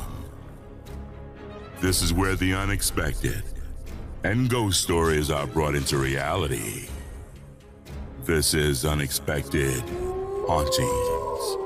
This 1.81 2.03
is 2.03 2.13
where 2.13 2.35
the 2.35 2.53
unexpected 2.55 3.43
and 4.25 4.51
ghost 4.51 4.83
stories 4.83 5.31
are 5.31 5.47
brought 5.47 5.77
into 5.77 5.99
reality. 5.99 6.89
This 8.25 8.55
is 8.55 8.85
Unexpected 8.85 9.83
Hauntings. 10.49 11.61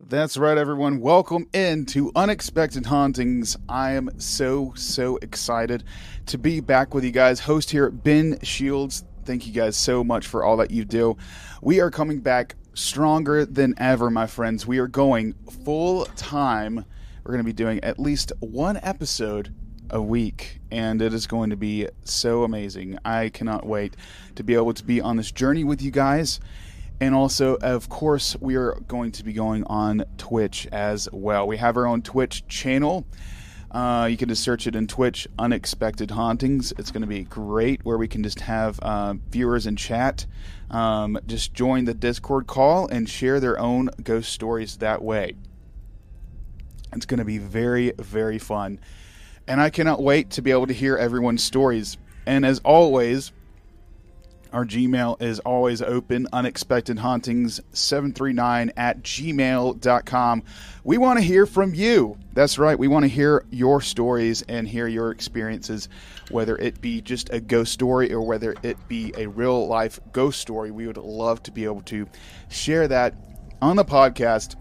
That's 0.00 0.36
right, 0.36 0.58
everyone. 0.58 1.00
Welcome 1.00 1.48
into 1.54 2.12
Unexpected 2.14 2.84
Hauntings. 2.84 3.56
I 3.68 3.92
am 3.92 4.10
so, 4.20 4.72
so 4.76 5.16
excited 5.22 5.84
to 6.26 6.36
be 6.36 6.60
back 6.60 6.92
with 6.92 7.04
you 7.04 7.12
guys. 7.12 7.40
Host 7.40 7.70
here, 7.70 7.90
Ben 7.90 8.38
Shields. 8.42 9.04
Thank 9.24 9.46
you 9.46 9.52
guys 9.52 9.76
so 9.76 10.04
much 10.04 10.26
for 10.26 10.44
all 10.44 10.58
that 10.58 10.70
you 10.70 10.84
do. 10.84 11.16
We 11.62 11.80
are 11.80 11.90
coming 11.90 12.20
back 12.20 12.56
stronger 12.74 13.46
than 13.46 13.74
ever, 13.78 14.10
my 14.10 14.26
friends. 14.26 14.66
We 14.66 14.78
are 14.78 14.86
going 14.86 15.34
full 15.64 16.04
time. 16.16 16.84
We're 17.24 17.32
going 17.32 17.38
to 17.38 17.44
be 17.44 17.54
doing 17.54 17.82
at 17.82 17.98
least 17.98 18.32
one 18.40 18.78
episode 18.82 19.54
a 19.88 20.02
week, 20.02 20.60
and 20.70 21.00
it 21.00 21.14
is 21.14 21.26
going 21.26 21.50
to 21.50 21.56
be 21.56 21.88
so 22.04 22.44
amazing. 22.44 22.98
I 23.04 23.30
cannot 23.30 23.64
wait 23.64 23.96
to 24.34 24.42
be 24.42 24.54
able 24.54 24.74
to 24.74 24.84
be 24.84 25.00
on 25.00 25.16
this 25.16 25.32
journey 25.32 25.64
with 25.64 25.80
you 25.80 25.90
guys. 25.90 26.38
And 27.00 27.14
also, 27.14 27.56
of 27.56 27.88
course, 27.88 28.36
we 28.40 28.56
are 28.56 28.74
going 28.86 29.12
to 29.12 29.24
be 29.24 29.32
going 29.32 29.64
on 29.64 30.04
Twitch 30.18 30.66
as 30.70 31.08
well. 31.12 31.46
We 31.46 31.56
have 31.56 31.76
our 31.76 31.86
own 31.86 32.02
Twitch 32.02 32.46
channel. 32.46 33.06
Uh, 33.74 34.06
you 34.06 34.16
can 34.16 34.28
just 34.28 34.44
search 34.44 34.68
it 34.68 34.76
in 34.76 34.86
Twitch, 34.86 35.26
Unexpected 35.36 36.12
Hauntings. 36.12 36.72
It's 36.78 36.92
going 36.92 37.02
to 37.02 37.08
be 37.08 37.24
great 37.24 37.84
where 37.84 37.98
we 37.98 38.06
can 38.06 38.22
just 38.22 38.40
have 38.40 38.78
uh, 38.80 39.14
viewers 39.30 39.66
in 39.66 39.74
chat 39.74 40.26
um, 40.70 41.18
just 41.26 41.54
join 41.54 41.84
the 41.84 41.94
Discord 41.94 42.46
call 42.46 42.88
and 42.88 43.08
share 43.08 43.38
their 43.40 43.58
own 43.58 43.90
ghost 44.02 44.32
stories 44.32 44.78
that 44.78 45.02
way. 45.02 45.34
It's 46.92 47.06
going 47.06 47.18
to 47.18 47.24
be 47.24 47.38
very, 47.38 47.92
very 47.98 48.38
fun. 48.38 48.80
And 49.46 49.60
I 49.60 49.70
cannot 49.70 50.02
wait 50.02 50.30
to 50.30 50.42
be 50.42 50.50
able 50.50 50.66
to 50.66 50.72
hear 50.72 50.96
everyone's 50.96 51.44
stories. 51.44 51.96
And 52.26 52.44
as 52.44 52.60
always, 52.60 53.32
our 54.54 54.64
Gmail 54.64 55.20
is 55.20 55.40
always 55.40 55.82
open, 55.82 56.26
unexpectedhauntings739 56.32 58.70
at 58.76 59.02
gmail.com. 59.02 60.42
We 60.84 60.96
want 60.96 61.18
to 61.18 61.24
hear 61.24 61.44
from 61.44 61.74
you. 61.74 62.16
That's 62.32 62.56
right, 62.56 62.78
we 62.78 62.86
want 62.86 63.02
to 63.02 63.08
hear 63.08 63.44
your 63.50 63.80
stories 63.80 64.42
and 64.42 64.68
hear 64.68 64.86
your 64.86 65.10
experiences, 65.10 65.88
whether 66.30 66.56
it 66.56 66.80
be 66.80 67.00
just 67.00 67.32
a 67.32 67.40
ghost 67.40 67.72
story 67.72 68.12
or 68.12 68.22
whether 68.22 68.54
it 68.62 68.76
be 68.86 69.12
a 69.16 69.26
real 69.26 69.66
life 69.66 69.98
ghost 70.12 70.40
story. 70.40 70.70
We 70.70 70.86
would 70.86 70.98
love 70.98 71.42
to 71.42 71.50
be 71.50 71.64
able 71.64 71.82
to 71.82 72.06
share 72.48 72.86
that 72.86 73.16
on 73.60 73.74
the 73.74 73.84
podcast 73.84 74.54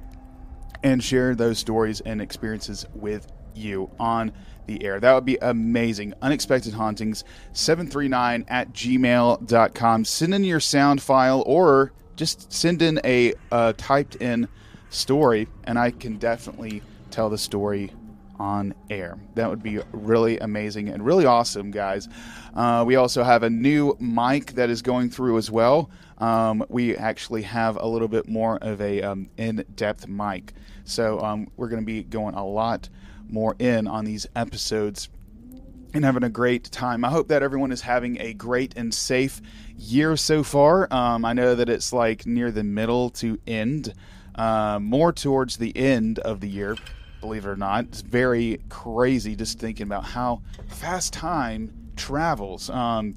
and 0.83 1.03
share 1.03 1.35
those 1.35 1.59
stories 1.59 2.01
and 2.01 2.19
experiences 2.19 2.87
with 2.95 3.31
you 3.53 3.91
on 3.99 4.33
the 4.67 4.83
air. 4.83 4.99
That 4.99 5.13
would 5.13 5.25
be 5.25 5.37
amazing. 5.41 6.13
Unexpected 6.21 6.73
Hauntings, 6.73 7.23
739 7.53 8.45
at 8.47 8.73
gmail.com. 8.73 10.05
Send 10.05 10.33
in 10.33 10.43
your 10.43 10.59
sound 10.59 11.01
file 11.01 11.43
or 11.45 11.91
just 12.15 12.51
send 12.51 12.81
in 12.81 12.99
a 13.03 13.33
uh, 13.51 13.73
typed 13.77 14.15
in 14.15 14.47
story, 14.89 15.47
and 15.63 15.77
I 15.77 15.91
can 15.91 16.17
definitely 16.17 16.81
tell 17.11 17.29
the 17.29 17.37
story 17.37 17.91
on 18.39 18.73
air. 18.89 19.17
That 19.35 19.49
would 19.49 19.63
be 19.63 19.79
really 19.91 20.39
amazing 20.39 20.89
and 20.89 21.05
really 21.05 21.25
awesome, 21.25 21.71
guys. 21.71 22.07
Uh, 22.53 22.83
we 22.85 22.95
also 22.95 23.23
have 23.23 23.43
a 23.43 23.49
new 23.49 23.95
mic 23.99 24.53
that 24.53 24.69
is 24.69 24.81
going 24.81 25.09
through 25.09 25.37
as 25.37 25.49
well. 25.49 25.89
Um, 26.17 26.63
we 26.69 26.95
actually 26.95 27.41
have 27.43 27.77
a 27.77 27.87
little 27.87 28.07
bit 28.07 28.27
more 28.27 28.57
of 28.57 28.81
a 28.81 29.01
um, 29.01 29.29
in-depth 29.37 30.07
mic, 30.07 30.53
so 30.83 31.19
um, 31.19 31.49
we're 31.57 31.69
going 31.69 31.81
to 31.81 31.85
be 31.85 32.03
going 32.03 32.35
a 32.35 32.45
lot 32.45 32.89
more 33.29 33.55
in 33.59 33.87
on 33.87 34.05
these 34.05 34.27
episodes 34.35 35.09
and 35.93 36.03
having 36.03 36.23
a 36.23 36.29
great 36.29 36.71
time. 36.71 37.05
I 37.05 37.09
hope 37.09 37.27
that 37.27 37.43
everyone 37.43 37.71
is 37.71 37.81
having 37.81 38.19
a 38.19 38.33
great 38.33 38.73
and 38.75 38.93
safe 38.93 39.41
year 39.77 40.17
so 40.17 40.43
far. 40.43 40.91
Um, 40.91 41.23
I 41.23 41.33
know 41.33 41.55
that 41.55 41.69
it's 41.69 41.93
like 41.93 42.25
near 42.25 42.51
the 42.51 42.63
middle 42.63 43.09
to 43.11 43.39
end, 43.45 43.93
uh, 44.35 44.79
more 44.81 45.11
towards 45.11 45.57
the 45.57 45.75
end 45.77 46.19
of 46.19 46.39
the 46.39 46.49
year, 46.49 46.75
believe 47.21 47.45
it 47.45 47.49
or 47.49 47.55
not. 47.55 47.85
It's 47.85 48.01
very 48.01 48.59
crazy 48.69 49.35
just 49.35 49.59
thinking 49.59 49.85
about 49.85 50.03
how 50.03 50.41
fast 50.67 51.13
time 51.13 51.71
travels. 51.95 52.69
Um, 52.69 53.15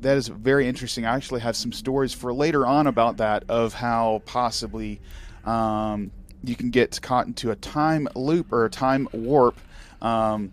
that 0.00 0.16
is 0.16 0.28
very 0.28 0.66
interesting. 0.66 1.06
I 1.06 1.14
actually 1.14 1.40
have 1.40 1.56
some 1.56 1.72
stories 1.72 2.12
for 2.12 2.32
later 2.32 2.66
on 2.66 2.86
about 2.86 3.18
that, 3.18 3.44
of 3.48 3.74
how 3.74 4.22
possibly. 4.24 5.00
Um, 5.44 6.10
you 6.48 6.56
can 6.56 6.70
get 6.70 7.00
caught 7.02 7.26
into 7.26 7.50
a 7.50 7.56
time 7.56 8.08
loop 8.14 8.52
or 8.52 8.64
a 8.64 8.70
time 8.70 9.08
warp. 9.12 9.58
Um, 10.00 10.52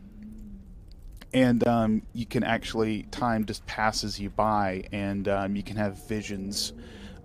and 1.33 1.65
um, 1.67 2.01
you 2.13 2.25
can 2.25 2.43
actually 2.43 3.03
time 3.03 3.45
just 3.45 3.65
passes 3.65 4.19
you 4.19 4.29
by, 4.29 4.83
and 4.91 5.27
um, 5.27 5.55
you 5.55 5.63
can 5.63 5.77
have 5.77 6.05
visions 6.07 6.73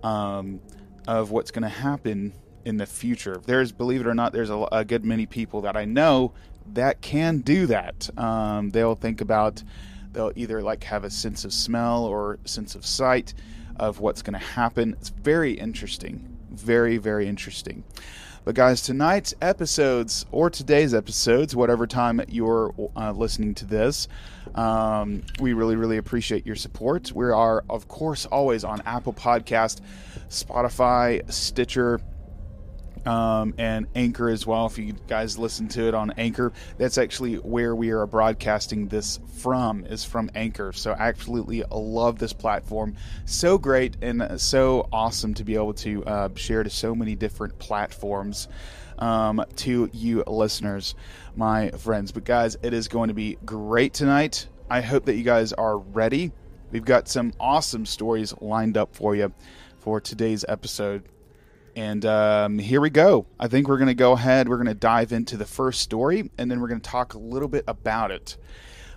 um, 0.03 0.61
of 1.07 1.31
what's 1.31 1.51
going 1.51 1.63
to 1.63 1.69
happen 1.69 2.33
in 2.63 2.77
the 2.77 2.85
future. 2.85 3.41
There's, 3.45 3.71
believe 3.71 4.01
it 4.01 4.07
or 4.07 4.13
not, 4.13 4.33
there's 4.33 4.49
a, 4.49 4.67
a, 4.71 4.85
good 4.85 5.03
many 5.03 5.25
people 5.25 5.61
that 5.61 5.75
I 5.75 5.85
know 5.85 6.33
that 6.73 7.01
can 7.01 7.39
do 7.39 7.65
that. 7.67 8.09
Um, 8.17 8.69
they'll 8.69 8.95
think 8.95 9.21
about, 9.21 9.63
they'll 10.11 10.33
either 10.35 10.61
like 10.61 10.83
have 10.85 11.03
a 11.03 11.09
sense 11.09 11.45
of 11.45 11.53
smell 11.53 12.05
or 12.05 12.39
sense 12.45 12.75
of 12.75 12.85
sight 12.85 13.33
of 13.77 13.99
what's 13.99 14.21
going 14.21 14.33
to 14.33 14.45
happen. 14.45 14.93
It's 14.93 15.09
very 15.09 15.53
interesting, 15.53 16.37
very 16.51 16.97
very 16.97 17.27
interesting. 17.27 17.83
But, 18.47 18.55
guys, 18.55 18.81
tonight's 18.81 19.33
episodes, 19.41 20.25
or 20.31 20.49
today's 20.49 20.93
episodes, 20.93 21.53
whatever 21.53 21.85
time 21.85 22.21
you're 22.29 22.73
uh, 22.95 23.11
listening 23.11 23.53
to 23.55 23.65
this, 23.65 24.07
um, 24.55 25.21
we 25.41 25.51
really, 25.51 25.75
really 25.75 25.97
appreciate 25.97 26.45
your 26.45 26.55
support. 26.55 27.11
We 27.11 27.25
are, 27.25 27.65
of 27.69 27.89
course, 27.89 28.25
always 28.25 28.63
on 28.63 28.81
Apple 28.85 29.11
Podcast, 29.11 29.81
Spotify, 30.29 31.29
Stitcher, 31.29 31.99
um, 33.07 33.53
and 33.57 33.87
Anchor 33.95 34.29
as 34.29 34.45
well. 34.45 34.65
If 34.65 34.77
you 34.77 34.93
guys 35.07 35.37
listen 35.37 35.67
to 35.69 35.87
it 35.87 35.93
on 35.93 36.11
Anchor, 36.17 36.51
that's 36.77 36.97
actually 36.97 37.35
where 37.35 37.75
we 37.75 37.91
are 37.91 38.05
broadcasting 38.05 38.87
this 38.87 39.19
from, 39.37 39.85
is 39.85 40.03
from 40.03 40.29
Anchor. 40.35 40.73
So, 40.73 40.91
I 40.91 41.07
absolutely 41.07 41.63
love 41.71 42.19
this 42.19 42.33
platform. 42.33 42.95
So 43.25 43.57
great 43.57 43.95
and 44.01 44.39
so 44.39 44.89
awesome 44.91 45.33
to 45.35 45.43
be 45.43 45.55
able 45.55 45.73
to 45.75 46.03
uh, 46.05 46.29
share 46.35 46.63
to 46.63 46.69
so 46.69 46.93
many 46.93 47.15
different 47.15 47.57
platforms 47.59 48.49
um, 48.99 49.43
to 49.57 49.89
you 49.93 50.23
listeners, 50.27 50.95
my 51.35 51.69
friends. 51.71 52.11
But, 52.11 52.25
guys, 52.25 52.57
it 52.61 52.73
is 52.73 52.87
going 52.87 53.07
to 53.07 53.13
be 53.13 53.37
great 53.45 53.93
tonight. 53.93 54.47
I 54.69 54.81
hope 54.81 55.05
that 55.05 55.15
you 55.15 55.23
guys 55.23 55.53
are 55.53 55.77
ready. 55.77 56.33
We've 56.71 56.83
got 56.83 57.07
some 57.07 57.31
awesome 57.39 57.85
stories 57.85 58.33
lined 58.41 58.75
up 58.75 58.93
for 58.93 59.15
you 59.15 59.33
for 59.77 60.01
today's 60.01 60.43
episode. 60.49 61.03
And 61.77 62.03
um, 62.07 62.57
here 62.57 62.81
we 62.81 62.89
go. 62.89 63.27
I 63.39 63.47
think 63.47 63.67
we're 63.67 63.77
going 63.77 63.85
to 63.85 63.93
go 63.93 64.13
ahead. 64.13 64.49
We're 64.49 64.57
going 64.57 64.65
to 64.65 64.73
dive 64.73 65.11
into 65.11 65.37
the 65.37 65.45
first 65.45 65.79
story, 65.81 66.31
and 66.39 66.49
then 66.49 66.59
we're 66.59 66.69
going 66.69 66.81
to 66.81 66.89
talk 66.89 67.13
a 67.13 67.19
little 67.19 67.47
bit 67.47 67.65
about 67.67 68.09
it. 68.09 68.35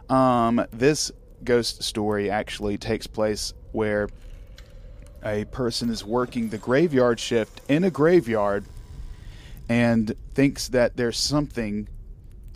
Um, 0.09 0.65
this 0.71 1.12
ghost 1.44 1.82
story 1.82 2.31
actually 2.31 2.79
takes 2.79 3.06
place 3.06 3.53
where 3.73 4.09
a 5.23 5.44
person 5.44 5.91
is 5.91 6.06
working 6.06 6.49
the 6.49 6.56
graveyard 6.56 7.21
shift 7.21 7.61
in 7.69 7.85
a 7.85 7.91
graveyard 7.91 8.65
and 9.69 10.15
thinks 10.32 10.69
that 10.69 10.97
there's 10.97 11.19
something 11.19 11.87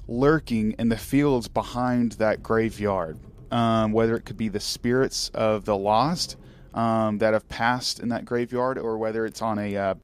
lurking 0.08 0.72
in 0.78 0.88
the 0.88 0.96
fields 0.96 1.48
behind 1.48 2.12
that 2.12 2.42
graveyard. 2.42 3.18
Um, 3.50 3.92
whether 3.92 4.16
it 4.16 4.24
could 4.24 4.38
be 4.38 4.48
the 4.48 4.58
spirits 4.58 5.28
of 5.34 5.66
the 5.66 5.76
lost 5.76 6.38
um, 6.74 7.18
that 7.18 7.32
have 7.32 7.48
passed 7.48 8.00
in 8.00 8.10
that 8.10 8.24
graveyard, 8.24 8.78
or 8.78 8.98
whether 8.98 9.24
it's 9.24 9.40
on 9.40 9.58
a 9.58 9.76
uh, 9.76 9.94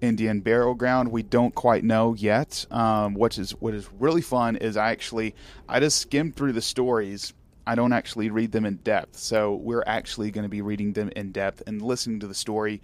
Indian 0.00 0.40
burial 0.40 0.74
ground, 0.74 1.10
we 1.10 1.22
don't 1.22 1.54
quite 1.54 1.84
know 1.84 2.14
yet. 2.14 2.66
Um, 2.70 3.14
what 3.14 3.38
is 3.38 3.52
what 3.52 3.74
is 3.74 3.88
really 3.98 4.22
fun 4.22 4.56
is 4.56 4.76
I 4.76 4.90
actually 4.90 5.34
I 5.68 5.80
just 5.80 5.98
skimmed 5.98 6.36
through 6.36 6.52
the 6.52 6.62
stories. 6.62 7.32
I 7.66 7.74
don't 7.74 7.92
actually 7.92 8.30
read 8.30 8.52
them 8.52 8.64
in 8.64 8.76
depth, 8.76 9.16
so 9.16 9.54
we're 9.56 9.84
actually 9.86 10.30
going 10.30 10.44
to 10.44 10.48
be 10.48 10.62
reading 10.62 10.92
them 10.92 11.10
in 11.14 11.32
depth 11.32 11.62
and 11.66 11.82
listening 11.82 12.20
to 12.20 12.26
the 12.26 12.34
story 12.34 12.80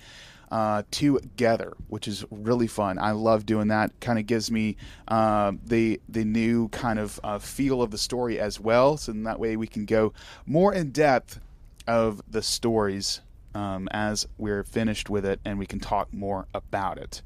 uh, 0.51 0.83
together, 0.91 1.73
which 1.89 2.07
is 2.07 2.25
really 2.31 2.67
fun. 2.67 2.99
I 2.99 3.13
love 3.13 3.47
doing 3.47 3.69
that. 3.69 3.99
Kind 4.01 4.19
of 4.19 4.27
gives 4.27 4.51
me 4.51 4.77
uh, 5.09 5.53
the 5.65 6.01
the 6.09 6.25
new 6.25 6.69
kind 6.69 6.99
of 6.99 7.19
uh, 7.25 7.39
feel 7.39 7.81
of 7.83 7.91
the 7.91 7.99
story 7.99 8.39
as 8.39 8.61
well. 8.61 8.97
So 8.97 9.13
that 9.13 9.41
way 9.41 9.57
we 9.57 9.67
can 9.67 9.85
go 9.85 10.13
more 10.47 10.75
in 10.75 10.91
depth 10.91 11.41
of 11.87 12.23
the 12.31 12.43
stories 12.43 13.21
um, 13.55 13.89
as 13.93 14.27
we're 14.39 14.65
finished 14.65 15.11
with 15.11 15.25
it, 15.25 15.41
and 15.45 15.59
we 15.59 15.67
can 15.67 15.81
talk 15.81 16.13
more 16.13 16.47
about 16.55 16.99
it. 16.99 17.23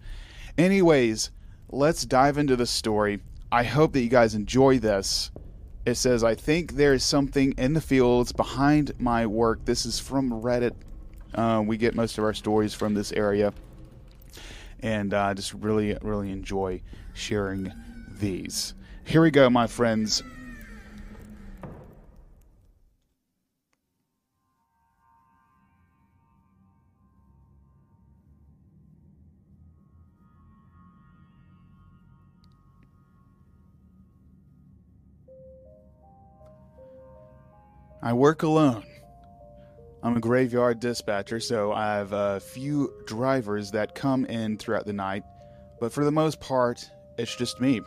Anyways, 0.57 1.31
let's 1.69 2.05
dive 2.05 2.39
into 2.39 2.57
the 2.57 2.67
story. 2.67 3.21
I 3.51 3.65
hope 3.65 3.93
that 3.93 4.03
you 4.03 4.09
guys 4.09 4.35
enjoy 4.35 4.79
this. 4.79 5.31
It 5.87 5.95
says, 5.95 6.23
I 6.23 6.35
think 6.35 6.73
there 6.73 6.93
is 6.93 7.03
something 7.03 7.53
in 7.53 7.73
the 7.73 7.81
fields 7.81 8.33
behind 8.33 8.93
my 8.99 9.27
work. 9.27 9.65
This 9.65 9.87
is 9.87 9.99
from 9.99 10.31
Reddit 10.31 10.75
uh, 11.35 11.63
we 11.65 11.77
get 11.77 11.95
most 11.95 12.19
of 12.19 12.25
our 12.25 12.35
stories 12.35 12.75
from 12.75 12.95
this 12.95 13.13
area, 13.13 13.53
and 14.81 15.13
I 15.13 15.31
uh, 15.31 15.35
just 15.35 15.53
really, 15.55 15.97
really 16.03 16.31
enjoy 16.31 16.81
sharing 17.15 17.73
these. 18.19 18.75
Here 19.05 19.23
we 19.23 19.31
go, 19.31 19.51
my 19.51 19.67
friends. 19.67 20.23
I 38.01 38.13
work 38.13 38.45
alone. 38.45 38.85
I'm 40.05 40.17
a 40.17 40.21
graveyard 40.21 40.79
dispatcher, 40.79 41.41
so 41.41 41.73
I 41.73 41.97
have 41.97 42.13
a 42.13 42.39
few 42.39 42.95
drivers 43.07 43.73
that 43.73 43.97
come 43.97 44.25
in 44.27 44.57
throughout 44.57 44.87
the 44.87 44.93
night, 44.93 45.25
but 45.81 45.93
for 45.93 46.05
the 46.05 46.13
most 46.13 46.39
part, 46.39 46.89
it's 47.19 47.35
just 47.35 47.61
me. 47.61 47.81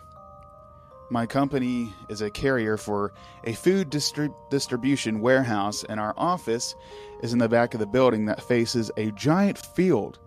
My 1.09 1.25
company 1.25 1.93
is 2.09 2.21
a 2.21 2.29
carrier 2.29 2.75
for 2.75 3.13
a 3.45 3.53
food 3.53 3.89
distri- 3.89 4.33
distribution 4.49 5.21
warehouse, 5.21 5.85
and 5.87 5.97
our 5.97 6.13
office 6.17 6.75
is 7.23 7.31
in 7.31 7.39
the 7.39 7.47
back 7.47 7.73
of 7.73 7.79
the 7.79 7.87
building 7.87 8.25
that 8.25 8.43
faces 8.43 8.91
a 8.97 9.11
giant 9.11 9.57
field 9.57 10.19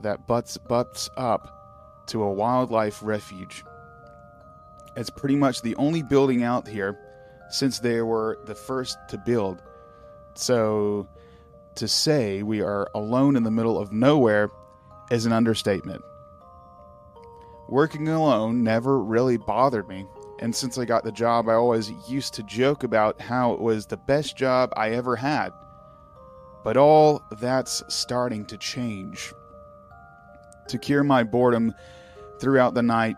that 0.00 0.26
butts, 0.26 0.56
butts 0.56 1.10
up 1.18 2.04
to 2.06 2.22
a 2.22 2.32
wildlife 2.32 3.02
refuge. 3.02 3.64
It's 4.96 5.10
pretty 5.10 5.36
much 5.36 5.60
the 5.60 5.76
only 5.76 6.02
building 6.02 6.42
out 6.42 6.66
here 6.66 6.98
since 7.50 7.78
they 7.78 8.02
were 8.02 8.38
the 8.44 8.54
first 8.54 8.98
to 9.08 9.18
build. 9.18 9.62
So 10.34 11.08
to 11.76 11.88
say 11.88 12.42
we 12.42 12.60
are 12.60 12.88
alone 12.94 13.36
in 13.36 13.42
the 13.42 13.50
middle 13.50 13.78
of 13.78 13.92
nowhere 13.92 14.50
is 15.10 15.26
an 15.26 15.32
understatement. 15.32 16.02
Working 17.68 18.08
alone 18.08 18.62
never 18.62 19.02
really 19.02 19.36
bothered 19.36 19.88
me, 19.88 20.06
and 20.40 20.54
since 20.54 20.78
I 20.78 20.84
got 20.84 21.04
the 21.04 21.12
job, 21.12 21.48
I 21.48 21.54
always 21.54 21.90
used 22.08 22.34
to 22.34 22.42
joke 22.42 22.84
about 22.84 23.20
how 23.20 23.52
it 23.52 23.60
was 23.60 23.86
the 23.86 23.96
best 23.96 24.36
job 24.36 24.72
I 24.76 24.90
ever 24.90 25.16
had. 25.16 25.50
But 26.62 26.76
all 26.76 27.22
that's 27.40 27.82
starting 27.88 28.44
to 28.46 28.58
change. 28.58 29.32
To 30.68 30.78
cure 30.78 31.04
my 31.04 31.22
boredom 31.22 31.74
throughout 32.40 32.74
the 32.74 32.82
night, 32.82 33.16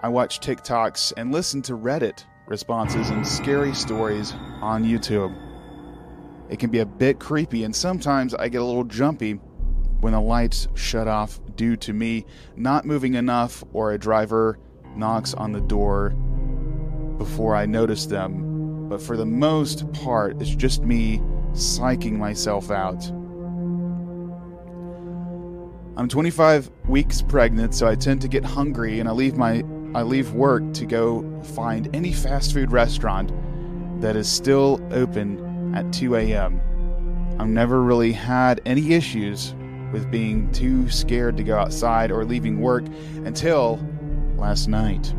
I 0.00 0.08
watch 0.08 0.40
TikToks 0.40 1.14
and 1.16 1.32
listen 1.32 1.62
to 1.62 1.76
Reddit 1.76 2.24
responses 2.46 3.10
and 3.10 3.26
scary 3.26 3.74
stories 3.74 4.32
on 4.60 4.84
YouTube. 4.84 5.34
It 6.50 6.58
can 6.58 6.70
be 6.70 6.80
a 6.80 6.86
bit 6.86 7.18
creepy, 7.18 7.64
and 7.64 7.74
sometimes 7.74 8.34
I 8.34 8.48
get 8.48 8.60
a 8.60 8.64
little 8.64 8.84
jumpy 8.84 9.40
when 10.00 10.12
the 10.12 10.20
lights 10.20 10.68
shut 10.74 11.08
off 11.08 11.40
due 11.56 11.76
to 11.76 11.92
me 11.92 12.26
not 12.56 12.84
moving 12.84 13.14
enough 13.14 13.64
or 13.72 13.92
a 13.92 13.98
driver 13.98 14.58
knocks 14.94 15.32
on 15.34 15.52
the 15.52 15.60
door 15.62 16.10
before 17.18 17.56
I 17.56 17.64
notice 17.64 18.06
them. 18.06 18.88
But 18.88 19.00
for 19.00 19.16
the 19.16 19.24
most 19.24 19.90
part, 19.94 20.40
it's 20.42 20.54
just 20.54 20.82
me 20.82 21.18
psyching 21.52 22.18
myself 22.18 22.70
out. 22.70 23.02
I'm 25.96 26.08
25 26.08 26.70
weeks 26.88 27.22
pregnant, 27.22 27.74
so 27.74 27.86
I 27.86 27.94
tend 27.94 28.20
to 28.22 28.28
get 28.28 28.44
hungry 28.44 29.00
and 29.00 29.08
I 29.08 29.12
leave 29.12 29.36
my 29.36 29.64
I 29.94 30.02
leave 30.02 30.32
work 30.32 30.72
to 30.74 30.86
go 30.86 31.40
find 31.54 31.88
any 31.94 32.12
fast 32.12 32.52
food 32.52 32.72
restaurant 32.72 33.30
that 34.00 34.16
is 34.16 34.28
still 34.28 34.80
open 34.90 35.72
at 35.74 35.92
2 35.92 36.16
a.m. 36.16 36.60
I've 37.38 37.48
never 37.48 37.82
really 37.82 38.12
had 38.12 38.60
any 38.66 38.92
issues 38.92 39.54
with 39.92 40.10
being 40.10 40.50
too 40.50 40.90
scared 40.90 41.36
to 41.36 41.44
go 41.44 41.56
outside 41.56 42.10
or 42.10 42.24
leaving 42.24 42.60
work 42.60 42.84
until 43.24 43.78
last 44.36 44.66
night. 44.66 45.14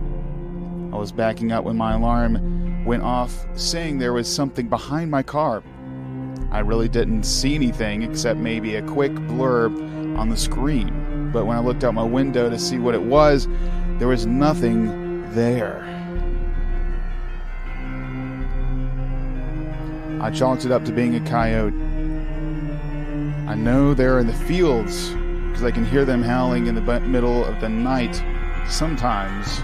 I 0.92 0.98
was 0.98 1.13
backing 1.13 1.54
up 1.54 1.63
when 1.63 1.78
my 1.78 1.94
alarm 1.94 2.83
went 2.83 3.04
off, 3.04 3.45
saying 3.57 3.98
there 3.98 4.13
was 4.13 4.28
something 4.28 4.68
behind 4.68 5.10
my 5.10 5.24
car. 5.24 5.63
I 6.51 6.60
really 6.60 6.89
didn't 6.89 7.24
see 7.24 7.56
anything 7.56 8.04
except 8.04 8.39
maybe 8.39 8.75
a 8.75 8.81
quick 8.81 9.13
blurb 9.13 10.18
on 10.18 10.30
the 10.30 10.38
screen, 10.38 11.31
but 11.31 11.45
when 11.45 11.56
I 11.56 11.62
looked 11.62 11.86
out 11.86 11.94
my 11.94 12.04
window 12.04 12.50
to 12.50 12.60
see 12.60 12.78
what 12.78 12.94
it 12.94 13.01
was, 13.01 13.48
there 13.97 14.07
was 14.07 14.25
nothing 14.25 15.31
there. 15.33 15.83
I 20.21 20.31
chalked 20.31 20.66
it 20.66 20.71
up 20.71 20.83
to 20.85 20.92
being 20.92 21.16
a 21.16 21.19
coyote. 21.30 21.75
I 23.47 23.56
know 23.56 23.94
they're 23.94 24.19
in 24.19 24.28
the 24.28 24.33
fields 24.33 25.09
because 25.09 25.64
I 25.64 25.71
can 25.71 25.85
hear 25.85 26.04
them 26.04 26.23
howling 26.23 26.68
in 26.68 26.75
the 26.75 26.99
middle 27.02 27.45
of 27.45 27.61
the 27.61 27.69
night 27.69 28.16
sometimes. 28.68 29.61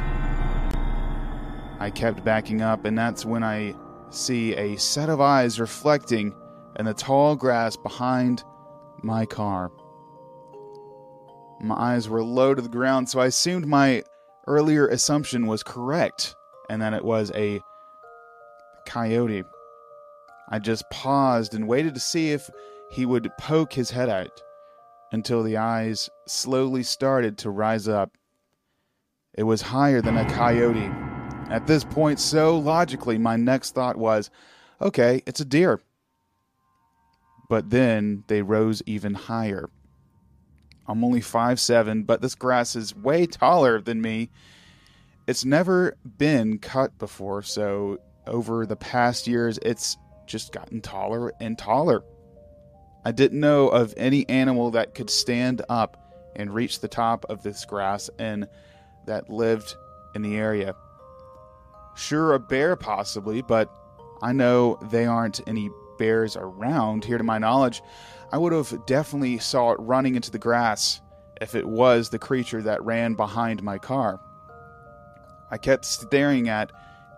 I 1.80 1.90
kept 1.90 2.24
backing 2.24 2.62
up, 2.62 2.86
and 2.86 2.98
that's 2.98 3.26
when 3.26 3.44
I 3.44 3.74
see 4.12 4.54
a 4.54 4.78
set 4.78 5.10
of 5.10 5.20
eyes 5.20 5.60
reflecting 5.60 6.34
in 6.78 6.86
the 6.86 6.94
tall 6.94 7.36
grass 7.36 7.76
behind 7.76 8.44
my 9.02 9.26
car. 9.26 9.72
My 11.60 11.76
eyes 11.76 12.08
were 12.08 12.24
low 12.24 12.54
to 12.54 12.62
the 12.62 12.70
ground, 12.70 13.10
so 13.10 13.20
I 13.20 13.26
assumed 13.26 13.66
my 13.66 14.04
earlier 14.48 14.88
assumption 14.88 15.48
was 15.48 15.64
correct 15.64 16.36
and 16.70 16.82
that 16.82 16.94
it 16.94 17.04
was 17.04 17.32
a 17.36 17.62
coyote. 18.86 19.44
I 20.50 20.60
just 20.60 20.90
paused 20.90 21.54
and 21.54 21.68
waited 21.68 21.94
to 21.94 22.00
see 22.00 22.32
if 22.32 22.50
he 22.90 23.06
would 23.06 23.32
poke 23.38 23.74
his 23.74 23.92
head 23.92 24.10
out 24.10 24.42
until 25.12 25.44
the 25.44 25.58
eyes 25.58 26.10
slowly 26.28 26.84
started 26.84 27.38
to 27.40 27.50
rise 27.50 27.88
up. 27.88 28.18
It 29.34 29.44
was 29.44 29.62
higher 29.62 30.02
than 30.02 30.18
a 30.18 30.30
coyote. 30.30 30.92
At 31.50 31.68
this 31.68 31.84
point, 31.84 32.20
so 32.20 32.58
logically, 32.58 33.18
my 33.18 33.36
next 33.36 33.76
thought 33.76 33.98
was, 33.98 34.30
okay, 34.82 35.22
it's 35.26 35.40
a 35.40 35.46
deer. 35.46 35.82
But 37.50 37.70
then 37.70 38.24
they 38.28 38.42
rose 38.42 38.82
even 38.86 39.14
higher. 39.14 39.70
I'm 40.88 41.04
only 41.04 41.22
five 41.22 41.60
seven, 41.60 42.04
but 42.04 42.22
this 42.22 42.36
grass 42.36 42.76
is 42.76 42.96
way 42.96 43.26
taller 43.26 43.82
than 43.82 44.02
me. 44.02 44.30
It's 45.28 45.46
never 45.46 45.96
been 46.18 46.58
cut 46.58 46.98
before, 46.98 47.44
so 47.44 48.00
over 48.28 48.66
the 48.66 48.76
past 48.76 49.28
years, 49.28 49.60
it's 49.62 49.98
just 50.26 50.52
gotten 50.52 50.82
taller 50.82 51.32
and 51.40 51.58
taller. 51.58 52.04
I 53.06 53.12
didn't 53.12 53.40
know 53.40 53.68
of 53.70 53.94
any 53.98 54.28
animal 54.30 54.72
that 54.72 54.94
could 54.96 55.10
stand 55.10 55.62
up 55.70 55.98
and 56.36 56.54
reach 56.54 56.80
the 56.80 56.88
top 56.88 57.26
of 57.30 57.44
this 57.44 57.66
grass 57.66 58.10
and 58.20 58.48
that 59.06 59.30
lived 59.30 59.76
in 60.16 60.22
the 60.22 60.38
area. 60.38 60.76
Sure, 61.96 62.34
a 62.34 62.40
bear 62.40 62.76
possibly, 62.76 63.42
but 63.42 63.72
I 64.22 64.34
know 64.34 64.80
they 64.92 65.06
aren't 65.06 65.42
any 65.48 65.70
bears 66.02 66.36
around 66.36 67.06
here 67.06 67.20
to 67.20 67.24
my 67.24 67.38
knowledge. 67.38 67.84
I 68.32 68.38
would 68.40 68.54
have 68.54 68.88
definitely 68.88 69.38
saw 69.38 69.74
it 69.74 69.80
running 69.80 70.16
into 70.16 70.32
the 70.32 70.40
grass 70.40 71.00
if 71.40 71.54
it 71.54 71.68
was 71.68 72.10
the 72.10 72.18
creature 72.18 72.64
that 72.64 72.84
ran 72.84 73.14
behind 73.14 73.62
my 73.62 73.78
car. 73.78 74.20
I 75.52 75.60
kept 75.60 75.86
staring 75.86 76.50
at 76.50 76.72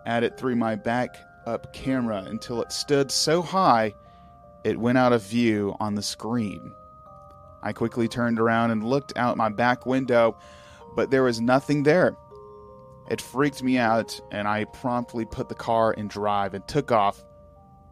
at 0.06 0.22
it 0.26 0.38
through 0.38 0.58
my 0.58 0.76
back 0.76 1.16
up 1.46 1.72
camera 1.72 2.26
until 2.28 2.62
it 2.62 2.74
stood 2.74 3.10
so 3.10 3.42
high 3.42 3.94
it 4.66 4.78
went 4.78 4.98
out 4.98 5.14
of 5.14 5.24
view 5.24 5.78
on 5.80 5.96
the 5.96 6.02
screen. 6.02 6.74
I 7.62 7.72
quickly 7.72 8.10
turned 8.10 8.38
around 8.38 8.72
and 8.72 8.84
looked 8.84 9.14
out 9.16 9.38
my 9.38 9.48
back 9.48 9.86
window, 9.86 10.36
but 10.94 11.10
there 11.10 11.24
was 11.24 11.40
nothing 11.40 11.84
there. 11.84 12.18
It 13.10 13.22
freaked 13.22 13.64
me 13.64 13.78
out, 13.78 14.20
and 14.30 14.46
I 14.46 14.66
promptly 14.66 15.24
put 15.24 15.48
the 15.48 15.56
car 15.56 15.94
in 15.94 16.10
drive 16.10 16.54
and 16.54 16.68
took 16.68 16.92
off. 16.92 17.24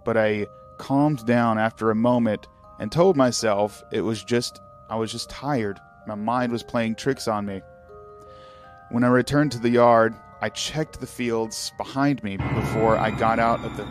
But 0.03 0.17
I 0.17 0.47
calmed 0.81 1.23
down 1.27 1.59
after 1.59 1.91
a 1.91 1.95
moment 1.95 2.47
and 2.79 2.91
told 2.91 3.15
myself 3.15 3.83
it 3.91 4.01
was 4.01 4.23
just 4.23 4.59
I 4.89 4.95
was 4.95 5.11
just 5.11 5.29
tired. 5.29 5.79
My 6.07 6.15
mind 6.15 6.51
was 6.51 6.63
playing 6.63 6.95
tricks 6.95 7.27
on 7.27 7.45
me. 7.45 7.61
When 8.89 9.03
I 9.03 9.07
returned 9.07 9.51
to 9.51 9.59
the 9.59 9.69
yard, 9.69 10.15
I 10.41 10.49
checked 10.49 10.99
the 10.99 11.05
fields 11.05 11.71
behind 11.77 12.23
me 12.23 12.37
before 12.37 12.97
I 12.97 13.11
got 13.11 13.37
out 13.37 13.63
of 13.63 13.77
the 13.77 13.87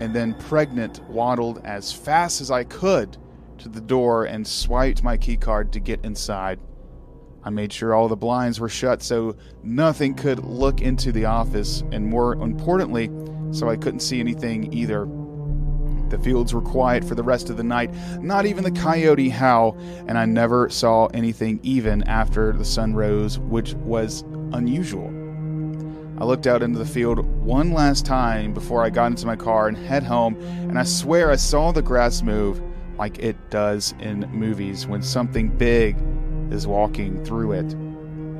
and 0.00 0.14
then 0.14 0.34
pregnant 0.34 1.02
waddled 1.08 1.64
as 1.64 1.92
fast 1.92 2.42
as 2.42 2.50
I 2.50 2.62
could 2.62 3.16
to 3.56 3.70
the 3.70 3.80
door 3.80 4.26
and 4.26 4.46
swiped 4.46 5.02
my 5.02 5.16
keycard 5.16 5.72
to 5.72 5.80
get 5.80 6.04
inside. 6.04 6.60
I 7.42 7.50
made 7.50 7.72
sure 7.72 7.94
all 7.94 8.06
the 8.06 8.16
blinds 8.16 8.60
were 8.60 8.68
shut 8.68 9.02
so 9.02 9.34
nothing 9.62 10.14
could 10.14 10.44
look 10.44 10.82
into 10.82 11.10
the 11.10 11.24
office, 11.24 11.82
and 11.90 12.06
more 12.06 12.34
importantly, 12.34 13.10
so 13.50 13.70
I 13.70 13.76
couldn't 13.76 14.00
see 14.00 14.20
anything 14.20 14.72
either. 14.74 15.08
The 16.10 16.18
fields 16.18 16.54
were 16.54 16.62
quiet 16.62 17.04
for 17.04 17.14
the 17.14 17.22
rest 17.22 17.50
of 17.50 17.56
the 17.56 17.64
night, 17.64 17.92
not 18.20 18.46
even 18.46 18.64
the 18.64 18.70
coyote 18.70 19.28
howl, 19.28 19.76
and 20.06 20.18
I 20.18 20.24
never 20.24 20.68
saw 20.70 21.06
anything 21.06 21.60
even 21.62 22.02
after 22.04 22.52
the 22.52 22.64
sun 22.64 22.94
rose, 22.94 23.38
which 23.38 23.74
was 23.74 24.22
unusual. 24.52 25.08
I 26.20 26.24
looked 26.24 26.46
out 26.46 26.62
into 26.62 26.78
the 26.78 26.86
field 26.86 27.20
one 27.44 27.72
last 27.72 28.04
time 28.04 28.52
before 28.52 28.82
I 28.82 28.90
got 28.90 29.06
into 29.06 29.26
my 29.26 29.36
car 29.36 29.68
and 29.68 29.76
head 29.76 30.02
home, 30.02 30.34
and 30.68 30.78
I 30.78 30.82
swear 30.82 31.30
I 31.30 31.36
saw 31.36 31.70
the 31.70 31.82
grass 31.82 32.22
move 32.22 32.60
like 32.98 33.20
it 33.20 33.36
does 33.50 33.94
in 34.00 34.28
movies 34.32 34.86
when 34.86 35.02
something 35.02 35.48
big 35.56 35.96
is 36.50 36.66
walking 36.66 37.24
through 37.24 37.52
it. 37.52 37.76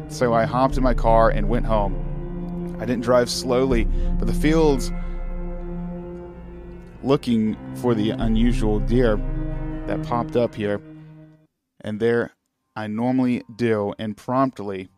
So 0.08 0.34
I 0.34 0.44
hopped 0.44 0.76
in 0.76 0.82
my 0.82 0.94
car 0.94 1.30
and 1.30 1.48
went 1.48 1.66
home. 1.66 2.76
I 2.80 2.84
didn't 2.84 3.04
drive 3.04 3.30
slowly, 3.30 3.84
but 3.84 4.26
the 4.26 4.34
fields 4.34 4.90
looking 7.02 7.56
for 7.76 7.94
the 7.94 8.10
unusual 8.10 8.80
deer 8.80 9.16
that 9.86 10.02
popped 10.02 10.36
up 10.36 10.54
here. 10.54 10.80
And 11.82 12.00
there 12.00 12.32
I 12.74 12.86
normally 12.86 13.42
do, 13.56 13.94
and 13.98 14.16
promptly 14.16 14.88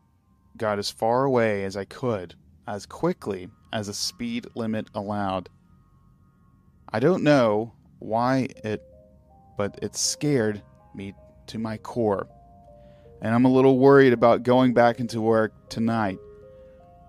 got 0.56 0.78
as 0.78 0.90
far 0.90 1.24
away 1.24 1.64
as 1.64 1.76
I 1.76 1.84
could, 1.84 2.34
as 2.66 2.84
quickly 2.86 3.48
as 3.72 3.86
the 3.86 3.94
speed 3.94 4.46
limit 4.54 4.88
allowed. 4.94 5.48
I 6.92 7.00
don't 7.00 7.22
know 7.22 7.72
why 7.98 8.48
it, 8.64 8.82
but 9.56 9.78
it 9.82 9.96
scared 9.96 10.62
me 10.94 11.14
to 11.46 11.58
my 11.58 11.76
core. 11.78 12.28
And 13.22 13.34
I'm 13.34 13.44
a 13.44 13.52
little 13.52 13.78
worried 13.78 14.12
about 14.12 14.42
going 14.42 14.72
back 14.74 15.00
into 15.00 15.20
work 15.20 15.52
tonight. 15.68 16.18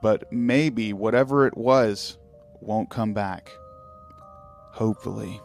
But 0.02 0.32
maybe 0.32 0.94
whatever 0.94 1.48
it 1.48 1.56
was 1.56 2.18
won't 2.60 2.90
come 2.90 3.14
back. 3.14 3.52
Hopefully. 4.74 5.42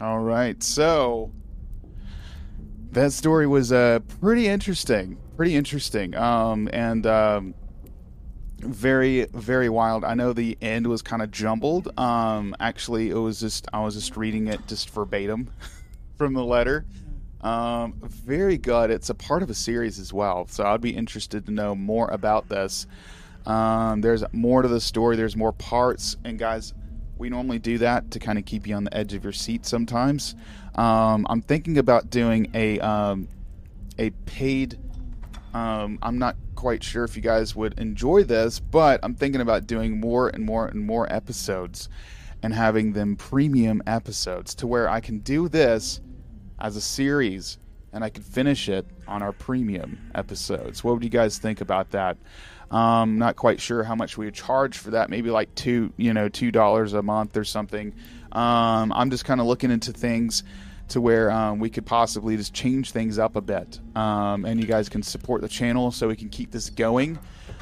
All 0.00 0.18
right, 0.18 0.60
so 0.60 1.30
that 2.90 3.12
story 3.12 3.46
was 3.46 3.70
uh, 3.70 4.00
pretty 4.20 4.48
interesting, 4.48 5.16
pretty 5.36 5.54
interesting, 5.54 6.16
um, 6.16 6.68
and 6.72 7.06
um, 7.06 7.54
very 8.62 9.26
very 9.26 9.68
wild. 9.68 10.04
I 10.04 10.14
know 10.14 10.32
the 10.32 10.56
end 10.62 10.86
was 10.86 11.02
kind 11.02 11.22
of 11.22 11.30
jumbled. 11.30 11.96
Um, 11.98 12.54
actually, 12.60 13.10
it 13.10 13.14
was 13.14 13.40
just 13.40 13.66
I 13.72 13.80
was 13.80 13.94
just 13.94 14.16
reading 14.16 14.48
it 14.48 14.66
just 14.66 14.90
verbatim 14.90 15.50
from 16.16 16.34
the 16.34 16.44
letter. 16.44 16.84
Um, 17.40 17.94
very 18.02 18.56
good. 18.56 18.90
It's 18.90 19.10
a 19.10 19.14
part 19.14 19.42
of 19.42 19.50
a 19.50 19.54
series 19.54 19.98
as 19.98 20.12
well, 20.12 20.46
so 20.48 20.64
I'd 20.64 20.80
be 20.80 20.96
interested 20.96 21.46
to 21.46 21.52
know 21.52 21.74
more 21.74 22.08
about 22.08 22.48
this. 22.48 22.86
Um, 23.46 24.00
there's 24.00 24.22
more 24.32 24.62
to 24.62 24.68
the 24.68 24.80
story. 24.80 25.16
There's 25.16 25.36
more 25.36 25.52
parts, 25.52 26.16
and 26.24 26.38
guys, 26.38 26.72
we 27.18 27.28
normally 27.28 27.58
do 27.58 27.78
that 27.78 28.12
to 28.12 28.18
kind 28.20 28.38
of 28.38 28.44
keep 28.44 28.66
you 28.66 28.74
on 28.74 28.84
the 28.84 28.96
edge 28.96 29.12
of 29.14 29.24
your 29.24 29.32
seat 29.32 29.66
sometimes. 29.66 30.36
Um, 30.76 31.26
I'm 31.28 31.42
thinking 31.42 31.78
about 31.78 32.10
doing 32.10 32.50
a 32.54 32.78
um, 32.80 33.28
a 33.98 34.10
paid. 34.26 34.78
Um, 35.54 35.98
I'm 36.02 36.18
not 36.18 36.36
quite 36.54 36.82
sure 36.82 37.04
if 37.04 37.16
you 37.16 37.22
guys 37.22 37.54
would 37.54 37.78
enjoy 37.78 38.24
this, 38.24 38.58
but 38.58 39.00
I'm 39.02 39.14
thinking 39.14 39.40
about 39.40 39.66
doing 39.66 40.00
more 40.00 40.28
and 40.28 40.44
more 40.44 40.66
and 40.66 40.80
more 40.86 41.12
episodes 41.12 41.88
and 42.42 42.54
having 42.54 42.92
them 42.92 43.16
premium 43.16 43.82
episodes 43.86 44.54
to 44.56 44.66
where 44.66 44.88
I 44.88 45.00
can 45.00 45.18
do 45.18 45.48
this 45.48 46.00
as 46.58 46.76
a 46.76 46.80
series 46.80 47.58
and 47.92 48.02
I 48.02 48.08
could 48.08 48.24
finish 48.24 48.68
it 48.68 48.86
on 49.06 49.22
our 49.22 49.32
premium 49.32 50.10
episodes. 50.14 50.82
What 50.82 50.94
would 50.94 51.04
you 51.04 51.10
guys 51.10 51.38
think 51.38 51.60
about 51.60 51.90
that? 51.90 52.16
Um, 52.70 53.18
not 53.18 53.36
quite 53.36 53.60
sure 53.60 53.84
how 53.84 53.94
much 53.94 54.16
we 54.16 54.24
would 54.24 54.34
charge 54.34 54.78
for 54.78 54.92
that. 54.92 55.10
Maybe 55.10 55.30
like 55.30 55.54
two, 55.54 55.92
you 55.98 56.14
know, 56.14 56.30
two 56.30 56.50
dollars 56.50 56.94
a 56.94 57.02
month 57.02 57.36
or 57.36 57.44
something. 57.44 57.92
Um, 58.32 58.92
I'm 58.94 59.10
just 59.10 59.26
kind 59.26 59.40
of 59.40 59.46
looking 59.46 59.70
into 59.70 59.92
things 59.92 60.42
to 60.88 61.00
where 61.00 61.30
um, 61.30 61.58
we 61.58 61.70
could 61.70 61.86
possibly 61.86 62.36
just 62.36 62.52
change 62.52 62.90
things 62.90 63.18
up 63.18 63.36
a 63.36 63.40
bit, 63.40 63.80
um, 63.96 64.44
and 64.44 64.60
you 64.60 64.66
guys 64.66 64.88
can 64.88 65.02
support 65.02 65.40
the 65.40 65.48
channel 65.48 65.90
so 65.90 66.08
we 66.08 66.16
can 66.16 66.28
keep 66.28 66.50
this 66.50 66.70
going. 66.70 67.18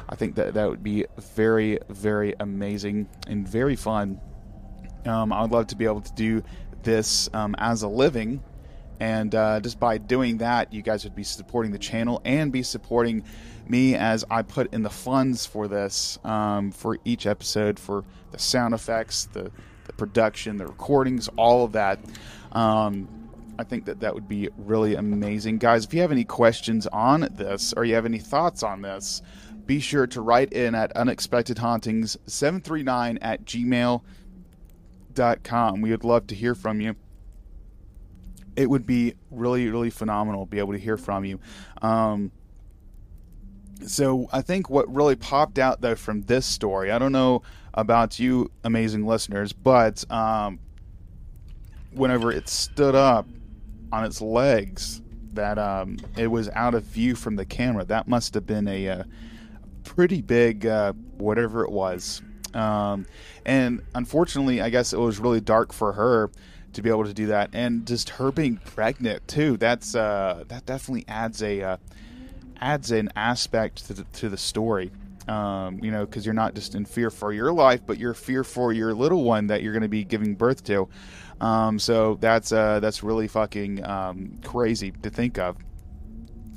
I 0.09 0.15
think 0.15 0.35
that 0.35 0.53
that 0.55 0.69
would 0.69 0.83
be 0.83 1.05
very, 1.17 1.79
very 1.89 2.35
amazing 2.39 3.07
and 3.27 3.47
very 3.47 3.75
fun. 3.75 4.19
Um, 5.05 5.31
I 5.31 5.41
would 5.41 5.51
love 5.51 5.67
to 5.67 5.75
be 5.75 5.85
able 5.85 6.01
to 6.01 6.13
do 6.13 6.43
this 6.83 7.29
um, 7.33 7.55
as 7.57 7.83
a 7.83 7.87
living, 7.87 8.43
and 8.99 9.33
uh, 9.33 9.59
just 9.61 9.79
by 9.79 9.97
doing 9.97 10.37
that, 10.39 10.73
you 10.73 10.81
guys 10.81 11.03
would 11.05 11.15
be 11.15 11.23
supporting 11.23 11.71
the 11.71 11.79
channel 11.79 12.21
and 12.25 12.51
be 12.51 12.63
supporting 12.63 13.23
me 13.67 13.95
as 13.95 14.25
I 14.29 14.41
put 14.41 14.73
in 14.73 14.83
the 14.83 14.89
funds 14.89 15.45
for 15.45 15.67
this 15.67 16.19
um, 16.23 16.71
for 16.71 16.97
each 17.05 17.25
episode 17.25 17.79
for 17.79 18.03
the 18.31 18.39
sound 18.39 18.73
effects, 18.73 19.25
the 19.33 19.51
the 19.85 19.93
production, 19.93 20.57
the 20.57 20.67
recordings, 20.67 21.27
all 21.37 21.65
of 21.65 21.73
that. 21.73 21.99
Um, 22.51 23.07
I 23.57 23.63
think 23.63 23.85
that 23.85 23.99
that 23.99 24.15
would 24.15 24.27
be 24.27 24.49
really 24.57 24.95
amazing. 24.95 25.59
Guys, 25.59 25.85
if 25.85 25.93
you 25.93 26.01
have 26.01 26.11
any 26.11 26.23
questions 26.23 26.87
on 26.87 27.27
this 27.31 27.73
or 27.73 27.85
you 27.85 27.93
have 27.95 28.05
any 28.05 28.17
thoughts 28.17 28.63
on 28.63 28.81
this, 28.81 29.21
be 29.65 29.79
sure 29.79 30.07
to 30.07 30.21
write 30.21 30.51
in 30.51 30.75
at 30.75 30.93
unexpectedhauntings739 30.95 33.17
at 33.21 33.45
gmail.com. 33.45 34.01
We 35.81 35.91
would 35.91 36.03
love 36.03 36.27
to 36.27 36.35
hear 36.35 36.53
from 36.55 36.81
you. 36.81 36.97
It 38.55 38.69
would 38.69 38.85
be 38.85 39.15
really, 39.29 39.69
really 39.69 39.89
phenomenal 39.89 40.45
to 40.45 40.49
be 40.49 40.59
able 40.59 40.73
to 40.73 40.79
hear 40.79 40.97
from 40.97 41.23
you. 41.23 41.39
Um, 41.81 42.31
so 43.85 44.27
I 44.31 44.41
think 44.41 44.69
what 44.69 44.93
really 44.93 45.15
popped 45.15 45.57
out 45.57 45.81
though 45.81 45.95
from 45.95 46.21
this 46.23 46.45
story, 46.45 46.91
I 46.91 46.99
don't 46.99 47.11
know 47.11 47.41
about 47.73 48.19
you, 48.19 48.51
amazing 48.63 49.05
listeners, 49.05 49.53
but 49.53 50.09
um, 50.11 50.59
whenever 51.93 52.31
it 52.31 52.47
stood 52.47 52.95
up 52.95 53.27
on 53.91 54.05
its 54.05 54.21
legs, 54.21 55.01
that 55.33 55.57
um, 55.57 55.97
it 56.17 56.27
was 56.27 56.49
out 56.49 56.73
of 56.73 56.83
view 56.83 57.15
from 57.15 57.35
the 57.35 57.45
camera. 57.45 57.83
That 57.85 58.07
must 58.07 58.33
have 58.33 58.45
been 58.45 58.67
a, 58.67 58.85
a 58.85 58.99
uh, 58.99 59.03
pretty 59.83 60.21
big 60.21 60.65
uh, 60.65 60.93
whatever 61.17 61.63
it 61.63 61.71
was. 61.71 62.21
Um, 62.53 63.05
and 63.45 63.81
unfortunately, 63.95 64.61
I 64.61 64.69
guess 64.69 64.93
it 64.93 64.99
was 64.99 65.19
really 65.19 65.41
dark 65.41 65.73
for 65.73 65.93
her 65.93 66.29
to 66.73 66.81
be 66.81 66.89
able 66.89 67.05
to 67.05 67.13
do 67.13 67.27
that, 67.27 67.49
and 67.53 67.85
just 67.85 68.09
her 68.11 68.31
being 68.31 68.57
pregnant 68.57 69.27
too. 69.27 69.57
That's 69.57 69.95
uh, 69.95 70.45
that 70.47 70.65
definitely 70.65 71.05
adds 71.07 71.41
a 71.43 71.61
uh, 71.61 71.77
adds 72.59 72.91
an 72.91 73.09
aspect 73.15 73.87
to 73.87 73.93
the, 73.93 74.03
to 74.03 74.29
the 74.29 74.37
story. 74.37 74.91
Um, 75.27 75.79
you 75.83 75.91
know, 75.91 76.05
because 76.05 76.25
you're 76.25 76.33
not 76.33 76.55
just 76.55 76.73
in 76.73 76.83
fear 76.83 77.11
for 77.11 77.31
your 77.31 77.53
life, 77.53 77.81
but 77.85 77.99
you're 77.99 78.15
fear 78.15 78.43
for 78.43 78.73
your 78.73 78.93
little 78.93 79.23
one 79.23 79.47
that 79.47 79.61
you're 79.61 79.71
going 79.71 79.83
to 79.83 79.87
be 79.87 80.03
giving 80.03 80.33
birth 80.33 80.63
to. 80.63 80.89
Um, 81.41 81.79
so 81.79 82.17
that's 82.21 82.51
uh, 82.51 82.79
that's 82.79 83.03
really 83.03 83.27
fucking 83.27 83.83
um, 83.85 84.39
crazy 84.43 84.91
to 85.03 85.09
think 85.09 85.39
of. 85.39 85.57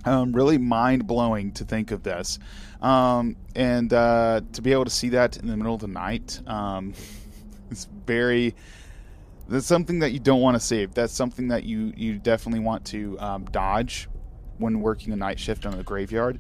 Um, 0.05 0.33
really 0.33 0.59
mind 0.59 1.07
blowing 1.07 1.53
to 1.53 1.65
think 1.65 1.91
of 1.91 2.03
this, 2.03 2.39
um, 2.83 3.37
and 3.57 3.91
uh, 3.93 4.43
to 4.53 4.61
be 4.61 4.73
able 4.73 4.85
to 4.85 4.91
see 4.91 5.09
that 5.11 5.39
in 5.39 5.49
the 5.49 5.57
middle 5.57 5.75
of 5.75 5.81
the 5.81 5.89
night, 5.89 6.41
um, 6.47 6.93
it's 7.71 7.89
very. 8.07 8.55
That's 9.47 9.67
something 9.67 9.99
that 9.99 10.13
you 10.13 10.21
don't 10.21 10.41
want 10.41 10.57
to 10.57 10.61
see. 10.61 10.87
That's 10.87 11.13
something 11.13 11.49
that 11.49 11.65
you 11.65 11.93
you 11.97 12.19
definitely 12.19 12.61
want 12.61 12.85
to 12.87 13.19
um, 13.21 13.45
dodge 13.47 14.09
when 14.59 14.81
working 14.81 15.13
a 15.13 15.17
night 15.17 15.39
shift 15.39 15.67
on 15.67 15.75
a 15.75 15.83
graveyard. 15.83 16.39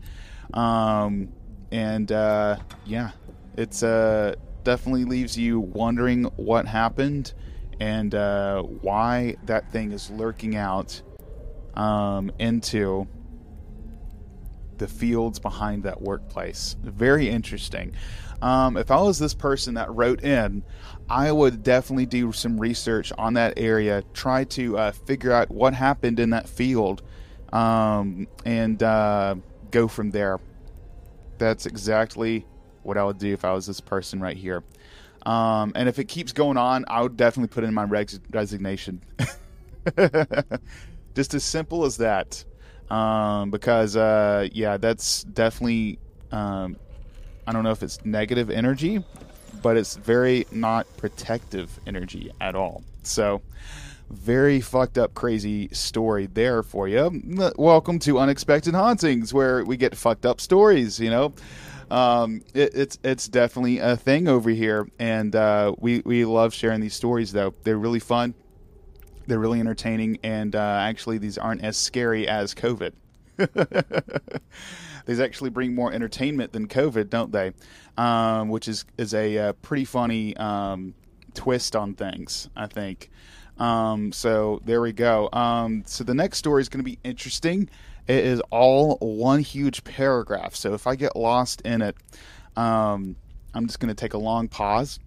Um, 0.52 1.32
and 1.74 2.12
uh, 2.12 2.56
yeah, 2.86 3.10
it's 3.56 3.82
uh, 3.82 4.36
definitely 4.62 5.04
leaves 5.04 5.36
you 5.36 5.58
wondering 5.58 6.22
what 6.36 6.68
happened 6.68 7.34
and 7.80 8.14
uh, 8.14 8.62
why 8.62 9.34
that 9.46 9.72
thing 9.72 9.90
is 9.90 10.08
lurking 10.10 10.54
out 10.54 11.02
um, 11.74 12.30
into 12.38 13.08
the 14.78 14.86
fields 14.86 15.40
behind 15.40 15.82
that 15.82 16.00
workplace. 16.00 16.76
Very 16.80 17.28
interesting. 17.28 17.92
Um, 18.40 18.76
if 18.76 18.92
I 18.92 19.00
was 19.00 19.18
this 19.18 19.34
person 19.34 19.74
that 19.74 19.92
wrote 19.92 20.22
in, 20.22 20.62
I 21.10 21.32
would 21.32 21.64
definitely 21.64 22.06
do 22.06 22.30
some 22.30 22.56
research 22.56 23.12
on 23.18 23.34
that 23.34 23.54
area, 23.56 24.04
try 24.12 24.44
to 24.44 24.78
uh, 24.78 24.92
figure 24.92 25.32
out 25.32 25.50
what 25.50 25.74
happened 25.74 26.20
in 26.20 26.30
that 26.30 26.48
field, 26.48 27.02
um, 27.52 28.28
and 28.44 28.80
uh, 28.80 29.34
go 29.72 29.88
from 29.88 30.12
there. 30.12 30.38
That's 31.38 31.66
exactly 31.66 32.46
what 32.82 32.96
I 32.96 33.04
would 33.04 33.18
do 33.18 33.32
if 33.32 33.44
I 33.44 33.52
was 33.52 33.66
this 33.66 33.80
person 33.80 34.20
right 34.20 34.36
here. 34.36 34.62
Um, 35.26 35.72
and 35.74 35.88
if 35.88 35.98
it 35.98 36.04
keeps 36.04 36.32
going 36.32 36.56
on, 36.56 36.84
I 36.88 37.00
would 37.00 37.16
definitely 37.16 37.48
put 37.48 37.64
in 37.64 37.72
my 37.72 37.84
res- 37.84 38.20
resignation. 38.30 39.00
Just 41.14 41.34
as 41.34 41.44
simple 41.44 41.84
as 41.84 41.96
that. 41.98 42.44
Um, 42.90 43.50
because, 43.50 43.96
uh, 43.96 44.48
yeah, 44.52 44.76
that's 44.76 45.24
definitely, 45.24 45.98
um, 46.30 46.76
I 47.46 47.52
don't 47.52 47.64
know 47.64 47.70
if 47.70 47.82
it's 47.82 48.04
negative 48.04 48.50
energy, 48.50 49.02
but 49.62 49.76
it's 49.76 49.96
very 49.96 50.46
not 50.50 50.86
protective 50.98 51.70
energy 51.86 52.30
at 52.40 52.54
all. 52.54 52.82
So, 53.02 53.40
very 54.14 54.60
fucked 54.60 54.96
up, 54.96 55.12
crazy 55.14 55.68
story 55.72 56.26
there 56.26 56.62
for 56.62 56.88
you. 56.88 57.20
Welcome 57.56 57.98
to 58.00 58.18
Unexpected 58.18 58.74
Hauntings, 58.74 59.34
where 59.34 59.64
we 59.64 59.76
get 59.76 59.96
fucked 59.96 60.24
up 60.24 60.40
stories, 60.40 61.00
you 61.00 61.10
know. 61.10 61.34
Um, 61.90 62.40
it, 62.54 62.74
it's 62.74 62.98
it's 63.04 63.28
definitely 63.28 63.78
a 63.78 63.96
thing 63.96 64.28
over 64.28 64.50
here, 64.50 64.88
and 64.98 65.34
uh, 65.34 65.74
we 65.78 66.00
we 66.04 66.24
love 66.24 66.54
sharing 66.54 66.80
these 66.80 66.94
stories. 66.94 67.32
Though 67.32 67.54
they're 67.64 67.76
really 67.76 67.98
fun, 67.98 68.34
they're 69.26 69.38
really 69.38 69.60
entertaining, 69.60 70.18
and 70.22 70.54
uh, 70.54 70.78
actually 70.80 71.18
these 71.18 71.36
aren't 71.36 71.62
as 71.62 71.76
scary 71.76 72.26
as 72.26 72.54
COVID. 72.54 72.92
these 75.06 75.20
actually 75.20 75.50
bring 75.50 75.74
more 75.74 75.92
entertainment 75.92 76.52
than 76.52 76.68
COVID, 76.68 77.10
don't 77.10 77.32
they? 77.32 77.52
Um, 77.98 78.48
which 78.48 78.68
is 78.68 78.84
is 78.96 79.12
a 79.12 79.38
uh, 79.38 79.52
pretty 79.54 79.84
funny 79.84 80.36
um, 80.36 80.94
twist 81.34 81.76
on 81.76 81.94
things, 81.94 82.48
I 82.56 82.66
think. 82.68 83.10
Um, 83.58 84.12
so 84.12 84.60
there 84.64 84.80
we 84.80 84.92
go. 84.92 85.28
Um, 85.32 85.84
so 85.86 86.04
the 86.04 86.14
next 86.14 86.38
story 86.38 86.60
is 86.60 86.68
going 86.68 86.84
to 86.84 86.90
be 86.90 86.98
interesting. 87.04 87.68
It 88.06 88.24
is 88.24 88.40
all 88.50 88.96
one 88.98 89.40
huge 89.40 89.84
paragraph. 89.84 90.54
So 90.54 90.74
if 90.74 90.86
I 90.86 90.96
get 90.96 91.16
lost 91.16 91.60
in 91.62 91.82
it, 91.82 91.96
um, 92.56 93.16
I'm 93.54 93.66
just 93.66 93.80
going 93.80 93.88
to 93.88 93.94
take 93.94 94.14
a 94.14 94.18
long 94.18 94.48
pause 94.48 94.98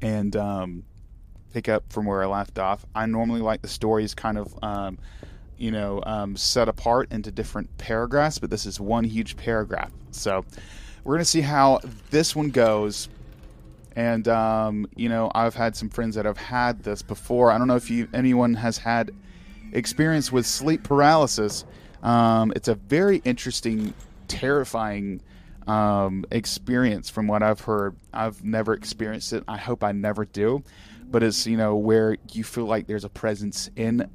and 0.00 0.34
um, 0.36 0.84
pick 1.52 1.68
up 1.68 1.84
from 1.92 2.06
where 2.06 2.22
I 2.22 2.26
left 2.26 2.58
off. 2.58 2.84
I 2.94 3.06
normally 3.06 3.40
like 3.40 3.62
the 3.62 3.68
stories 3.68 4.14
kind 4.14 4.38
of, 4.38 4.54
um, 4.62 4.98
you 5.56 5.70
know, 5.70 6.02
um, 6.06 6.36
set 6.36 6.68
apart 6.68 7.12
into 7.12 7.30
different 7.30 7.76
paragraphs, 7.78 8.38
but 8.38 8.50
this 8.50 8.64
is 8.64 8.80
one 8.80 9.04
huge 9.04 9.36
paragraph. 9.36 9.92
So 10.10 10.44
we're 11.04 11.14
going 11.14 11.24
to 11.24 11.30
see 11.30 11.40
how 11.42 11.80
this 12.10 12.34
one 12.34 12.50
goes. 12.50 13.08
And 13.98 14.28
um, 14.28 14.86
you 14.94 15.08
know, 15.08 15.28
I've 15.34 15.56
had 15.56 15.74
some 15.74 15.88
friends 15.88 16.14
that 16.14 16.24
have 16.24 16.38
had 16.38 16.84
this 16.84 17.02
before. 17.02 17.50
I 17.50 17.58
don't 17.58 17.66
know 17.66 17.74
if 17.74 17.90
you 17.90 18.06
anyone 18.14 18.54
has 18.54 18.78
had 18.78 19.10
experience 19.72 20.30
with 20.30 20.46
sleep 20.46 20.84
paralysis. 20.84 21.64
Um, 22.04 22.52
it's 22.54 22.68
a 22.68 22.76
very 22.76 23.20
interesting, 23.24 23.92
terrifying 24.28 25.20
um, 25.66 26.24
experience 26.30 27.10
from 27.10 27.26
what 27.26 27.42
I've 27.42 27.62
heard. 27.62 27.96
I've 28.14 28.44
never 28.44 28.72
experienced 28.72 29.32
it. 29.32 29.42
I 29.48 29.56
hope 29.56 29.82
I 29.82 29.90
never 29.90 30.24
do. 30.24 30.62
But 31.10 31.24
it's 31.24 31.44
you 31.48 31.56
know 31.56 31.74
where 31.74 32.18
you 32.30 32.44
feel 32.44 32.66
like 32.66 32.86
there's 32.86 33.04
a 33.04 33.08
presence 33.08 33.68
in, 33.74 34.08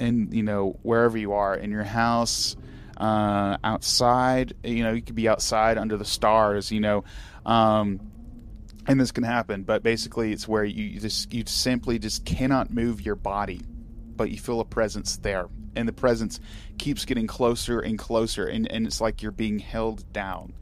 in 0.00 0.30
you 0.32 0.42
know 0.42 0.78
wherever 0.82 1.16
you 1.16 1.32
are 1.32 1.54
in 1.54 1.70
your 1.70 1.84
house, 1.84 2.56
uh, 2.98 3.56
outside. 3.64 4.52
You 4.62 4.84
know 4.84 4.92
you 4.92 5.00
could 5.00 5.14
be 5.14 5.30
outside 5.30 5.78
under 5.78 5.96
the 5.96 6.04
stars. 6.04 6.70
You 6.70 6.80
know. 6.80 7.04
Um, 7.46 8.12
and 8.86 9.00
this 9.00 9.12
can 9.12 9.24
happen, 9.24 9.62
but 9.62 9.82
basically, 9.82 10.32
it's 10.32 10.48
where 10.48 10.64
you 10.64 11.00
just 11.00 11.32
you 11.32 11.44
simply 11.46 11.98
just 11.98 12.24
cannot 12.24 12.72
move 12.72 13.04
your 13.04 13.16
body 13.16 13.62
but 14.16 14.30
you 14.30 14.38
feel 14.38 14.60
a 14.60 14.64
presence 14.64 15.16
there. 15.16 15.48
And 15.74 15.88
the 15.88 15.92
presence 15.92 16.38
keeps 16.78 17.04
getting 17.04 17.26
closer 17.26 17.80
and 17.80 17.98
closer, 17.98 18.46
and, 18.46 18.70
and 18.70 18.86
it's 18.86 19.00
like 19.00 19.22
you're 19.22 19.32
being 19.32 19.58
held 19.58 20.10
down. 20.12 20.54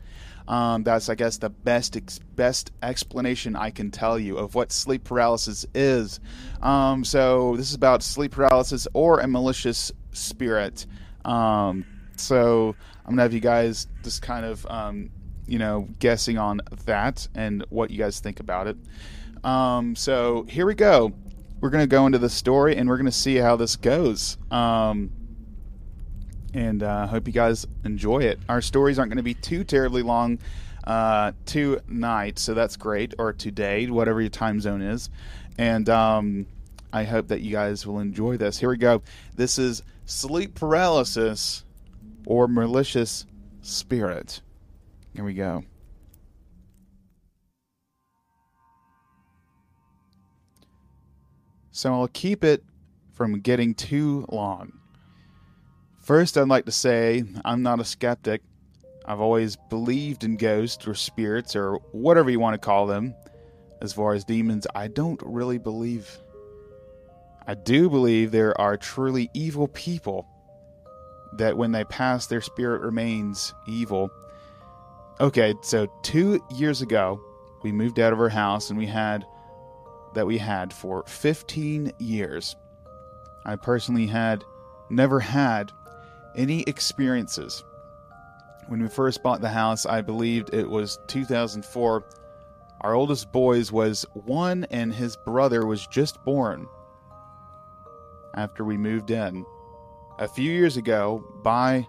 Um, 0.47 0.83
that's, 0.83 1.09
I 1.09 1.15
guess, 1.15 1.39
the 1.39 1.51
best 1.51 1.97
ex- 1.97 2.19
best 2.19 2.73
explanation 2.83 3.57
I 3.57 3.71
can 3.71 3.91
tell 3.91 4.19
you 4.19 4.39
of 4.39 4.55
what 4.55 4.73
sleep 4.73 5.05
paralysis 5.05 5.67
is. 5.75 6.21
Um, 6.63 7.05
so 7.05 7.55
this 7.57 7.69
is 7.69 7.75
about 7.75 8.03
sleep 8.03 8.33
paralysis 8.33 8.89
or 8.95 9.21
a 9.21 9.29
malicious 9.29 9.93
spirit. 10.13 10.87
Um, 11.25 11.85
so 12.17 12.75
I'm 13.05 13.13
gonna 13.13 13.23
have 13.23 13.35
you 13.35 13.41
guys 13.41 13.89
just 14.03 14.23
kind 14.23 14.45
of, 14.45 14.67
um, 14.67 15.11
you 15.51 15.59
know, 15.59 15.89
guessing 15.99 16.39
on 16.39 16.61
that 16.87 17.29
and 17.35 17.65
what 17.69 17.91
you 17.91 17.99
guys 17.99 18.21
think 18.21 18.41
about 18.41 18.67
it. 18.67 18.77
Um, 19.45 19.97
so 19.97 20.45
here 20.49 20.67
we 20.67 20.75
go 20.75 21.13
we're 21.61 21.71
going 21.71 21.83
to 21.83 21.89
go 21.89 22.07
into 22.07 22.19
the 22.19 22.29
story 22.29 22.77
and 22.77 22.89
we're 22.89 22.97
going 22.97 23.07
to 23.07 23.13
see 23.13 23.37
how 23.37 23.57
this 23.57 23.77
goes. 23.77 24.39
Um, 24.51 25.11
and 26.55 26.83
I 26.83 27.03
uh, 27.03 27.07
hope 27.07 27.27
you 27.27 27.33
guys 27.33 27.67
enjoy 27.85 28.21
it. 28.21 28.41
Our 28.49 28.61
stories 28.61 28.99
aren't 28.99 29.11
going 29.11 29.19
to 29.19 29.23
be 29.23 29.35
too 29.35 29.63
terribly 29.63 30.03
long 30.03 30.39
uh, 30.85 31.33
tonight, 31.47 32.39
so 32.39 32.55
that's 32.55 32.77
great, 32.77 33.15
or 33.19 33.33
today, 33.33 33.87
whatever 33.87 34.21
your 34.21 34.31
time 34.31 34.61
zone 34.61 34.83
is. 34.83 35.11
And 35.59 35.89
um, 35.89 36.47
I 36.93 37.05
hope 37.05 37.29
that 37.29 37.43
you 37.43 37.53
guys 37.53 37.87
will 37.87 38.01
enjoy 38.01 38.37
this. 38.37 38.59
Here 38.59 38.71
we 38.71 38.79
go. 38.79 39.03
This 39.37 39.59
is 39.59 39.83
sleep 40.07 40.55
paralysis 40.55 41.65
or 42.27 42.49
malicious 42.49 43.27
spirit. 43.63 44.41
Here 45.14 45.25
we 45.25 45.35
go. 45.35 45.64
so 51.81 51.94
I'll 51.94 52.09
keep 52.09 52.44
it 52.44 52.62
from 53.14 53.40
getting 53.40 53.75
too 53.75 54.27
long. 54.29 54.73
First, 55.99 56.37
I'd 56.37 56.49
like 56.49 56.66
to 56.66 56.73
say 56.73 57.25
I'm 57.42 57.62
not 57.62 57.81
a 57.81 57.85
skeptic. 57.85 58.42
I've 59.07 59.20
always 59.20 59.57
believed 59.70 60.23
in 60.23 60.37
ghosts 60.37 60.87
or 60.87 60.94
spirits 60.94 61.57
or 61.57 61.77
whatever 61.92 62.29
you 62.29 62.38
want 62.38 62.53
to 62.53 62.59
call 62.59 62.87
them. 62.87 63.14
As 63.81 63.94
far 63.94 64.12
as 64.12 64.25
demons, 64.25 64.66
I 64.75 64.88
don't 64.88 65.20
really 65.25 65.57
believe. 65.57 66.18
I 67.46 67.55
do 67.55 67.88
believe 67.88 68.31
there 68.31 68.59
are 68.61 68.77
truly 68.77 69.31
evil 69.33 69.66
people 69.68 70.27
that 71.38 71.57
when 71.57 71.73
they 71.73 71.85
pass, 71.85 72.27
their 72.27 72.42
spirit 72.42 72.83
remains 72.83 73.55
evil. 73.66 74.11
Okay, 75.21 75.53
so 75.61 75.87
two 76.01 76.43
years 76.49 76.81
ago, 76.81 77.21
we 77.63 77.73
moved 77.73 78.01
out 78.01 78.15
of 78.15 78.21
our 78.21 78.31
house 78.31 78.71
and 78.71 78.79
we 78.79 78.87
had 78.87 79.27
that 80.15 80.27
we 80.27 80.39
had 80.39 80.73
for 80.73 81.05
15 81.07 81.93
years. 81.99 82.57
I 83.45 83.57
personally 83.57 84.07
had 84.07 84.43
never 84.89 85.21
had 85.21 85.73
any 86.37 86.63
experiences. 86.63 87.63
When 88.69 88.81
we 88.81 88.89
first 88.89 89.23
bought 89.23 89.43
the 89.43 89.51
house, 89.51 89.85
I 89.85 90.01
believed 90.01 90.55
it 90.55 90.67
was 90.71 90.99
2004. 91.09 92.03
Our 92.81 92.95
oldest 92.95 93.31
boys 93.31 93.71
was 93.71 94.07
one 94.15 94.65
and 94.71 94.91
his 94.91 95.19
brother 95.19 95.67
was 95.67 95.87
just 95.87 96.25
born 96.25 96.67
after 98.35 98.65
we 98.65 98.79
moved 98.79 99.11
in. 99.11 99.45
A 100.19 100.27
few 100.27 100.51
years 100.51 100.79
ago, 100.79 101.23
by 101.43 101.87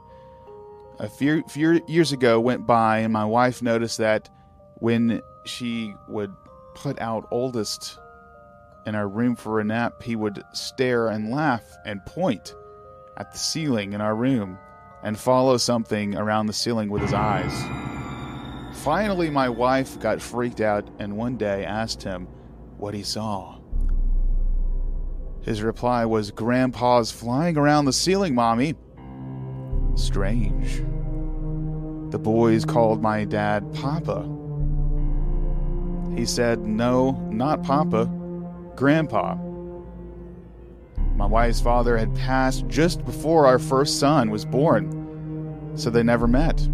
a 1.02 1.10
few, 1.10 1.44
few 1.50 1.82
years 1.88 2.12
ago 2.12 2.40
went 2.40 2.68
by 2.68 3.00
and 3.00 3.12
my 3.12 3.26
wife 3.26 3.62
noticed 3.64 3.98
that 3.98 4.30
when 4.76 5.20
she 5.46 5.96
would 6.08 6.32
put 6.76 7.00
out 7.02 7.28
oldest 7.32 7.98
in 8.86 8.94
our 8.94 9.08
room 9.08 9.36
for 9.36 9.60
a 9.60 9.64
nap, 9.64 10.04
he 10.04 10.16
would 10.16 10.44
stare 10.54 11.08
and 11.08 11.32
laugh 11.32 11.64
and 11.86 12.06
point 12.06 12.56
at 13.18 13.32
the 13.32 13.38
ceiling 13.38 13.94
in 13.94 14.02
our 14.02 14.16
room 14.16 14.60
and 15.04 15.18
follow 15.20 15.58
something 15.58 16.16
around 16.16 16.46
the 16.46 16.54
ceiling 16.54 16.90
with 16.90 17.02
his 17.02 17.14
eyes. 17.14 17.52
Finally, 18.84 19.32
my 19.32 19.50
wife 19.50 20.00
got 20.00 20.22
freaked 20.22 20.62
out 20.62 20.88
and 21.00 21.18
one 21.18 21.36
day 21.36 21.66
asked 21.66 22.04
him 22.04 22.28
what 22.78 22.94
he 22.94 23.02
saw. 23.02 23.58
His 25.42 25.64
reply 25.64 26.06
was, 26.06 26.30
Grandpa's 26.30 27.12
flying 27.12 27.58
around 27.58 27.86
the 27.86 27.94
ceiling, 27.94 28.36
Mommy. 28.36 28.76
Strange. 29.96 30.84
The 32.12 32.20
boys 32.20 32.66
called 32.66 33.02
my 33.02 33.24
dad 33.24 33.74
Papa. 33.74 34.28
He 36.16 36.26
said, 36.26 36.60
No, 36.60 37.12
not 37.32 37.64
Papa 37.64 38.10
grandpa. 38.76 39.36
My 41.16 41.26
wife's 41.26 41.62
father 41.62 41.98
had 41.98 42.16
passed 42.16 42.68
just 42.68 43.06
before 43.06 43.46
our 43.46 43.60
first 43.60 44.00
son 44.00 44.32
was 44.32 44.44
born, 44.44 45.72
so 45.76 45.90
they 45.90 46.04
never 46.04 46.28
met. 46.28 46.68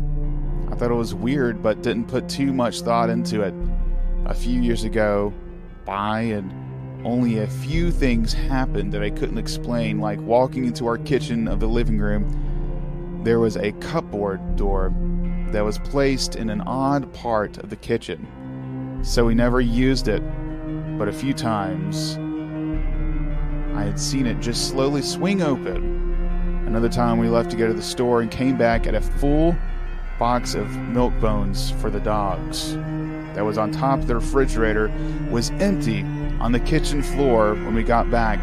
I 0.72 0.76
thought 0.76 0.90
it 0.90 0.96
was 0.96 1.14
weird, 1.14 1.62
but 1.62 1.84
didn't 1.84 2.08
put 2.08 2.30
too 2.30 2.54
much 2.54 2.82
thought 2.82 3.10
into 3.10 3.42
it. 3.42 3.54
A 4.26 4.34
few 4.34 4.62
years 4.62 4.86
ago, 4.86 5.34
by 5.86 6.22
and 6.22 6.52
only 7.06 7.40
a 7.40 7.48
few 7.48 7.92
things 7.92 8.34
happened 8.34 8.94
that 8.94 9.04
I 9.04 9.10
couldn't 9.10 9.38
explain, 9.38 10.00
like 10.00 10.20
walking 10.22 10.66
into 10.66 10.88
our 10.88 10.98
kitchen 10.98 11.48
of 11.48 11.60
the 11.60 11.68
living 11.68 12.00
room. 12.00 13.22
There 13.24 13.40
was 13.40 13.58
a 13.58 13.74
cupboard 13.74 14.56
door 14.56 14.94
that 15.52 15.64
was 15.64 15.80
placed 15.80 16.36
in 16.36 16.50
an 16.50 16.62
odd 16.62 17.12
part 17.14 17.58
of 17.58 17.70
the 17.70 17.76
kitchen, 17.76 19.00
so 19.04 19.26
we 19.26 19.36
never 19.36 19.62
used 19.62 20.08
it, 20.08 20.22
but 20.98 21.08
a 21.08 21.14
few 21.14 21.34
times 21.34 22.18
I 23.76 23.84
had 23.84 24.00
seen 24.00 24.26
it 24.26 24.40
just 24.40 24.70
slowly 24.70 25.02
swing 25.02 25.42
open. 25.42 26.64
Another 26.66 26.90
time 26.90 27.18
we 27.18 27.30
left 27.30 27.52
to 27.52 27.58
go 27.58 27.68
to 27.68 27.74
the 27.74 27.82
store 27.82 28.22
and 28.22 28.30
came 28.30 28.58
back 28.58 28.88
at 28.88 28.96
a 28.96 29.02
full 29.02 29.56
box 30.20 30.56
of 30.56 30.76
milk 30.76 31.18
bones 31.20 31.72
for 31.72 31.90
the 31.90 32.00
dogs 32.00 32.74
that 33.36 33.46
was 33.46 33.58
on 33.58 33.72
top 33.72 34.00
of 34.00 34.08
the 34.08 34.16
refrigerator 34.16 34.92
was 35.30 35.52
empty 35.52 36.02
on 36.40 36.52
the 36.52 36.60
kitchen 36.60 37.04
floor 37.04 37.54
when 37.54 37.76
we 37.76 37.84
got 37.84 38.10
back. 38.10 38.40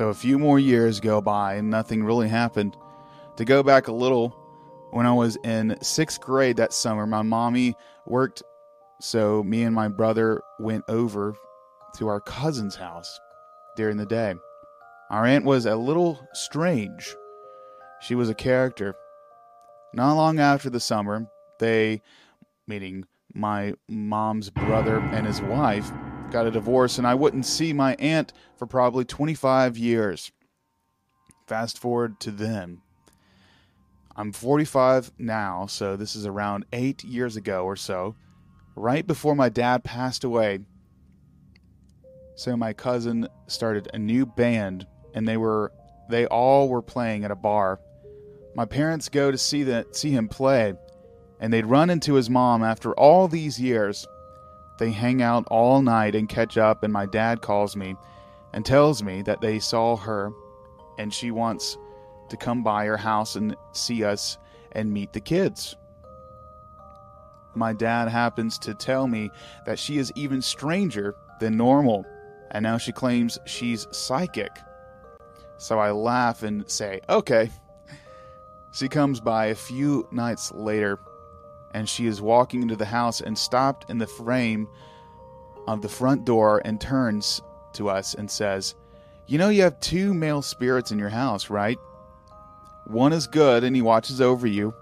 So 0.00 0.08
a 0.08 0.14
few 0.14 0.38
more 0.38 0.58
years 0.58 0.98
go 0.98 1.20
by 1.20 1.56
and 1.56 1.68
nothing 1.68 2.02
really 2.02 2.26
happened. 2.26 2.74
To 3.36 3.44
go 3.44 3.62
back 3.62 3.88
a 3.88 3.92
little, 3.92 4.30
when 4.92 5.04
I 5.04 5.12
was 5.12 5.36
in 5.44 5.76
sixth 5.82 6.22
grade 6.22 6.56
that 6.56 6.72
summer, 6.72 7.06
my 7.06 7.20
mommy 7.20 7.74
worked, 8.06 8.42
so 8.98 9.42
me 9.42 9.62
and 9.62 9.74
my 9.74 9.88
brother 9.88 10.40
went 10.58 10.84
over 10.88 11.34
to 11.96 12.08
our 12.08 12.18
cousin's 12.18 12.76
house 12.76 13.20
during 13.76 13.98
the 13.98 14.06
day. 14.06 14.36
Our 15.10 15.26
aunt 15.26 15.44
was 15.44 15.66
a 15.66 15.76
little 15.76 16.18
strange. 16.32 17.14
She 18.00 18.14
was 18.14 18.30
a 18.30 18.34
character. 18.34 18.94
Not 19.92 20.14
long 20.14 20.40
after 20.40 20.70
the 20.70 20.80
summer, 20.80 21.26
they, 21.58 22.00
meaning 22.66 23.04
my 23.34 23.74
mom's 23.86 24.48
brother 24.48 25.00
and 25.00 25.26
his 25.26 25.42
wife, 25.42 25.92
got 26.30 26.46
a 26.46 26.50
divorce, 26.50 26.98
and 26.98 27.06
I 27.06 27.14
wouldn't 27.14 27.46
see 27.46 27.72
my 27.72 27.94
aunt 27.96 28.32
for 28.56 28.66
probably 28.66 29.04
25 29.04 29.76
years. 29.76 30.30
Fast 31.46 31.78
forward 31.78 32.20
to 32.20 32.30
then. 32.30 32.80
I'm 34.16 34.32
45 34.32 35.12
now, 35.18 35.66
so 35.66 35.96
this 35.96 36.14
is 36.14 36.26
around 36.26 36.66
eight 36.72 37.04
years 37.04 37.36
ago 37.36 37.64
or 37.64 37.76
so, 37.76 38.14
right 38.76 39.06
before 39.06 39.34
my 39.34 39.48
dad 39.48 39.82
passed 39.82 40.24
away. 40.24 40.60
So 42.36 42.56
my 42.56 42.72
cousin 42.72 43.28
started 43.46 43.88
a 43.92 43.98
new 43.98 44.24
band, 44.24 44.86
and 45.14 45.26
they 45.26 45.36
were 45.36 45.72
they 46.08 46.26
all 46.26 46.68
were 46.68 46.82
playing 46.82 47.24
at 47.24 47.30
a 47.30 47.36
bar. 47.36 47.80
My 48.54 48.64
parents 48.64 49.08
go 49.08 49.30
to 49.30 49.38
see 49.38 49.62
that 49.64 49.94
see 49.96 50.10
him 50.10 50.28
play, 50.28 50.74
and 51.40 51.52
they'd 51.52 51.66
run 51.66 51.90
into 51.90 52.14
his 52.14 52.30
mom 52.30 52.62
after 52.62 52.92
all 52.94 53.28
these 53.28 53.60
years. 53.60 54.06
They 54.80 54.92
hang 54.92 55.20
out 55.20 55.46
all 55.50 55.82
night 55.82 56.14
and 56.14 56.26
catch 56.26 56.56
up, 56.56 56.84
and 56.84 56.90
my 56.90 57.04
dad 57.04 57.42
calls 57.42 57.76
me 57.76 57.96
and 58.54 58.64
tells 58.64 59.02
me 59.02 59.20
that 59.22 59.42
they 59.42 59.58
saw 59.58 59.94
her 59.98 60.32
and 60.96 61.12
she 61.12 61.30
wants 61.30 61.76
to 62.30 62.38
come 62.38 62.62
by 62.62 62.86
her 62.86 62.96
house 62.96 63.36
and 63.36 63.54
see 63.72 64.04
us 64.04 64.38
and 64.72 64.90
meet 64.90 65.12
the 65.12 65.20
kids. 65.20 65.76
My 67.54 67.74
dad 67.74 68.08
happens 68.08 68.58
to 68.60 68.72
tell 68.72 69.06
me 69.06 69.30
that 69.66 69.78
she 69.78 69.98
is 69.98 70.10
even 70.14 70.40
stranger 70.40 71.14
than 71.40 71.58
normal, 71.58 72.06
and 72.50 72.62
now 72.62 72.78
she 72.78 72.90
claims 72.90 73.38
she's 73.44 73.86
psychic. 73.90 74.56
So 75.58 75.78
I 75.78 75.90
laugh 75.90 76.42
and 76.42 76.68
say, 76.70 77.02
okay. 77.06 77.50
She 78.72 78.88
comes 78.88 79.20
by 79.20 79.46
a 79.46 79.54
few 79.54 80.08
nights 80.10 80.52
later 80.52 80.98
and 81.72 81.88
she 81.88 82.06
is 82.06 82.20
walking 82.20 82.62
into 82.62 82.76
the 82.76 82.84
house 82.84 83.20
and 83.20 83.36
stopped 83.36 83.90
in 83.90 83.98
the 83.98 84.06
frame 84.06 84.68
of 85.66 85.82
the 85.82 85.88
front 85.88 86.24
door 86.24 86.60
and 86.64 86.80
turns 86.80 87.40
to 87.74 87.88
us 87.88 88.14
and 88.14 88.30
says, 88.30 88.74
You 89.26 89.38
know, 89.38 89.48
you 89.48 89.62
have 89.62 89.80
two 89.80 90.12
male 90.14 90.42
spirits 90.42 90.90
in 90.90 90.98
your 90.98 91.08
house, 91.08 91.50
right? 91.50 91.78
One 92.86 93.12
is 93.12 93.26
good 93.26 93.62
and 93.62 93.76
he 93.76 93.82
watches 93.82 94.20
over 94.20 94.46
you, 94.46 94.74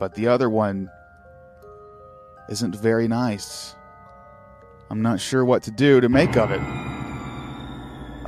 but 0.00 0.14
the 0.14 0.28
other 0.28 0.48
one 0.48 0.90
isn't 2.48 2.76
very 2.76 3.08
nice. 3.08 3.74
I'm 4.90 5.02
not 5.02 5.20
sure 5.20 5.44
what 5.44 5.64
to 5.64 5.70
do 5.70 6.00
to 6.00 6.08
make 6.08 6.36
of 6.36 6.50
it. 6.50 6.60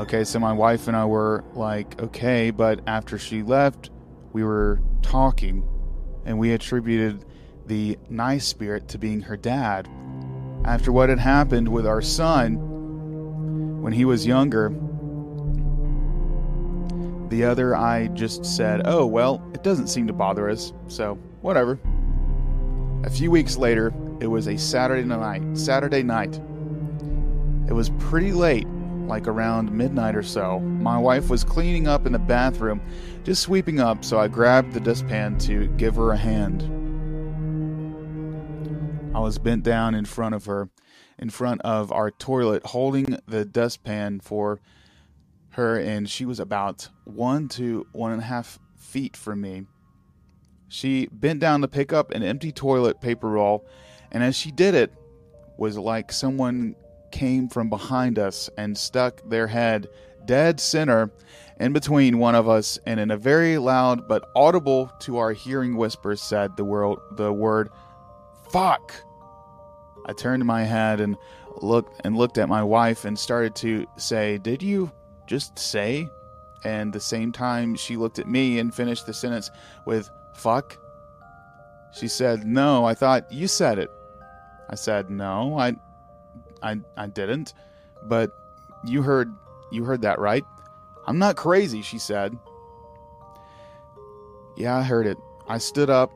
Okay, 0.01 0.25
so 0.25 0.39
my 0.39 0.53
wife 0.53 0.87
and 0.87 0.97
I 0.97 1.05
were 1.07 1.45
like, 1.55 2.01
okay, 2.01 2.51
but 2.51 2.81
after 2.87 3.19
she 3.19 3.43
left, 3.43 3.91
we 4.33 4.45
were 4.45 4.81
talking 5.03 5.67
and 6.25 6.39
we 6.39 6.53
attributed 6.53 7.25
the 7.69 7.99
nice 8.09 8.47
spirit 8.47 8.89
to 8.89 8.99
being 8.99 9.21
her 9.21 9.37
dad. 9.37 9.89
After 10.65 10.91
what 10.91 11.09
had 11.09 11.19
happened 11.19 11.69
with 11.69 11.87
our 11.87 12.03
son 12.03 12.57
when 13.83 13.93
he 13.93 14.05
was 14.05 14.27
younger, 14.27 14.71
the 17.29 17.45
other 17.45 17.77
I 17.77 18.09
just 18.09 18.45
said, 18.45 18.83
oh, 18.87 19.07
well, 19.07 19.43
it 19.53 19.63
doesn't 19.63 19.89
seem 19.89 20.07
to 20.07 20.13
bother 20.13 20.49
us, 20.49 20.73
so 20.89 21.17
whatever. 21.43 21.79
A 23.05 23.11
few 23.11 23.31
weeks 23.31 23.57
later, 23.57 23.93
it 24.21 24.27
was 24.27 24.49
a 24.49 24.57
Saturday 24.57 25.05
night. 25.05 25.43
Saturday 25.57 26.03
night. 26.03 26.41
It 27.69 27.75
was 27.75 27.91
pretty 27.99 28.33
late, 28.33 28.67
like 29.07 29.29
around 29.29 29.71
midnight 29.71 30.17
or 30.17 30.23
so. 30.23 30.59
My 30.59 30.97
wife 30.97 31.29
was 31.29 31.45
cleaning 31.45 31.87
up 31.87 32.07
in 32.07 32.13
the 32.13 32.19
bathroom, 32.19 32.81
just 33.25 33.43
sweeping 33.43 33.79
up, 33.79 34.05
so 34.05 34.19
I 34.19 34.27
grabbed 34.27 34.73
the 34.73 34.81
dustpan 34.81 35.39
to 35.41 35.67
give 35.77 35.97
her 35.97 36.13
a 36.13 36.17
hand. 36.17 36.78
I 39.19 39.21
was 39.21 39.39
bent 39.39 39.65
down 39.65 39.97
in 39.97 40.05
front 40.05 40.37
of 40.37 40.45
her, 40.45 40.71
in 41.19 41.29
front 41.29 41.61
of 41.63 41.91
our 41.91 42.09
toilet, 42.09 42.65
holding 42.65 43.19
the 43.27 43.45
dustpan 43.45 44.21
for 44.21 44.61
her, 45.51 45.77
and 45.77 46.09
she 46.09 46.25
was 46.25 46.39
about 46.39 46.89
one 47.03 47.49
to 47.49 47.85
one 47.91 48.13
and 48.13 48.23
a 48.23 48.25
half 48.25 48.61
feet 48.77 49.17
from 49.17 49.41
me. 49.41 49.65
She 50.69 51.09
bent 51.11 51.41
down 51.41 51.63
to 51.63 51.69
pick 51.69 51.93
up 51.93 52.13
an 52.13 52.23
empty 52.23 52.53
toilet 52.53 53.01
paper 53.01 53.29
roll, 53.29 53.67
and 54.13 54.23
as 54.23 54.37
she 54.37 54.53
did 54.53 54.77
it, 54.77 54.95
was 55.57 55.77
like 55.77 56.13
someone 56.13 56.77
came 57.11 57.49
from 57.49 57.69
behind 57.69 58.21
us 58.21 58.49
and 58.57 58.79
stuck 58.79 59.29
their 59.29 59.49
head 59.49 59.89
dead 60.27 60.61
center 60.61 61.11
in 61.59 61.73
between 61.73 62.19
one 62.19 62.37
of 62.37 62.49
us, 62.49 62.79
and 62.87 63.01
in 63.01 63.11
a 63.11 63.17
very 63.17 63.59
loud 63.59 64.07
but 64.07 64.31
audible 64.37 64.93
to 65.01 65.17
our 65.19 65.33
hearing 65.33 65.77
whisper 65.77 66.15
said 66.15 66.57
the 66.57 66.65
word 66.65 66.99
the 67.17 67.33
word 67.33 67.69
fuck. 68.53 68.95
I 70.09 70.15
turned 70.15 70.45
my 70.45 70.65
head 70.65 71.01
and 71.01 71.17
looked 71.61 72.01
and 72.05 72.17
looked 72.17 72.39
at 72.39 72.49
my 72.49 72.63
wife 72.63 73.05
and 73.05 73.19
started 73.19 73.55
to 73.57 73.87
say, 73.97 74.39
"Did 74.39 74.63
you 74.63 74.91
just 75.27 75.59
say?" 75.59 76.09
And 76.65 76.93
the 76.93 77.01
same 77.01 77.31
time 77.31 77.77
she 77.77 77.97
looked 77.97 78.19
at 78.19 78.27
me 78.27 78.59
and 78.59 78.75
finished 78.75 79.07
the 79.07 79.13
sentence 79.13 79.51
with 79.85 80.11
fuck. 80.33 80.79
She 81.93 82.09
said, 82.09 82.47
"No, 82.47 82.85
I 82.85 82.95
thought 82.95 83.31
you 83.31 83.47
said 83.47 83.79
it." 83.79 83.91
I 84.71 84.75
said, 84.75 85.11
"No, 85.11 85.59
I 85.59 85.77
I 86.63 86.81
I 86.97 87.07
didn't." 87.07 87.53
But 88.05 88.33
you 88.85 89.03
heard 89.03 89.33
you 89.71 89.85
heard 89.85 90.03
that, 90.03 90.19
right? 90.19 90.45
I'm 91.07 91.19
not 91.19 91.37
crazy, 91.37 91.83
she 91.83 91.99
said. 91.99 92.37
Yeah, 94.57 94.77
I 94.77 94.83
heard 94.83 95.07
it. 95.07 95.19
I 95.49 95.59
stood 95.59 95.91
up 95.91 96.11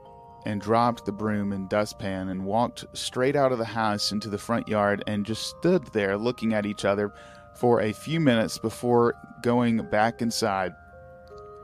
and 0.44 0.61
dropped 0.61 1.05
the 1.05 1.12
broom 1.12 1.52
and 1.52 1.68
dustpan 1.68 2.28
and 2.28 2.44
walked 2.44 2.85
straight 2.92 3.37
out 3.37 3.52
of 3.52 3.59
the 3.59 3.64
house 3.64 4.12
into 4.12 4.28
the 4.28 4.38
front 4.38 4.68
yard 4.68 5.02
and 5.07 5.26
just 5.26 5.46
stood 5.59 5.87
there 5.92 6.16
looking 6.16 6.52
at 6.52 6.66
each 6.66 6.85
other 6.85 7.12
for 7.55 7.81
a 7.81 7.92
few 7.92 8.18
minutes 8.18 8.59
before 8.59 9.14
going 9.42 9.78
back 9.90 10.22
inside. 10.22 10.74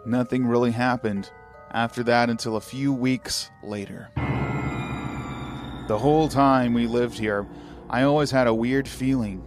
Nothing 0.06 0.46
really 0.46 0.70
happened 0.70 1.30
after 1.70 2.02
that 2.04 2.30
until 2.30 2.56
a 2.56 2.60
few 2.60 2.92
weeks 2.92 3.50
later. 3.62 4.10
The 5.88 5.98
whole 5.98 6.28
time 6.28 6.74
we 6.74 6.86
lived 6.86 7.18
here, 7.18 7.46
I 7.90 8.02
always 8.02 8.30
had 8.30 8.46
a 8.46 8.54
weird 8.54 8.86
feeling 8.86 9.42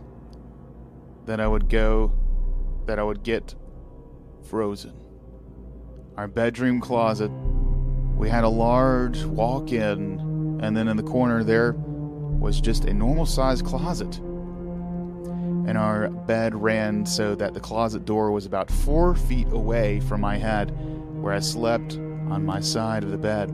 that 1.25 1.39
I 1.39 1.47
would 1.47 1.69
go, 1.69 2.11
that 2.87 2.99
I 2.99 3.03
would 3.03 3.23
get 3.23 3.55
frozen. 4.49 4.93
Our 6.17 6.27
bedroom 6.27 6.81
closet 6.81 7.31
we 8.21 8.29
had 8.29 8.43
a 8.43 8.49
large 8.49 9.23
walk 9.23 9.71
in, 9.71 10.59
and 10.61 10.77
then 10.77 10.87
in 10.87 10.95
the 10.95 11.01
corner 11.01 11.43
there 11.43 11.73
was 11.73 12.61
just 12.61 12.85
a 12.85 12.93
normal 12.93 13.25
sized 13.25 13.65
closet. 13.65 14.19
And 14.19 15.75
our 15.75 16.07
bed 16.09 16.53
ran 16.53 17.03
so 17.03 17.33
that 17.33 17.55
the 17.55 17.59
closet 17.59 18.05
door 18.05 18.29
was 18.31 18.45
about 18.45 18.69
four 18.69 19.15
feet 19.15 19.47
away 19.49 20.01
from 20.01 20.21
my 20.21 20.37
head, 20.37 20.69
where 21.19 21.33
I 21.33 21.39
slept 21.39 21.95
on 21.95 22.45
my 22.45 22.59
side 22.59 23.03
of 23.03 23.09
the 23.09 23.17
bed. 23.17 23.49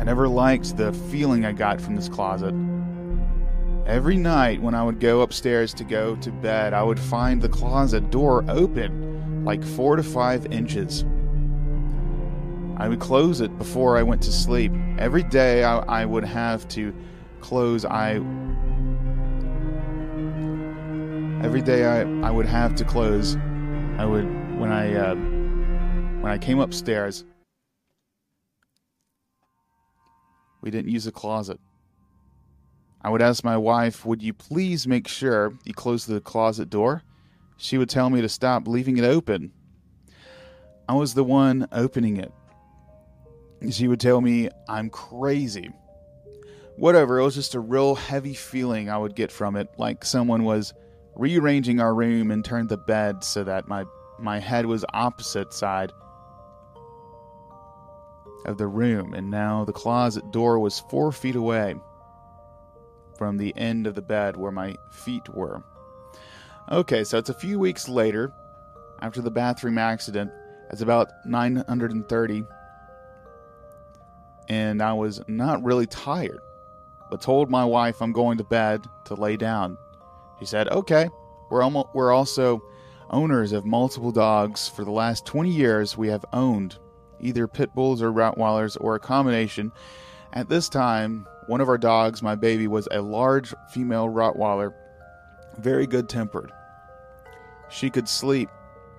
I 0.00 0.02
never 0.02 0.26
liked 0.26 0.76
the 0.76 0.92
feeling 0.92 1.44
I 1.44 1.52
got 1.52 1.80
from 1.80 1.94
this 1.94 2.08
closet. 2.08 2.54
Every 3.86 4.16
night 4.16 4.60
when 4.60 4.74
I 4.74 4.82
would 4.82 4.98
go 4.98 5.20
upstairs 5.20 5.72
to 5.74 5.84
go 5.84 6.16
to 6.16 6.32
bed, 6.32 6.72
I 6.74 6.82
would 6.82 6.98
find 6.98 7.40
the 7.40 7.48
closet 7.48 8.10
door 8.10 8.44
open 8.48 9.44
like 9.44 9.62
four 9.62 9.94
to 9.94 10.02
five 10.02 10.46
inches. 10.46 11.04
I 12.82 12.88
would 12.88 12.98
close 12.98 13.40
it 13.40 13.56
before 13.58 13.96
I 13.96 14.02
went 14.02 14.20
to 14.22 14.32
sleep. 14.32 14.72
Every 14.98 15.22
day 15.22 15.62
I, 15.62 15.78
I 16.02 16.04
would 16.04 16.24
have 16.24 16.66
to 16.70 16.92
close. 17.40 17.84
I 17.84 18.14
every 21.44 21.62
day 21.62 21.84
I, 21.84 22.00
I 22.26 22.30
would 22.32 22.46
have 22.46 22.74
to 22.74 22.84
close. 22.84 23.36
I 23.98 24.04
would 24.04 24.24
when 24.58 24.72
I 24.72 24.96
uh, 24.96 25.14
when 25.14 26.32
I 26.32 26.38
came 26.38 26.58
upstairs. 26.58 27.24
We 30.60 30.72
didn't 30.72 30.90
use 30.90 31.06
a 31.06 31.12
closet. 31.12 31.60
I 33.00 33.10
would 33.10 33.22
ask 33.22 33.44
my 33.44 33.56
wife, 33.56 34.04
Would 34.04 34.24
you 34.24 34.34
please 34.34 34.88
make 34.88 35.06
sure 35.06 35.56
you 35.64 35.72
close 35.72 36.04
the 36.04 36.20
closet 36.20 36.68
door? 36.68 37.04
She 37.58 37.78
would 37.78 37.88
tell 37.88 38.10
me 38.10 38.22
to 38.22 38.28
stop 38.28 38.66
leaving 38.66 38.96
it 38.96 39.04
open. 39.04 39.52
I 40.88 40.94
was 40.94 41.14
the 41.14 41.22
one 41.22 41.68
opening 41.70 42.16
it. 42.16 42.32
She 43.70 43.88
would 43.88 44.00
tell 44.00 44.20
me 44.20 44.48
I'm 44.68 44.90
crazy. 44.90 45.70
Whatever, 46.76 47.18
it 47.18 47.24
was 47.24 47.34
just 47.34 47.54
a 47.54 47.60
real 47.60 47.94
heavy 47.94 48.34
feeling 48.34 48.90
I 48.90 48.98
would 48.98 49.14
get 49.14 49.30
from 49.30 49.56
it, 49.56 49.68
like 49.78 50.04
someone 50.04 50.44
was 50.44 50.72
rearranging 51.14 51.80
our 51.80 51.94
room 51.94 52.30
and 52.30 52.44
turned 52.44 52.68
the 52.68 52.78
bed 52.78 53.22
so 53.22 53.44
that 53.44 53.68
my, 53.68 53.84
my 54.18 54.38
head 54.38 54.66
was 54.66 54.84
opposite 54.92 55.52
side 55.52 55.92
of 58.46 58.58
the 58.58 58.66
room, 58.66 59.14
and 59.14 59.30
now 59.30 59.64
the 59.64 59.72
closet 59.72 60.30
door 60.32 60.58
was 60.58 60.80
four 60.80 61.12
feet 61.12 61.36
away 61.36 61.74
from 63.16 63.36
the 63.36 63.56
end 63.56 63.86
of 63.86 63.94
the 63.94 64.02
bed 64.02 64.36
where 64.36 64.50
my 64.50 64.74
feet 64.90 65.28
were. 65.28 65.62
Okay, 66.70 67.04
so 67.04 67.18
it's 67.18 67.30
a 67.30 67.34
few 67.34 67.58
weeks 67.58 67.88
later, 67.88 68.32
after 69.00 69.20
the 69.20 69.30
bathroom 69.30 69.78
accident. 69.78 70.30
It's 70.70 70.80
about 70.80 71.10
930, 71.26 72.44
and 74.52 74.82
I 74.82 74.92
was 74.92 75.22
not 75.28 75.64
really 75.64 75.86
tired, 75.86 76.40
but 77.10 77.22
told 77.22 77.50
my 77.50 77.64
wife 77.64 78.02
I'm 78.02 78.12
going 78.12 78.36
to 78.36 78.44
bed 78.44 78.84
to 79.06 79.14
lay 79.14 79.38
down. 79.38 79.78
She 80.38 80.44
said, 80.44 80.68
"Okay." 80.68 81.08
We're 81.50 81.62
almost, 81.62 81.88
we're 81.94 82.12
also 82.12 82.62
owners 83.10 83.52
of 83.52 83.66
multiple 83.66 84.12
dogs. 84.12 84.68
For 84.68 84.84
the 84.84 84.90
last 84.90 85.26
20 85.26 85.50
years, 85.50 85.98
we 85.98 86.08
have 86.08 86.24
owned 86.32 86.78
either 87.20 87.46
pit 87.46 87.74
bulls 87.74 88.00
or 88.00 88.10
Rottweilers 88.10 88.78
or 88.80 88.94
a 88.94 88.98
combination. 89.00 89.70
At 90.32 90.48
this 90.48 90.70
time, 90.70 91.26
one 91.46 91.60
of 91.60 91.68
our 91.68 91.76
dogs, 91.76 92.22
my 92.22 92.34
baby, 92.34 92.68
was 92.68 92.88
a 92.90 93.02
large 93.02 93.52
female 93.70 94.08
Rottweiler, 94.08 94.72
very 95.58 95.86
good 95.86 96.08
tempered. 96.08 96.52
She 97.68 97.90
could 97.90 98.08
sleep 98.08 98.48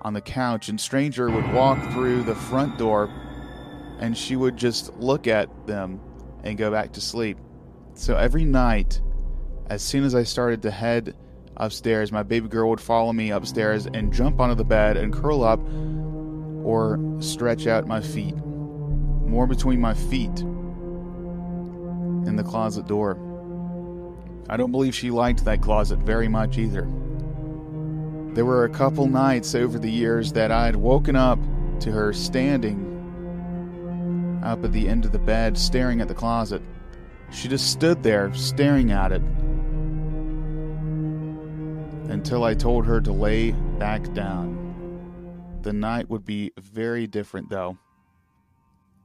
on 0.02 0.14
the 0.14 0.20
couch, 0.20 0.68
and 0.68 0.80
Stranger 0.80 1.28
would 1.28 1.52
walk 1.52 1.80
through 1.92 2.22
the 2.22 2.36
front 2.36 2.78
door 2.78 3.10
and 3.98 4.16
she 4.16 4.36
would 4.36 4.56
just 4.56 4.92
look 4.94 5.26
at 5.26 5.48
them 5.66 6.00
and 6.42 6.58
go 6.58 6.70
back 6.70 6.92
to 6.92 7.00
sleep. 7.00 7.38
So 7.94 8.16
every 8.16 8.44
night, 8.44 9.00
as 9.68 9.82
soon 9.82 10.04
as 10.04 10.14
I 10.14 10.24
started 10.24 10.62
to 10.62 10.70
head 10.70 11.16
upstairs, 11.56 12.12
my 12.12 12.22
baby 12.22 12.48
girl 12.48 12.70
would 12.70 12.80
follow 12.80 13.12
me 13.12 13.30
upstairs 13.30 13.86
and 13.86 14.12
jump 14.12 14.40
onto 14.40 14.54
the 14.54 14.64
bed 14.64 14.96
and 14.96 15.12
curl 15.12 15.44
up 15.44 15.60
or 16.64 16.98
stretch 17.20 17.66
out 17.66 17.86
my 17.86 18.00
feet, 18.00 18.36
more 18.36 19.46
between 19.46 19.80
my 19.80 19.94
feet 19.94 20.40
and 22.26 22.38
the 22.38 22.42
closet 22.42 22.86
door. 22.86 23.18
I 24.48 24.56
don't 24.56 24.72
believe 24.72 24.94
she 24.94 25.10
liked 25.10 25.44
that 25.44 25.62
closet 25.62 25.98
very 26.00 26.28
much 26.28 26.58
either. 26.58 26.88
There 28.34 28.44
were 28.44 28.64
a 28.64 28.70
couple 28.70 29.06
nights 29.06 29.54
over 29.54 29.78
the 29.78 29.90
years 29.90 30.32
that 30.32 30.50
I'd 30.50 30.76
woken 30.76 31.16
up 31.16 31.38
to 31.80 31.92
her 31.92 32.12
standing 32.12 32.93
up 34.44 34.64
at 34.64 34.72
the 34.72 34.88
end 34.88 35.04
of 35.04 35.12
the 35.12 35.18
bed, 35.18 35.56
staring 35.58 36.00
at 36.00 36.08
the 36.08 36.14
closet. 36.14 36.62
She 37.30 37.48
just 37.48 37.72
stood 37.72 38.02
there, 38.02 38.32
staring 38.34 38.92
at 38.92 39.10
it, 39.12 39.22
until 42.10 42.44
I 42.44 42.54
told 42.54 42.86
her 42.86 43.00
to 43.00 43.12
lay 43.12 43.52
back 43.78 44.12
down. 44.12 44.52
The 45.62 45.72
night 45.72 46.10
would 46.10 46.24
be 46.24 46.52
very 46.60 47.06
different, 47.06 47.48
though. 47.48 47.78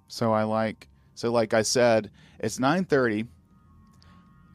So 0.07 0.33
I 0.33 0.43
like, 0.43 0.87
so 1.15 1.31
like 1.31 1.53
I 1.53 1.61
said, 1.61 2.11
it's 2.39 2.59
9:30. 2.59 3.27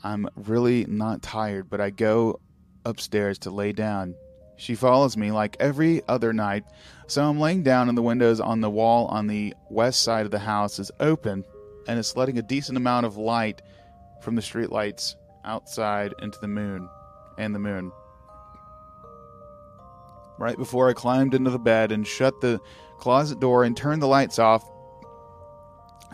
I'm 0.03 0.29
really 0.37 0.85
not 0.85 1.23
tired, 1.23 1.71
but 1.71 1.81
I 1.81 1.89
go 1.91 2.41
upstairs 2.85 3.39
to 3.41 3.51
lay 3.51 3.73
down. 3.73 4.15
She 4.57 4.75
follows 4.75 5.17
me 5.17 5.33
like 5.33 5.57
every 5.59 6.03
other 6.07 6.33
night, 6.33 6.65
so 7.07 7.23
I'm 7.23 7.39
laying 7.39 7.63
down 7.63 7.89
and 7.89 7.97
the 7.97 8.03
windows 8.03 8.41
on 8.41 8.61
the 8.61 8.71
wall 8.71 9.07
on 9.07 9.27
the 9.27 9.55
west 9.69 10.03
side 10.03 10.25
of 10.25 10.31
the 10.31 10.39
house 10.39 10.79
is 10.79 10.91
open 11.01 11.45
and 11.87 11.99
it's 11.99 12.17
letting 12.17 12.39
a 12.39 12.43
decent 12.43 12.79
amount 12.79 13.07
of 13.07 13.17
light 13.17 13.61
from 14.21 14.35
the 14.35 14.43
streetlights 14.43 15.17
outside 15.45 16.15
into 16.23 16.39
the 16.41 16.49
moon 16.49 16.89
and 17.37 17.55
the 17.55 17.59
moon. 17.59 17.93
Right 20.39 20.57
before 20.57 20.89
I 20.89 20.95
climbed 20.95 21.35
into 21.35 21.51
the 21.51 21.59
bed 21.59 21.93
and 21.93 22.07
shut 22.07 22.41
the 22.41 22.61
closet 22.99 23.39
door 23.39 23.65
and 23.65 23.77
turned 23.77 24.03
the 24.03 24.07
lights 24.07 24.39
off, 24.39 24.65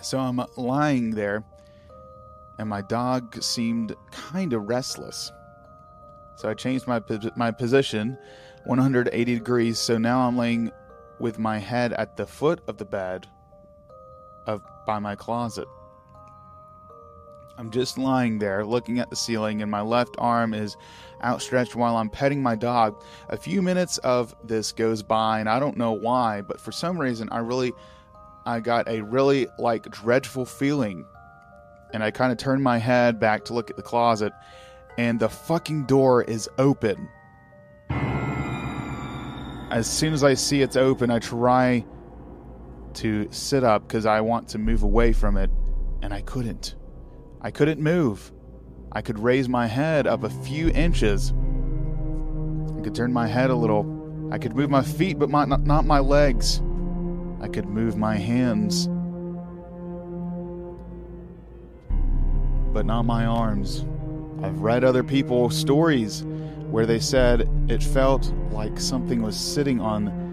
so 0.03 0.19
I'm 0.19 0.41
lying 0.57 1.11
there 1.11 1.45
and 2.59 2.69
my 2.69 2.83
dog 2.83 3.43
seemed 3.43 3.95
kind 4.11 4.53
of 4.53 4.69
restless. 4.69 5.33
So 6.37 6.49
I 6.49 6.55
changed 6.55 6.87
my 6.87 7.01
my 7.37 7.51
position 7.51 8.19
180 8.65 9.35
degrees. 9.35 9.79
So 9.79 9.99
now 9.99 10.27
I'm 10.27 10.37
laying 10.37 10.71
with 11.21 11.39
my 11.39 11.59
head 11.59 11.93
at 11.93 12.17
the 12.17 12.27
foot 12.27 12.61
of 12.67 12.79
the 12.79 12.85
bed 12.85 13.27
of 14.47 14.63
by 14.87 14.99
my 14.99 15.15
closet. 15.15 15.69
I'm 17.59 17.71
just 17.71 17.99
lying 17.99 18.39
there 18.39 18.65
looking 18.65 19.01
at 19.01 19.11
the 19.11 19.17
ceiling 19.17 19.61
and 19.61 19.71
my 19.71 19.83
left 19.83 20.17
arm 20.19 20.55
is 20.55 20.79
outstretched 21.23 21.77
while 21.77 21.97
I'm 21.97 22.09
petting 22.09 22.43
my 22.43 22.57
dog. 22.57 23.03
A 23.29 23.37
few 23.37 23.61
minutes 23.61 23.99
of 23.99 24.35
this 24.43 24.73
goes 24.73 25.03
by 25.03 25.41
and 25.41 25.49
I 25.49 25.61
don't 25.61 25.77
know 25.77 25.93
why, 25.93 26.41
but 26.41 26.59
for 26.59 26.73
some 26.73 26.99
reason 26.99 27.29
I 27.31 27.41
really 27.41 27.73
I 28.47 28.61
got 28.61 28.89
a 28.89 29.03
really 29.03 29.47
like 29.59 29.91
dreadful 29.91 30.47
feeling. 30.47 31.05
And 31.93 32.03
I 32.03 32.11
kind 32.11 32.33
of 32.33 32.39
turned 32.39 32.63
my 32.63 32.79
head 32.79 33.21
back 33.21 33.45
to 33.47 33.53
look 33.53 33.69
at 33.69 33.77
the 33.77 33.83
closet 33.83 34.33
and 34.97 35.21
the 35.21 35.29
fucking 35.29 35.85
door 35.85 36.23
is 36.23 36.49
open. 36.57 37.11
As 39.71 39.89
soon 39.89 40.13
as 40.13 40.25
I 40.25 40.35
see 40.35 40.63
it's 40.63 40.77
open, 40.77 41.11
I 41.11 41.21
try 41.21 41.85
to 42.95 43.29
sit 43.31 43.63
up 43.63 43.87
because 43.87 44.05
I 44.05 44.21
want 44.21 44.49
to 44.49 44.59
move 44.59 44.83
away 44.83 45.13
from 45.13 45.37
it, 45.37 45.49
and 46.03 46.13
I 46.13 46.23
couldn't. 46.23 46.75
I 47.41 47.53
couldn't 47.53 47.81
move. 47.81 48.33
I 48.91 49.01
could 49.01 49.21
raise 49.21 49.49
my 49.49 49.69
head 49.69 50.09
up 50.09 50.25
a 50.25 50.31
few 50.31 50.71
inches. 50.71 51.33
I 52.77 52.81
could 52.81 52.97
turn 52.97 53.13
my 53.13 53.29
head 53.29 53.51
a 53.51 53.55
little. 53.55 54.29
I 54.33 54.39
could 54.39 54.57
move 54.57 54.71
my 54.71 54.83
feet, 54.83 55.21
but 55.21 55.31
my, 55.31 55.45
not, 55.45 55.61
not 55.61 55.87
my 55.87 56.01
legs. 56.01 56.61
I 57.41 57.47
could 57.47 57.67
move 57.67 57.97
my 57.97 58.17
hands, 58.17 58.89
but 62.73 62.85
not 62.85 63.05
my 63.05 63.25
arms. 63.25 63.85
I've 64.43 64.61
read 64.61 64.83
other 64.83 65.05
people's 65.05 65.57
stories 65.57 66.25
where 66.71 66.87
they 66.87 66.99
said 66.99 67.49
it 67.69 67.83
felt 67.83 68.33
like 68.53 68.79
something 68.79 69.23
was 69.23 69.37
sitting 69.37 69.81
on 69.81 70.29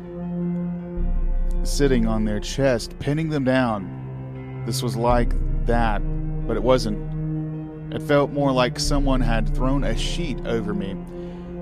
sitting 1.63 2.07
on 2.07 2.23
their 2.23 2.39
chest, 2.39 2.97
pinning 2.99 3.29
them 3.29 3.43
down. 3.43 4.63
This 4.65 4.81
was 4.81 4.95
like 4.95 5.33
that, 5.65 5.99
but 6.47 6.55
it 6.55 6.63
wasn't. 6.63 7.93
It 7.93 8.01
felt 8.01 8.31
more 8.31 8.51
like 8.51 8.79
someone 8.79 9.21
had 9.21 9.53
thrown 9.53 9.83
a 9.83 9.97
sheet 9.97 10.45
over 10.45 10.73
me, 10.73 10.91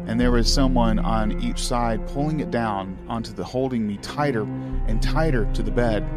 and 0.07 0.19
there 0.19 0.31
was 0.31 0.51
someone 0.51 0.99
on 0.99 1.41
each 1.41 1.59
side 1.59 2.05
pulling 2.07 2.39
it 2.39 2.51
down 2.51 2.97
onto 3.07 3.33
the 3.33 3.43
holding 3.43 3.87
me 3.87 3.97
tighter 3.97 4.43
and 4.87 5.01
tighter 5.01 5.45
to 5.53 5.63
the 5.63 5.71
bed. 5.71 6.07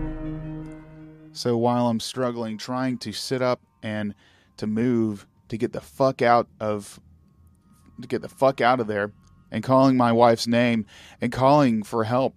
So 1.33 1.57
while 1.57 1.89
I'm 1.89 2.01
struggling, 2.01 2.59
trying 2.59 2.99
to 2.99 3.13
sit 3.13 3.41
up 3.41 3.61
and 3.83 4.15
to 4.57 4.67
move, 4.67 5.27
to 5.49 5.57
get 5.57 5.73
the 5.73 5.81
fuck 5.81 6.21
out 6.21 6.49
of 6.61 7.01
to 8.01 8.09
get 8.09 8.23
the 8.23 8.29
fuck 8.29 8.61
out 8.61 8.81
of 8.81 8.87
there 8.87 9.13
and 9.51 9.65
calling 9.65 9.97
my 9.97 10.13
wife's 10.13 10.47
name 10.47 10.87
and 11.21 11.33
calling 11.33 11.83
for 11.83 12.05
help. 12.05 12.35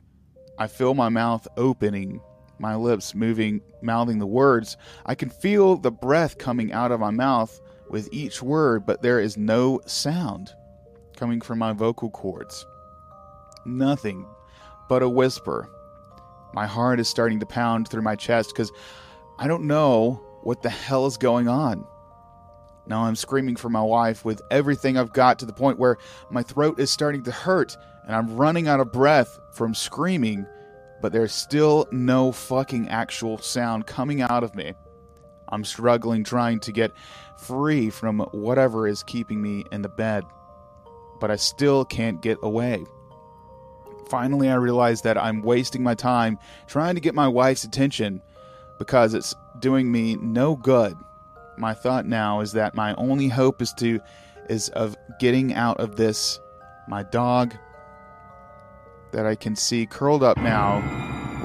I 0.57 0.67
feel 0.67 0.93
my 0.93 1.09
mouth 1.09 1.47
opening, 1.57 2.21
my 2.59 2.75
lips 2.75 3.15
moving, 3.15 3.61
mouthing 3.81 4.19
the 4.19 4.27
words. 4.27 4.77
I 5.05 5.15
can 5.15 5.29
feel 5.29 5.77
the 5.77 5.91
breath 5.91 6.37
coming 6.37 6.71
out 6.71 6.91
of 6.91 6.99
my 6.99 7.11
mouth 7.11 7.59
with 7.89 8.09
each 8.11 8.41
word, 8.41 8.85
but 8.85 9.01
there 9.01 9.19
is 9.19 9.37
no 9.37 9.81
sound 9.85 10.53
coming 11.15 11.41
from 11.41 11.59
my 11.59 11.73
vocal 11.73 12.09
cords. 12.09 12.65
Nothing 13.65 14.25
but 14.87 15.03
a 15.03 15.09
whisper. 15.09 15.69
My 16.53 16.65
heart 16.65 16.99
is 16.99 17.07
starting 17.07 17.39
to 17.39 17.45
pound 17.45 17.87
through 17.87 18.01
my 18.01 18.15
chest 18.15 18.49
because 18.49 18.71
I 19.37 19.47
don't 19.47 19.63
know 19.63 20.21
what 20.43 20.61
the 20.61 20.69
hell 20.69 21.05
is 21.05 21.17
going 21.17 21.47
on. 21.47 21.85
Now 22.87 23.03
I'm 23.03 23.15
screaming 23.15 23.55
for 23.55 23.69
my 23.69 23.81
wife 23.81 24.25
with 24.25 24.41
everything 24.51 24.97
I've 24.97 25.13
got 25.13 25.39
to 25.39 25.45
the 25.45 25.53
point 25.53 25.79
where 25.79 25.97
my 26.29 26.43
throat 26.43 26.79
is 26.79 26.89
starting 26.89 27.23
to 27.23 27.31
hurt 27.31 27.77
and 28.05 28.15
I'm 28.15 28.35
running 28.35 28.67
out 28.67 28.79
of 28.79 28.91
breath 28.91 29.39
from 29.51 29.73
screaming 29.73 30.45
but 31.01 31.11
there's 31.11 31.33
still 31.33 31.87
no 31.91 32.31
fucking 32.31 32.87
actual 32.89 33.37
sound 33.39 33.87
coming 33.87 34.21
out 34.21 34.43
of 34.43 34.55
me. 34.55 34.73
I'm 35.49 35.65
struggling 35.65 36.23
trying 36.23 36.59
to 36.61 36.71
get 36.71 36.91
free 37.37 37.89
from 37.89 38.19
whatever 38.31 38.87
is 38.87 39.03
keeping 39.03 39.41
me 39.41 39.65
in 39.71 39.81
the 39.81 39.89
bed, 39.89 40.23
but 41.19 41.31
I 41.31 41.35
still 41.35 41.83
can't 41.83 42.21
get 42.21 42.37
away. 42.43 42.85
Finally, 44.09 44.49
I 44.49 44.55
realize 44.55 45.01
that 45.01 45.17
I'm 45.17 45.41
wasting 45.41 45.83
my 45.83 45.95
time 45.95 46.37
trying 46.67 46.95
to 46.95 47.01
get 47.01 47.15
my 47.15 47.27
wife's 47.27 47.63
attention 47.63 48.21
because 48.77 49.13
it's 49.13 49.35
doing 49.59 49.91
me 49.91 50.15
no 50.15 50.55
good. 50.55 50.95
My 51.57 51.73
thought 51.73 52.05
now 52.05 52.41
is 52.41 52.53
that 52.53 52.75
my 52.75 52.93
only 52.95 53.27
hope 53.27 53.61
is 53.61 53.73
to 53.73 53.99
is 54.49 54.69
of 54.69 54.97
getting 55.19 55.53
out 55.53 55.79
of 55.79 55.95
this. 55.95 56.39
My 56.87 57.03
dog 57.03 57.55
that 59.11 59.25
I 59.25 59.35
can 59.35 59.55
see 59.55 59.85
curled 59.85 60.23
up 60.23 60.37
now 60.37 60.81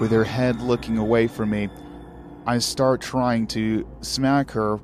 with 0.00 0.10
her 0.10 0.24
head 0.24 0.60
looking 0.60 0.98
away 0.98 1.26
from 1.26 1.50
me. 1.50 1.68
I 2.46 2.58
start 2.58 3.00
trying 3.00 3.46
to 3.48 3.86
smack 4.00 4.50
her 4.52 4.80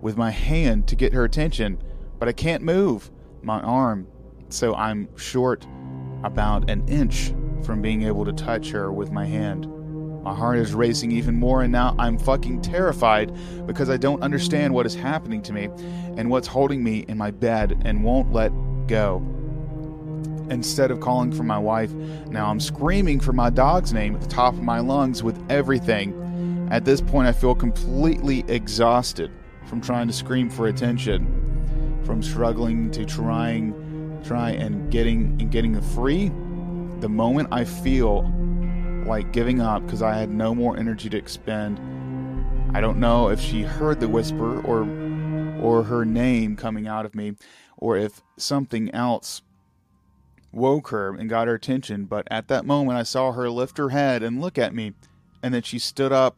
with 0.00 0.16
my 0.16 0.30
hand 0.30 0.86
to 0.88 0.96
get 0.96 1.12
her 1.12 1.24
attention, 1.24 1.82
but 2.18 2.28
I 2.28 2.32
can't 2.32 2.62
move 2.62 3.10
my 3.42 3.60
arm, 3.60 4.06
so 4.48 4.74
I'm 4.74 5.08
short 5.16 5.66
about 6.22 6.68
an 6.70 6.86
inch 6.88 7.32
from 7.62 7.80
being 7.80 8.02
able 8.02 8.24
to 8.24 8.32
touch 8.32 8.70
her 8.70 8.92
with 8.92 9.10
my 9.10 9.24
hand. 9.24 9.66
My 10.26 10.34
heart 10.34 10.58
is 10.58 10.74
racing 10.74 11.12
even 11.12 11.36
more, 11.36 11.62
and 11.62 11.70
now 11.70 11.94
I'm 12.00 12.18
fucking 12.18 12.60
terrified 12.60 13.32
because 13.64 13.88
I 13.88 13.96
don't 13.96 14.20
understand 14.24 14.74
what 14.74 14.84
is 14.84 14.92
happening 14.92 15.40
to 15.42 15.52
me 15.52 15.68
and 16.16 16.28
what's 16.28 16.48
holding 16.48 16.82
me 16.82 17.04
in 17.06 17.16
my 17.16 17.30
bed 17.30 17.80
and 17.84 18.02
won't 18.02 18.32
let 18.32 18.50
go. 18.88 19.18
Instead 20.50 20.90
of 20.90 20.98
calling 20.98 21.30
for 21.30 21.44
my 21.44 21.58
wife, 21.58 21.92
now 22.26 22.50
I'm 22.50 22.58
screaming 22.58 23.20
for 23.20 23.32
my 23.32 23.50
dog's 23.50 23.92
name 23.92 24.16
at 24.16 24.20
the 24.20 24.26
top 24.26 24.54
of 24.54 24.62
my 24.62 24.80
lungs 24.80 25.22
with 25.22 25.40
everything. 25.48 26.68
At 26.72 26.84
this 26.84 27.00
point, 27.00 27.28
I 27.28 27.32
feel 27.32 27.54
completely 27.54 28.44
exhausted 28.48 29.30
from 29.66 29.80
trying 29.80 30.08
to 30.08 30.12
scream 30.12 30.50
for 30.50 30.66
attention, 30.66 32.02
from 32.04 32.20
struggling 32.20 32.90
to 32.90 33.04
trying, 33.04 34.20
try 34.24 34.50
and 34.50 34.90
getting 34.90 35.36
and 35.40 35.52
getting 35.52 35.80
free. 35.80 36.32
The 36.98 37.08
moment 37.08 37.50
I 37.52 37.64
feel 37.64 38.22
like 39.06 39.32
giving 39.32 39.60
up 39.60 39.84
because 39.84 40.02
I 40.02 40.14
had 40.14 40.30
no 40.30 40.54
more 40.54 40.76
energy 40.76 41.08
to 41.08 41.16
expend, 41.16 41.78
I 42.74 42.80
don't 42.80 42.98
know 42.98 43.28
if 43.28 43.40
she 43.40 43.62
heard 43.62 44.00
the 44.00 44.08
whisper 44.08 44.60
or 44.62 44.86
or 45.60 45.84
her 45.84 46.04
name 46.04 46.54
coming 46.54 46.86
out 46.86 47.06
of 47.06 47.14
me, 47.14 47.34
or 47.78 47.96
if 47.96 48.22
something 48.36 48.94
else 48.94 49.42
woke 50.52 50.88
her 50.88 51.14
and 51.14 51.28
got 51.28 51.48
her 51.48 51.54
attention, 51.54 52.04
but 52.04 52.28
at 52.30 52.48
that 52.48 52.66
moment 52.66 52.98
I 52.98 53.02
saw 53.02 53.32
her 53.32 53.48
lift 53.50 53.78
her 53.78 53.88
head 53.88 54.22
and 54.22 54.40
look 54.40 54.58
at 54.58 54.74
me, 54.74 54.92
and 55.42 55.54
then 55.54 55.62
she 55.62 55.78
stood 55.78 56.12
up 56.12 56.36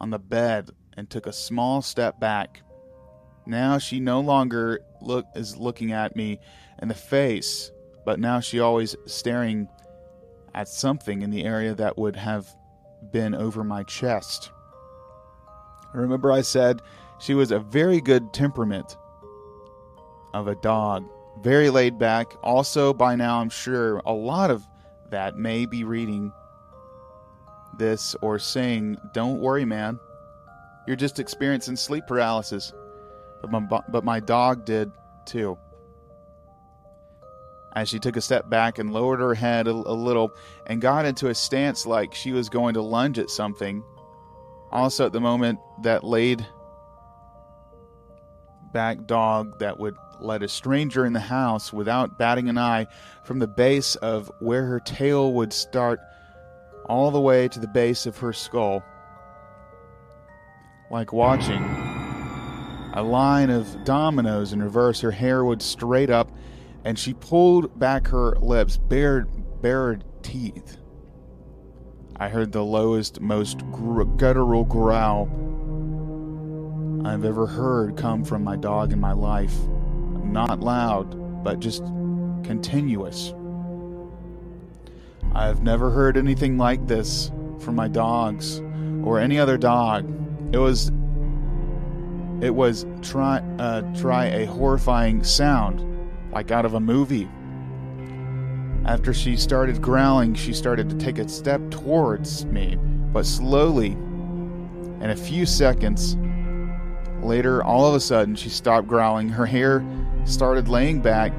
on 0.00 0.10
the 0.10 0.18
bed 0.18 0.70
and 0.96 1.08
took 1.08 1.26
a 1.26 1.32
small 1.32 1.80
step 1.82 2.18
back. 2.18 2.62
Now 3.46 3.78
she 3.78 4.00
no 4.00 4.20
longer 4.20 4.80
look 5.00 5.26
is 5.34 5.56
looking 5.56 5.92
at 5.92 6.16
me 6.16 6.40
in 6.82 6.88
the 6.88 6.94
face, 6.94 7.70
but 8.04 8.20
now 8.20 8.40
she 8.40 8.60
always 8.60 8.96
staring 9.06 9.68
at 10.58 10.68
something 10.68 11.22
in 11.22 11.30
the 11.30 11.44
area 11.44 11.72
that 11.72 11.96
would 11.96 12.16
have 12.16 12.54
been 13.12 13.32
over 13.32 13.62
my 13.62 13.84
chest. 13.84 14.50
Remember 15.94 16.32
I 16.32 16.42
said 16.42 16.82
she 17.20 17.32
was 17.34 17.52
a 17.52 17.60
very 17.60 18.00
good 18.00 18.34
temperament 18.34 18.96
of 20.34 20.48
a 20.48 20.56
dog 20.56 21.08
very 21.42 21.70
laid 21.70 21.98
back. 21.98 22.34
Also, 22.42 22.92
by 22.92 23.14
now, 23.14 23.40
I'm 23.40 23.50
sure 23.50 23.98
a 24.04 24.12
lot 24.12 24.50
of 24.50 24.66
that 25.10 25.36
may 25.36 25.66
be 25.66 25.84
reading 25.84 26.32
this 27.78 28.16
or 28.20 28.40
saying, 28.40 28.98
Don't 29.14 29.40
worry, 29.40 29.64
man. 29.64 30.00
You're 30.86 30.96
just 30.96 31.20
experiencing 31.20 31.76
sleep 31.76 32.06
paralysis. 32.08 32.72
But 33.40 33.50
my, 33.52 33.60
but 33.60 34.04
my 34.04 34.20
dog 34.20 34.64
did 34.64 34.90
too. 35.24 35.56
As 37.78 37.88
she 37.88 38.00
took 38.00 38.16
a 38.16 38.20
step 38.20 38.50
back 38.50 38.80
and 38.80 38.92
lowered 38.92 39.20
her 39.20 39.34
head 39.34 39.68
a, 39.68 39.70
a 39.70 39.94
little 39.94 40.32
and 40.66 40.80
got 40.80 41.04
into 41.04 41.28
a 41.28 41.34
stance 41.34 41.86
like 41.86 42.12
she 42.12 42.32
was 42.32 42.48
going 42.48 42.74
to 42.74 42.82
lunge 42.82 43.20
at 43.20 43.30
something. 43.30 43.84
Also, 44.72 45.06
at 45.06 45.12
the 45.12 45.20
moment, 45.20 45.60
that 45.84 46.02
laid 46.02 46.44
back 48.72 49.06
dog 49.06 49.60
that 49.60 49.78
would 49.78 49.94
let 50.18 50.42
a 50.42 50.48
stranger 50.48 51.06
in 51.06 51.12
the 51.12 51.20
house 51.20 51.72
without 51.72 52.18
batting 52.18 52.48
an 52.48 52.58
eye 52.58 52.88
from 53.22 53.38
the 53.38 53.46
base 53.46 53.94
of 53.94 54.28
where 54.40 54.64
her 54.66 54.80
tail 54.80 55.32
would 55.34 55.52
start 55.52 56.00
all 56.86 57.12
the 57.12 57.20
way 57.20 57.46
to 57.46 57.60
the 57.60 57.68
base 57.68 58.06
of 58.06 58.18
her 58.18 58.32
skull. 58.32 58.82
Like 60.90 61.12
watching 61.12 61.62
a 62.94 63.02
line 63.04 63.50
of 63.50 63.84
dominoes 63.84 64.52
in 64.52 64.60
reverse, 64.60 65.00
her 65.00 65.12
hair 65.12 65.44
would 65.44 65.62
straight 65.62 66.10
up, 66.10 66.28
and 66.88 66.98
she 66.98 67.12
pulled 67.12 67.78
back 67.78 68.08
her 68.08 68.34
lips, 68.36 68.78
bared, 68.78 69.28
bared 69.60 70.02
teeth. 70.22 70.78
I 72.16 72.30
heard 72.30 72.50
the 72.50 72.64
lowest, 72.64 73.20
most 73.20 73.58
gr- 73.70 74.04
guttural 74.04 74.64
growl 74.64 75.28
I've 77.04 77.26
ever 77.26 77.46
heard 77.46 77.98
come 77.98 78.24
from 78.24 78.42
my 78.42 78.56
dog 78.56 78.94
in 78.94 79.00
my 79.00 79.12
life 79.12 79.54
not 80.24 80.60
loud, 80.60 81.44
but 81.44 81.60
just 81.60 81.84
continuous. 82.42 83.34
I've 85.34 85.62
never 85.62 85.90
heard 85.90 86.16
anything 86.16 86.56
like 86.56 86.86
this 86.86 87.30
from 87.60 87.74
my 87.74 87.88
dogs 87.88 88.60
or 89.04 89.18
any 89.20 89.38
other 89.38 89.58
dog. 89.58 90.06
It 90.54 90.58
was 90.58 90.90
it 92.40 92.54
was 92.54 92.86
try 93.02 93.40
uh, 93.58 93.82
try 93.94 94.24
a 94.28 94.46
horrifying 94.46 95.22
sound 95.22 95.84
like 96.32 96.50
out 96.50 96.64
of 96.64 96.74
a 96.74 96.80
movie. 96.80 97.28
After 98.84 99.12
she 99.12 99.36
started 99.36 99.82
growling, 99.82 100.34
she 100.34 100.52
started 100.52 100.88
to 100.90 100.96
take 100.96 101.18
a 101.18 101.28
step 101.28 101.60
towards 101.70 102.46
me, 102.46 102.76
but 103.12 103.26
slowly. 103.26 103.92
In 105.00 105.10
a 105.10 105.16
few 105.16 105.46
seconds 105.46 106.16
later, 107.22 107.62
all 107.62 107.86
of 107.86 107.94
a 107.94 108.00
sudden, 108.00 108.34
she 108.34 108.48
stopped 108.48 108.88
growling. 108.88 109.28
Her 109.28 109.46
hair 109.46 109.84
started 110.24 110.68
laying 110.68 111.00
back 111.00 111.32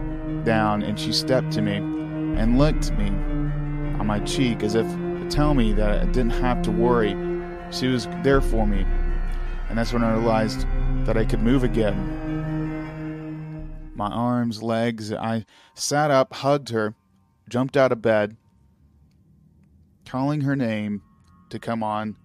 down 0.43 0.83
and 0.83 0.99
she 0.99 1.11
stepped 1.11 1.51
to 1.53 1.61
me 1.61 1.75
and 1.75 2.57
licked 2.57 2.91
me 2.93 3.07
on 3.99 4.07
my 4.07 4.19
cheek 4.19 4.63
as 4.63 4.75
if 4.75 4.85
to 4.87 5.27
tell 5.29 5.53
me 5.53 5.73
that 5.73 6.01
I 6.01 6.05
didn't 6.05 6.31
have 6.31 6.61
to 6.63 6.71
worry. 6.71 7.15
She 7.71 7.87
was 7.87 8.07
there 8.23 8.41
for 8.41 8.65
me. 8.65 8.85
And 9.69 9.77
that's 9.77 9.93
when 9.93 10.03
I 10.03 10.13
realized 10.13 10.65
that 11.05 11.17
I 11.17 11.25
could 11.25 11.41
move 11.41 11.63
again. 11.63 12.18
My 13.99 14.07
arms, 14.07 14.63
legs, 14.63 15.13
I 15.13 15.45
sat 15.75 16.09
up, 16.09 16.33
hugged 16.33 16.69
her, 16.69 16.95
jumped 17.47 17.77
out 17.77 17.91
of 17.91 18.01
bed, 18.01 18.37
calling 20.05 20.41
her 20.41 20.55
name 20.55 21.03
to 21.49 21.59
come 21.59 21.83
on 21.83 22.15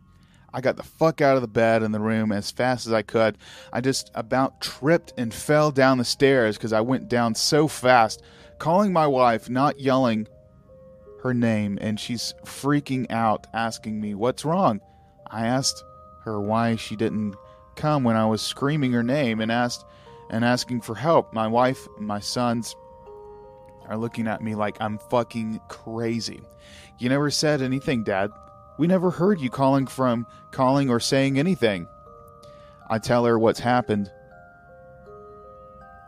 I 0.54 0.60
got 0.60 0.76
the 0.76 0.84
fuck 0.84 1.20
out 1.20 1.34
of 1.34 1.42
the 1.42 1.48
bed 1.48 1.82
in 1.82 1.90
the 1.90 1.98
room 1.98 2.30
as 2.30 2.52
fast 2.52 2.86
as 2.86 2.92
I 2.92 3.02
could. 3.02 3.36
I 3.72 3.80
just 3.80 4.12
about 4.14 4.60
tripped 4.60 5.12
and 5.18 5.34
fell 5.34 5.72
down 5.72 5.98
the 5.98 6.04
stairs 6.04 6.56
because 6.56 6.72
I 6.72 6.80
went 6.80 7.08
down 7.08 7.34
so 7.34 7.66
fast, 7.66 8.22
calling 8.60 8.92
my 8.92 9.08
wife, 9.08 9.50
not 9.50 9.80
yelling 9.80 10.28
her 11.24 11.34
name, 11.34 11.76
and 11.80 11.98
she's 11.98 12.34
freaking 12.44 13.10
out, 13.10 13.48
asking 13.52 14.00
me, 14.00 14.14
What's 14.14 14.44
wrong? 14.44 14.80
I 15.28 15.44
asked 15.44 15.82
her 16.22 16.40
why 16.40 16.76
she 16.76 16.94
didn't 16.94 17.34
come 17.74 18.04
when 18.04 18.14
I 18.14 18.26
was 18.26 18.40
screaming 18.40 18.92
her 18.92 19.02
name 19.02 19.40
and 19.40 19.50
asked 19.50 19.84
and 20.34 20.44
asking 20.44 20.80
for 20.80 20.96
help. 20.96 21.32
My 21.32 21.46
wife 21.46 21.86
and 21.96 22.08
my 22.08 22.18
sons 22.18 22.74
are 23.86 23.96
looking 23.96 24.26
at 24.26 24.42
me 24.42 24.56
like 24.56 24.76
I'm 24.80 24.98
fucking 24.98 25.60
crazy. 25.68 26.42
You 26.98 27.08
never 27.08 27.30
said 27.30 27.62
anything, 27.62 28.02
Dad. 28.02 28.32
We 28.76 28.88
never 28.88 29.12
heard 29.12 29.40
you 29.40 29.48
calling 29.48 29.86
from 29.86 30.26
calling 30.50 30.90
or 30.90 30.98
saying 30.98 31.38
anything. 31.38 31.86
I 32.90 32.98
tell 32.98 33.24
her 33.26 33.38
what's 33.38 33.60
happened. 33.60 34.10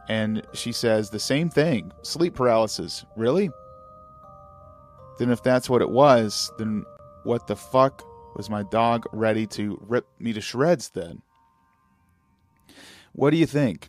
And 0.08 0.44
she 0.52 0.72
says 0.72 1.08
the 1.08 1.20
same 1.20 1.48
thing 1.48 1.92
sleep 2.02 2.34
paralysis. 2.34 3.04
Really? 3.14 3.50
Then, 5.20 5.30
if 5.30 5.40
that's 5.40 5.70
what 5.70 5.82
it 5.82 5.90
was, 5.90 6.50
then 6.58 6.84
what 7.22 7.46
the 7.46 7.54
fuck 7.54 8.02
was 8.34 8.50
my 8.50 8.64
dog 8.64 9.06
ready 9.12 9.46
to 9.46 9.80
rip 9.86 10.04
me 10.18 10.32
to 10.32 10.40
shreds 10.40 10.88
then? 10.90 11.22
What 13.12 13.30
do 13.30 13.36
you 13.36 13.46
think? 13.46 13.88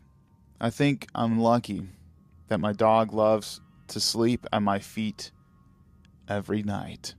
I 0.59 0.71
think 0.71 1.07
I'm 1.13 1.39
lucky 1.39 1.87
that 2.47 2.59
my 2.59 2.73
dog 2.73 3.13
loves 3.13 3.61
to 3.89 3.99
sleep 3.99 4.45
at 4.51 4.63
my 4.63 4.79
feet 4.79 5.31
every 6.27 6.63
night. 6.63 7.13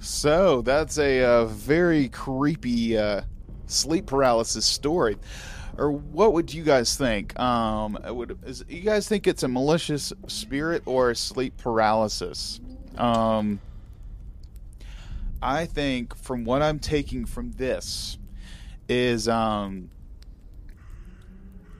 So 0.00 0.62
that's 0.62 0.98
a, 0.98 1.22
uh 1.22 1.44
very 1.46 2.08
creepy 2.08 2.98
uh, 2.98 3.22
sleep 3.66 4.06
paralysis 4.06 4.66
story. 4.66 5.16
Or 5.78 5.90
what 5.90 6.32
would 6.32 6.52
you 6.52 6.62
guys 6.62 6.96
think? 6.96 7.38
Um, 7.38 7.98
would 8.04 8.38
is, 8.44 8.64
you 8.68 8.82
guys 8.82 9.08
think 9.08 9.26
it's 9.26 9.42
a 9.42 9.48
malicious 9.48 10.12
spirit 10.28 10.82
or 10.86 11.14
sleep 11.14 11.56
paralysis? 11.56 12.60
Um, 12.96 13.60
I 15.42 15.66
think 15.66 16.16
from 16.16 16.44
what 16.44 16.62
I'm 16.62 16.78
taking 16.78 17.26
from 17.26 17.52
this 17.52 18.18
is 18.88 19.28
um, 19.28 19.90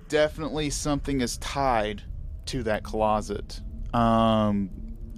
definitely 0.08 0.70
something 0.70 1.20
is 1.20 1.38
tied 1.38 2.02
to 2.46 2.62
that 2.64 2.82
closet. 2.82 3.60
Um, 3.92 4.70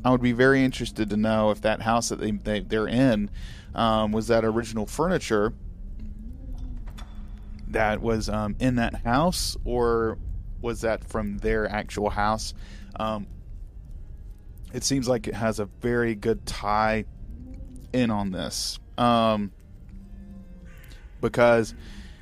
I 0.04 0.10
would 0.10 0.22
be 0.22 0.32
very 0.32 0.62
interested 0.62 1.10
to 1.10 1.16
know 1.16 1.50
if 1.50 1.62
that 1.62 1.82
house 1.82 2.10
that 2.10 2.20
they, 2.20 2.30
they 2.30 2.60
they're 2.60 2.86
in 2.86 3.30
um, 3.74 4.12
was 4.12 4.28
that 4.28 4.44
original 4.44 4.86
furniture 4.86 5.52
that 7.68 8.00
was 8.00 8.28
um, 8.28 8.56
in 8.60 8.76
that 8.76 8.94
house, 9.04 9.56
or 9.64 10.18
was 10.60 10.82
that 10.82 11.04
from 11.04 11.38
their 11.38 11.68
actual 11.68 12.10
house? 12.10 12.54
Um, 12.98 13.26
it 14.72 14.84
seems 14.84 15.08
like 15.08 15.26
it 15.26 15.34
has 15.34 15.58
a 15.58 15.66
very 15.80 16.14
good 16.14 16.44
tie 16.46 17.04
in 17.92 18.10
on 18.10 18.30
this 18.30 18.78
um, 18.98 19.52
because 21.20 21.74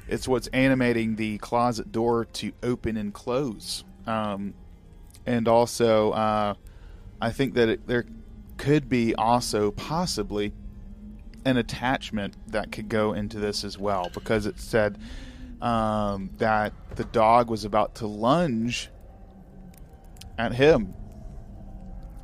it's 0.08 0.28
what's 0.28 0.46
animating 0.48 1.16
the 1.16 1.38
closet 1.38 1.90
door 1.90 2.26
to 2.26 2.52
open 2.62 2.96
and 2.96 3.12
close. 3.12 3.84
Um, 4.06 4.54
and 5.26 5.48
also, 5.48 6.10
uh, 6.12 6.54
I 7.20 7.32
think 7.32 7.54
that 7.54 7.68
it, 7.68 7.86
there 7.86 8.04
could 8.56 8.88
be 8.88 9.14
also 9.14 9.70
possibly 9.70 10.52
an 11.44 11.56
attachment 11.56 12.36
that 12.48 12.72
could 12.72 12.88
go 12.88 13.12
into 13.12 13.38
this 13.38 13.64
as 13.64 13.78
well 13.78 14.10
because 14.14 14.46
it 14.46 14.58
said 14.58 14.98
um, 15.60 16.30
that 16.38 16.72
the 16.96 17.04
dog 17.04 17.50
was 17.50 17.64
about 17.64 17.96
to 17.96 18.06
lunge 18.06 18.90
at 20.38 20.52
him, 20.52 20.94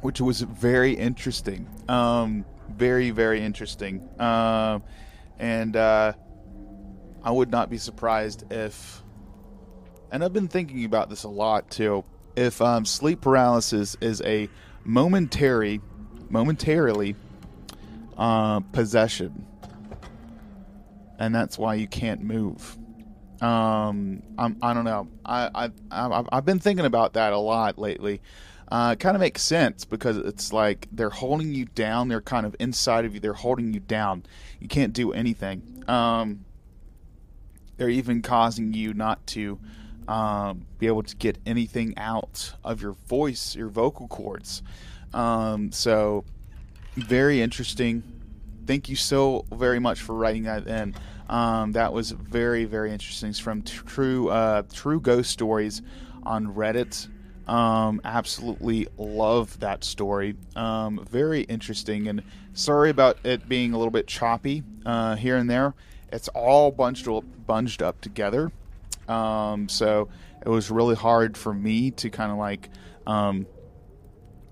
which 0.01 0.21
was 0.21 0.41
very 0.41 0.93
interesting. 0.93 1.69
Um, 1.89 2.45
very, 2.69 3.11
very 3.11 3.43
interesting. 3.43 4.09
Uh, 4.19 4.81
and 5.39 5.77
uh, 5.77 6.13
I 7.23 7.31
would 7.31 7.51
not 7.51 7.71
be 7.71 7.79
surprised 7.79 8.51
if, 8.53 9.03
and 10.11 10.25
I've 10.25 10.33
been 10.33 10.49
thinking 10.49 10.85
about 10.85 11.11
this 11.11 11.25
a 11.25 11.29
lot 11.29 11.71
too, 11.71 12.05
if 12.37 12.61
um, 12.63 12.85
sleep 12.85 13.21
paralysis 13.21 13.97
is 14.01 14.23
a 14.23 14.49
momentary, 14.85 15.81
momentarily 16.29 17.17
uh, 18.17 18.61
possession, 18.61 19.47
and 21.19 21.35
that's 21.35 21.59
why 21.59 21.75
you 21.75 21.87
can't 21.87 22.23
move. 22.23 22.79
Um, 23.41 24.23
I'm, 24.37 24.57
I 24.61 24.75
don't 24.75 24.85
know. 24.85 25.09
I, 25.25 25.71
I, 25.91 26.25
I've, 26.31 26.45
been 26.45 26.59
thinking 26.59 26.85
about 26.85 27.15
that 27.15 27.33
a 27.33 27.39
lot 27.39 27.79
lately. 27.79 28.21
Uh, 28.71 28.91
it 28.93 29.01
kind 29.01 29.17
of 29.17 29.21
makes 29.21 29.43
sense 29.43 29.85
because 29.85 30.19
it's 30.19 30.53
like 30.53 30.89
they're 30.93 31.11
holding 31.11 31.55
you 31.55 31.65
down. 31.65 32.09
They're 32.09 32.21
kind 32.21 32.45
of 32.45 32.55
inside 32.61 33.05
of 33.05 33.15
you. 33.15 33.21
They're 33.21 33.33
holding 33.33 33.73
you 33.73 33.81
down. 33.81 34.25
You 34.61 34.69
can't 34.69 34.93
do 34.93 35.13
anything. 35.13 35.85
Um, 35.89 36.45
they're 37.79 37.89
even 37.89 38.21
causing 38.21 38.75
you 38.75 38.93
not 38.93 39.27
to 39.29 39.59
um, 40.07 40.67
be 40.79 40.87
able 40.87 41.03
to 41.03 41.17
get 41.17 41.39
anything 41.47 41.95
out 41.97 42.53
of 42.63 42.83
your 42.83 42.93
voice, 43.09 43.57
your 43.57 43.69
vocal 43.69 44.07
cords. 44.07 44.63
Um, 45.15 45.73
so, 45.73 46.25
very 46.95 47.41
interesting. 47.41 48.03
Thank 48.67 48.89
you 48.89 48.97
so 48.97 49.47
very 49.51 49.79
much 49.79 50.01
for 50.03 50.15
writing 50.15 50.43
that 50.43 50.67
in. 50.67 50.95
Um, 51.31 51.73
that 51.73 51.93
was 51.93 52.11
very, 52.11 52.65
very 52.65 52.93
interesting. 52.93 53.31
It's 53.31 53.39
from 53.39 53.63
True 53.63 54.29
uh, 54.29 54.63
True 54.73 55.01
Ghost 55.01 55.31
Stories 55.31 55.81
on 56.25 56.55
Reddit. 56.55 57.09
Um, 57.47 58.01
absolutely 58.05 58.89
love 58.99 59.59
that 59.61 59.85
story. 59.85 60.35
Um, 60.57 61.07
very 61.09 61.43
interesting, 61.43 62.09
and 62.09 62.25
sorry 62.53 62.91
about 62.91 63.19
it 63.25 63.49
being 63.49 63.73
a 63.73 63.79
little 63.79 63.93
bit 63.93 64.09
choppy 64.09 64.65
uh, 64.85 65.15
here 65.15 65.37
and 65.37 65.49
there. 65.49 65.75
It's 66.13 66.27
all 66.29 66.73
bunched 66.73 67.07
up, 67.07 67.25
bunged 67.47 67.81
up 67.81 68.01
together, 68.01 68.51
um, 69.09 69.69
so 69.69 70.09
it 70.45 70.49
was 70.49 70.69
really 70.69 70.97
hard 70.97 71.37
for 71.37 71.55
me 71.55 71.93
to 71.93 72.11
kind 72.11 72.33
of 72.33 72.39
like, 72.39 72.71
um, 73.07 73.47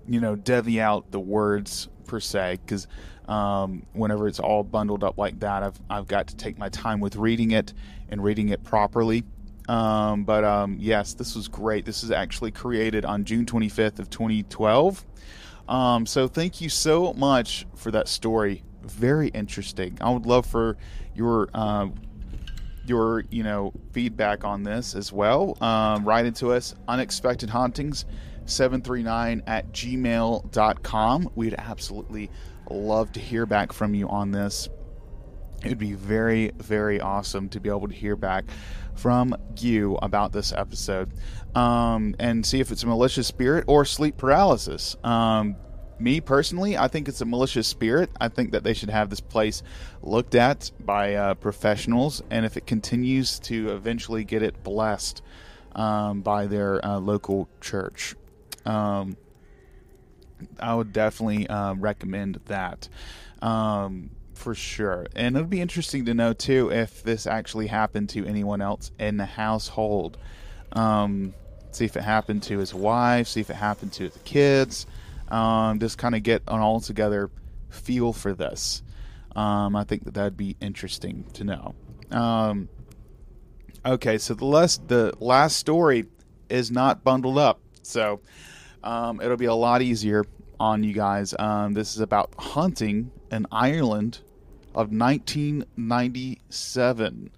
you 0.07 0.21
know, 0.21 0.37
devy 0.37 0.79
out 0.79 1.11
the 1.11 1.19
words 1.19 1.89
per 2.09 2.19
se 2.19 2.57
because 2.65 2.87
um, 3.27 3.85
whenever 3.93 4.27
it's 4.27 4.39
all 4.39 4.63
bundled 4.63 5.03
up 5.03 5.17
like 5.17 5.39
that, 5.39 5.63
I've 5.63 5.79
I've 5.89 6.07
got 6.07 6.27
to 6.27 6.35
take 6.35 6.57
my 6.57 6.69
time 6.69 6.99
with 6.99 7.15
reading 7.15 7.51
it 7.51 7.73
and 8.09 8.23
reading 8.23 8.49
it 8.49 8.63
properly. 8.63 9.23
Um, 9.69 10.23
but 10.23 10.43
um, 10.43 10.77
yes, 10.79 11.13
this 11.13 11.35
was 11.35 11.47
great. 11.47 11.85
This 11.85 12.03
is 12.03 12.09
actually 12.09 12.49
created 12.49 13.05
on 13.05 13.23
June 13.23 13.45
25th 13.45 13.99
of 13.99 14.09
2012. 14.09 15.05
Um, 15.67 16.07
so 16.07 16.27
thank 16.27 16.59
you 16.59 16.69
so 16.69 17.13
much 17.13 17.67
for 17.75 17.91
that 17.91 18.07
story. 18.07 18.63
Very 18.81 19.27
interesting. 19.27 19.95
I 20.01 20.09
would 20.09 20.25
love 20.25 20.47
for 20.47 20.77
your 21.13 21.49
uh, 21.53 21.89
your 22.87 23.25
you 23.29 23.43
know 23.43 23.71
feedback 23.91 24.43
on 24.43 24.63
this 24.63 24.95
as 24.95 25.13
well. 25.13 25.55
Um, 25.61 26.03
write 26.03 26.25
into 26.25 26.51
us 26.51 26.73
unexpected 26.87 27.51
hauntings 27.51 28.05
739 28.45 29.43
at 29.47 29.71
gmail.com. 29.71 31.29
We'd 31.35 31.55
absolutely 31.57 32.29
love 32.69 33.11
to 33.13 33.19
hear 33.19 33.45
back 33.45 33.73
from 33.73 33.93
you 33.93 34.07
on 34.09 34.31
this. 34.31 34.69
It 35.63 35.69
would 35.69 35.77
be 35.77 35.93
very, 35.93 36.51
very 36.57 37.01
awesome 37.01 37.49
to 37.49 37.59
be 37.59 37.69
able 37.69 37.87
to 37.87 37.93
hear 37.93 38.15
back 38.15 38.45
from 38.95 39.35
you 39.57 39.97
about 40.01 40.31
this 40.31 40.51
episode 40.51 41.11
um, 41.55 42.15
and 42.19 42.45
see 42.45 42.59
if 42.59 42.71
it's 42.71 42.83
a 42.83 42.87
malicious 42.87 43.27
spirit 43.27 43.65
or 43.67 43.85
sleep 43.85 44.17
paralysis. 44.17 44.95
Um, 45.03 45.55
me 45.99 46.21
personally, 46.21 46.77
I 46.77 46.87
think 46.87 47.07
it's 47.07 47.21
a 47.21 47.25
malicious 47.25 47.67
spirit. 47.67 48.09
I 48.19 48.29
think 48.29 48.51
that 48.51 48.63
they 48.63 48.73
should 48.73 48.89
have 48.89 49.09
this 49.09 49.19
place 49.19 49.63
looked 50.01 50.35
at 50.35 50.71
by 50.79 51.15
uh, 51.15 51.33
professionals, 51.35 52.21
and 52.29 52.45
if 52.45 52.55
it 52.55 52.65
continues 52.65 53.39
to 53.41 53.71
eventually 53.71 54.23
get 54.23 54.41
it 54.41 54.63
blessed 54.63 55.21
um, 55.75 56.21
by 56.21 56.47
their 56.47 56.83
uh, 56.85 56.99
local 56.99 57.49
church, 57.59 58.15
um, 58.69 59.17
I 60.59 60.75
would 60.75 60.93
definitely 60.93 61.47
uh, 61.47 61.73
recommend 61.75 62.39
that. 62.45 62.87
Um, 63.41 64.11
for 64.39 64.55
sure. 64.55 65.05
And 65.15 65.35
it 65.35 65.39
would 65.41 65.49
be 65.49 65.61
interesting 65.61 66.05
to 66.05 66.13
know 66.13 66.33
too 66.33 66.71
if 66.71 67.03
this 67.03 67.27
actually 67.27 67.67
happened 67.67 68.09
to 68.09 68.25
anyone 68.25 68.61
else 68.61 68.91
in 68.97 69.17
the 69.17 69.25
household. 69.25 70.17
Um, 70.71 71.33
see 71.71 71.85
if 71.85 71.97
it 71.97 72.03
happened 72.03 72.43
to 72.43 72.57
his 72.57 72.73
wife, 72.73 73.27
see 73.27 73.41
if 73.41 73.49
it 73.49 73.57
happened 73.57 73.91
to 73.93 74.09
the 74.09 74.19
kids. 74.19 74.87
Um, 75.27 75.79
just 75.79 75.97
kind 75.97 76.15
of 76.15 76.23
get 76.23 76.41
an 76.47 76.59
all 76.59 76.79
together 76.79 77.29
feel 77.69 78.13
for 78.13 78.33
this. 78.33 78.81
Um, 79.35 79.75
I 79.75 79.83
think 79.83 80.05
that 80.05 80.15
that'd 80.15 80.37
be 80.37 80.55
interesting 80.61 81.25
to 81.33 81.43
know. 81.43 81.75
Um, 82.09 82.69
okay, 83.85 84.17
so 84.17 84.33
the 84.33 84.45
last 84.45 84.87
the 84.87 85.13
last 85.19 85.57
story 85.57 86.05
is 86.49 86.71
not 86.71 87.03
bundled 87.03 87.37
up, 87.37 87.59
so 87.83 88.21
um, 88.83 89.21
it'll 89.21 89.37
be 89.37 89.45
a 89.45 89.53
lot 89.53 89.81
easier 89.81 90.25
on 90.59 90.83
you 90.83 90.91
guys. 90.93 91.33
Um, 91.37 91.73
this 91.73 91.95
is 91.95 92.01
about 92.01 92.33
hunting 92.37 93.11
in 93.31 93.45
Ireland 93.51 94.19
of 94.75 94.91
1997. 94.91 97.31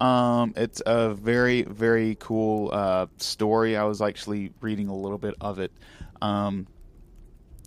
Um, 0.00 0.54
it's 0.56 0.80
a 0.86 1.12
very, 1.14 1.62
very 1.62 2.16
cool 2.20 2.70
uh, 2.72 3.06
story. 3.16 3.76
I 3.76 3.82
was 3.84 4.00
actually 4.00 4.52
reading 4.60 4.86
a 4.88 4.94
little 4.94 5.18
bit 5.18 5.34
of 5.40 5.58
it 5.58 5.72
um, 6.22 6.68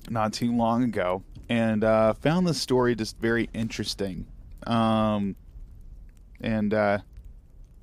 not 0.09 0.31
too 0.33 0.55
long 0.55 0.83
ago 0.83 1.23
and 1.49 1.83
uh, 1.83 2.13
found 2.13 2.47
the 2.47 2.53
story 2.53 2.95
just 2.95 3.19
very 3.19 3.49
interesting. 3.53 4.25
Um, 4.65 5.35
and 6.39 6.73
uh, 6.73 6.99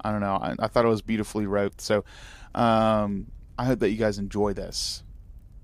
I 0.01 0.11
don't 0.11 0.21
know, 0.21 0.37
I, 0.37 0.55
I, 0.59 0.69
thought 0.69 0.87
it 0.87 0.89
was 0.89 1.03
beautifully 1.03 1.45
wrote. 1.47 1.79
So 1.81 2.05
um, 2.55 3.27
I 3.59 3.67
hope 3.67 3.81
that 3.81 3.91
you 3.91 3.99
guys 3.99 4.19
enjoy 4.19 4.55
this 4.55 5.03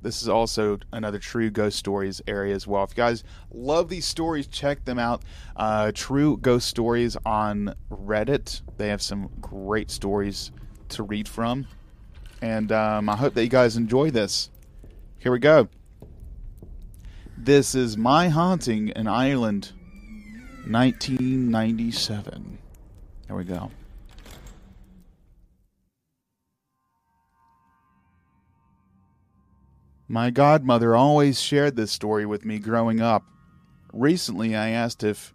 this 0.05 0.21
is 0.21 0.29
also 0.29 0.79
another 0.93 1.19
True 1.19 1.49
Ghost 1.51 1.79
Stories 1.79 2.21
area 2.29 2.55
as 2.55 2.67
well. 2.67 2.85
If 2.85 2.91
you 2.91 2.97
guys 2.97 3.25
love 3.51 3.89
these 3.89 4.05
stories, 4.05 4.47
check 4.47 4.85
them 4.85 4.99
out. 4.99 5.23
Uh, 5.57 5.93
True 5.95 6.37
Ghost 6.37 6.69
Stories 6.69 7.17
on 7.25 7.75
Reddit. 7.91 8.61
They 8.77 8.89
have 8.89 9.01
some 9.01 9.31
great 9.41 9.91
stories 9.91 10.53
to 10.91 11.03
read 11.03 11.27
from. 11.27 11.67
And 12.43 12.71
um, 12.71 13.09
I 13.09 13.17
hope 13.17 13.33
that 13.33 13.43
you 13.43 13.49
guys 13.49 13.79
enjoy 13.79 14.11
this. 14.11 14.51
Here 15.19 15.33
we 15.33 15.39
go. 15.39 15.69
This 17.39 17.75
is 17.75 17.97
My 17.97 18.29
Haunting 18.29 18.89
in 18.91 19.07
Ireland, 19.09 19.73
1997. 20.67 22.59
There 23.27 23.37
we 23.37 23.45
go. 23.45 23.71
My 30.09 30.31
godmother 30.31 30.95
always 30.95 31.41
shared 31.41 31.77
this 31.77 31.91
story 31.91 32.27
with 32.27 32.45
me 32.45 32.59
growing 32.59 33.01
up. 33.01 33.25
Recently, 33.93 34.55
I 34.55 34.69
asked 34.69 35.03
if 35.03 35.33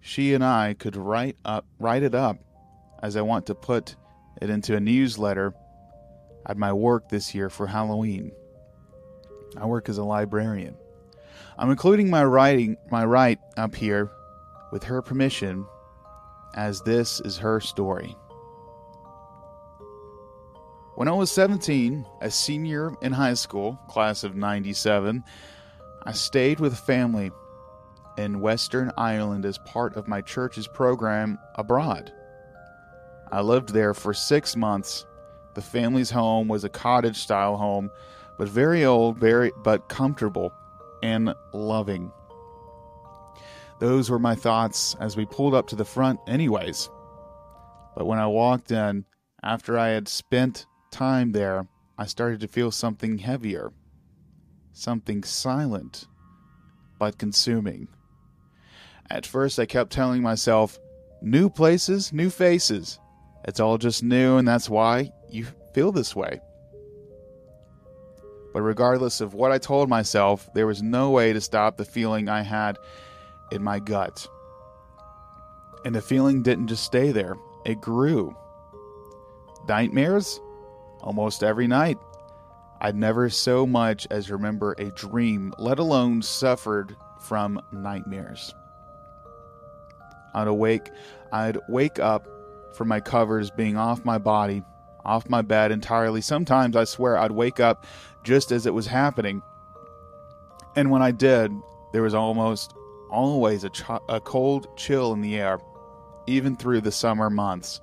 she 0.00 0.32
and 0.32 0.44
I 0.44 0.74
could 0.78 0.96
write 0.96 1.36
up 1.44 1.66
write 1.80 2.04
it 2.04 2.14
up 2.14 2.38
as 3.02 3.16
I 3.16 3.22
want 3.22 3.46
to 3.46 3.54
put 3.54 3.96
it 4.40 4.48
into 4.48 4.76
a 4.76 4.80
newsletter 4.80 5.54
at 6.46 6.56
my 6.56 6.72
work 6.72 7.08
this 7.08 7.34
year 7.34 7.50
for 7.50 7.66
Halloween. 7.66 8.30
I 9.56 9.66
work 9.66 9.88
as 9.88 9.98
a 9.98 10.04
librarian. 10.04 10.76
I'm 11.58 11.70
including 11.70 12.08
my 12.08 12.24
writing 12.24 12.76
my 12.90 13.04
write 13.04 13.40
up 13.56 13.74
here 13.74 14.08
with 14.70 14.84
her 14.84 15.02
permission 15.02 15.66
as 16.54 16.80
this 16.82 17.20
is 17.20 17.38
her 17.38 17.60
story. 17.60 18.16
When 20.94 21.08
I 21.08 21.12
was 21.12 21.32
17, 21.32 22.04
a 22.20 22.30
senior 22.30 22.94
in 23.00 23.12
high 23.12 23.32
school, 23.32 23.78
class 23.88 24.24
of 24.24 24.36
97, 24.36 25.24
I 26.04 26.12
stayed 26.12 26.60
with 26.60 26.74
a 26.74 26.76
family 26.76 27.30
in 28.18 28.40
Western 28.40 28.92
Ireland 28.98 29.46
as 29.46 29.56
part 29.58 29.96
of 29.96 30.06
my 30.06 30.20
church's 30.20 30.68
program 30.68 31.38
abroad. 31.54 32.12
I 33.30 33.40
lived 33.40 33.70
there 33.70 33.94
for 33.94 34.12
six 34.12 34.54
months. 34.54 35.06
The 35.54 35.62
family's 35.62 36.10
home 36.10 36.46
was 36.46 36.62
a 36.62 36.68
cottage 36.68 37.16
style 37.16 37.56
home, 37.56 37.90
but 38.36 38.48
very 38.48 38.84
old, 38.84 39.16
very 39.16 39.50
but 39.64 39.88
comfortable 39.88 40.52
and 41.02 41.32
loving. 41.54 42.12
Those 43.78 44.10
were 44.10 44.18
my 44.18 44.34
thoughts 44.34 44.94
as 45.00 45.16
we 45.16 45.24
pulled 45.24 45.54
up 45.54 45.68
to 45.68 45.76
the 45.76 45.86
front, 45.86 46.20
anyways. 46.28 46.90
But 47.96 48.06
when 48.06 48.18
I 48.18 48.26
walked 48.26 48.70
in, 48.70 49.06
after 49.42 49.78
I 49.78 49.88
had 49.88 50.06
spent 50.06 50.66
time 50.92 51.32
there, 51.32 51.66
I 51.98 52.06
started 52.06 52.40
to 52.40 52.48
feel 52.48 52.70
something 52.70 53.18
heavier, 53.18 53.72
something 54.72 55.24
silent, 55.24 56.06
but 56.98 57.18
consuming. 57.18 57.88
At 59.10 59.26
first, 59.26 59.58
I 59.58 59.66
kept 59.66 59.92
telling 59.92 60.22
myself, 60.22 60.78
new 61.20 61.50
places, 61.50 62.12
new 62.12 62.30
faces. 62.30 62.98
It's 63.44 63.60
all 63.60 63.78
just 63.78 64.02
new, 64.02 64.36
and 64.36 64.46
that's 64.46 64.70
why 64.70 65.10
you 65.28 65.46
feel 65.74 65.92
this 65.92 66.14
way. 66.14 66.40
But 68.52 68.62
regardless 68.62 69.20
of 69.20 69.34
what 69.34 69.50
I 69.50 69.58
told 69.58 69.88
myself, 69.88 70.48
there 70.54 70.66
was 70.66 70.82
no 70.82 71.10
way 71.10 71.32
to 71.32 71.40
stop 71.40 71.76
the 71.76 71.84
feeling 71.84 72.28
I 72.28 72.42
had 72.42 72.78
in 73.50 73.62
my 73.62 73.78
gut. 73.78 74.26
And 75.84 75.94
the 75.94 76.02
feeling 76.02 76.42
didn't 76.42 76.68
just 76.68 76.84
stay 76.84 77.12
there, 77.12 77.34
it 77.64 77.80
grew. 77.80 78.36
Nightmares? 79.68 80.40
Almost 81.02 81.42
every 81.42 81.66
night. 81.66 81.98
I'd 82.80 82.96
never 82.96 83.28
so 83.28 83.66
much 83.66 84.06
as 84.10 84.30
remember 84.30 84.74
a 84.78 84.90
dream, 84.90 85.54
let 85.58 85.78
alone 85.78 86.22
suffered 86.22 86.96
from 87.20 87.60
nightmares. 87.70 88.54
I'd 90.34 90.48
awake, 90.48 90.90
I'd 91.32 91.58
wake 91.68 91.98
up 91.98 92.26
from 92.74 92.88
my 92.88 93.00
covers 93.00 93.50
being 93.50 93.76
off 93.76 94.04
my 94.04 94.18
body, 94.18 94.62
off 95.04 95.28
my 95.28 95.42
bed 95.42 95.70
entirely. 95.72 96.20
Sometimes 96.20 96.74
I 96.74 96.84
swear 96.84 97.18
I'd 97.18 97.32
wake 97.32 97.60
up 97.60 97.86
just 98.24 98.50
as 98.50 98.66
it 98.66 98.74
was 98.74 98.86
happening. 98.86 99.42
And 100.74 100.90
when 100.90 101.02
I 101.02 101.10
did, 101.10 101.52
there 101.92 102.02
was 102.02 102.14
almost 102.14 102.74
always 103.10 103.62
a, 103.64 103.70
ch- 103.70 103.82
a 104.08 104.20
cold 104.20 104.66
chill 104.76 105.12
in 105.12 105.20
the 105.20 105.36
air, 105.36 105.60
even 106.26 106.56
through 106.56 106.80
the 106.80 106.92
summer 106.92 107.28
months. 107.28 107.80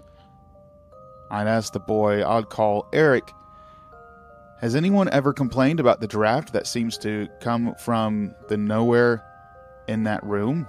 I'd 1.31 1.47
ask 1.47 1.73
the 1.73 1.79
boy 1.79 2.27
I'd 2.27 2.49
call 2.49 2.87
Eric, 2.91 3.31
Has 4.61 4.75
anyone 4.75 5.09
ever 5.09 5.33
complained 5.33 5.79
about 5.79 5.99
the 5.99 6.07
draft 6.07 6.53
that 6.53 6.67
seems 6.67 6.97
to 6.99 7.27
come 7.39 7.75
from 7.75 8.33
the 8.47 8.57
nowhere 8.57 9.23
in 9.87 10.03
that 10.03 10.23
room? 10.23 10.67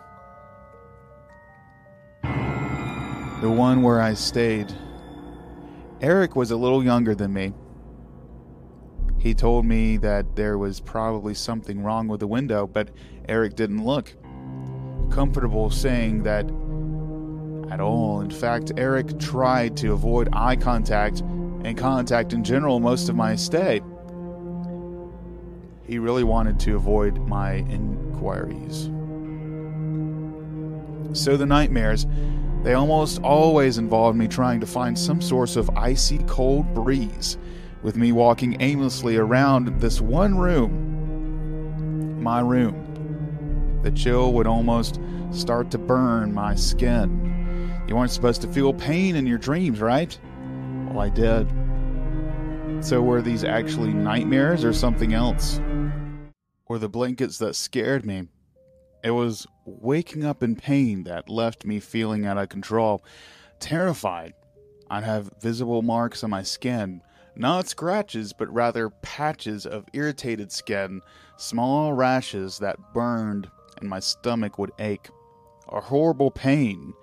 The 2.22 3.50
one 3.50 3.82
where 3.82 4.02
I 4.02 4.14
stayed. 4.14 4.72
Eric 6.02 6.36
was 6.36 6.50
a 6.50 6.56
little 6.56 6.84
younger 6.84 7.14
than 7.14 7.32
me. 7.32 7.54
He 9.18 9.34
told 9.34 9.66
me 9.66 9.98
that 9.98 10.36
there 10.36 10.56
was 10.58 10.80
probably 10.80 11.34
something 11.34 11.82
wrong 11.82 12.08
with 12.08 12.20
the 12.20 12.26
window, 12.26 12.66
but 12.66 12.90
Eric 13.28 13.54
didn't 13.54 13.84
look 13.84 14.14
comfortable 15.10 15.70
saying 15.70 16.22
that 16.22 16.46
at 17.70 17.80
all. 17.80 18.20
In 18.20 18.30
fact, 18.30 18.72
Eric 18.76 19.18
tried 19.18 19.76
to 19.78 19.92
avoid 19.92 20.28
eye 20.32 20.56
contact 20.56 21.20
and 21.20 21.76
contact 21.76 22.32
in 22.32 22.42
general 22.42 22.80
most 22.80 23.08
of 23.08 23.16
my 23.16 23.36
stay. 23.36 23.80
He 25.84 25.98
really 25.98 26.24
wanted 26.24 26.58
to 26.60 26.76
avoid 26.76 27.18
my 27.26 27.54
inquiries. 27.54 28.90
So 31.12 31.36
the 31.36 31.46
nightmares, 31.46 32.06
they 32.62 32.74
almost 32.74 33.20
always 33.22 33.78
involved 33.78 34.16
me 34.18 34.28
trying 34.28 34.60
to 34.60 34.66
find 34.66 34.98
some 34.98 35.20
source 35.20 35.56
of 35.56 35.70
icy 35.70 36.18
cold 36.24 36.72
breeze, 36.74 37.38
with 37.82 37.96
me 37.96 38.12
walking 38.12 38.60
aimlessly 38.60 39.16
around 39.16 39.80
this 39.80 40.00
one 40.00 40.38
room, 40.38 42.22
my 42.22 42.40
room. 42.40 43.80
The 43.82 43.90
chill 43.90 44.32
would 44.34 44.46
almost 44.46 45.00
start 45.30 45.70
to 45.70 45.78
burn 45.78 46.34
my 46.34 46.54
skin. 46.54 47.39
You 47.90 47.96
weren't 47.96 48.12
supposed 48.12 48.40
to 48.42 48.52
feel 48.52 48.72
pain 48.72 49.16
in 49.16 49.26
your 49.26 49.36
dreams, 49.36 49.80
right? 49.80 50.16
Well, 50.86 51.00
I 51.00 51.08
did. 51.08 51.48
So, 52.84 53.02
were 53.02 53.20
these 53.20 53.42
actually 53.42 53.92
nightmares 53.92 54.64
or 54.64 54.72
something 54.72 55.12
else? 55.12 55.60
Or 56.66 56.78
the 56.78 56.88
blankets 56.88 57.38
that 57.38 57.56
scared 57.56 58.06
me? 58.06 58.28
It 59.02 59.10
was 59.10 59.44
waking 59.64 60.24
up 60.24 60.44
in 60.44 60.54
pain 60.54 61.02
that 61.02 61.28
left 61.28 61.66
me 61.66 61.80
feeling 61.80 62.26
out 62.26 62.38
of 62.38 62.48
control, 62.48 63.04
terrified. 63.58 64.34
I'd 64.88 65.02
have 65.02 65.32
visible 65.40 65.82
marks 65.82 66.22
on 66.22 66.30
my 66.30 66.44
skin, 66.44 67.02
not 67.34 67.66
scratches, 67.66 68.32
but 68.32 68.54
rather 68.54 68.90
patches 69.02 69.66
of 69.66 69.84
irritated 69.94 70.52
skin, 70.52 71.00
small 71.38 71.92
rashes 71.92 72.56
that 72.60 72.94
burned, 72.94 73.50
and 73.80 73.90
my 73.90 73.98
stomach 73.98 74.60
would 74.60 74.70
ache. 74.78 75.08
A 75.70 75.80
horrible 75.80 76.30
pain 76.30 76.94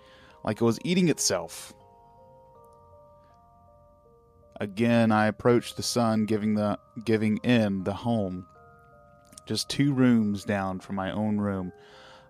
like 0.44 0.62
it 0.62 0.66
was 0.66 0.80
eating 0.84 1.10
itself. 1.10 1.74
Again, 4.60 5.12
I 5.12 5.28
approached 5.28 5.78
the 5.78 5.84
son, 5.84 6.26
giving 6.26 6.56
the 6.56 6.80
giving 7.06 7.38
in 7.38 7.84
the 7.84 7.94
home, 7.94 8.48
just 9.46 9.70
two 9.70 9.94
rooms 9.94 10.44
down 10.44 10.80
from 10.80 10.96
my 10.96 11.12
own 11.12 11.38
room. 11.38 11.72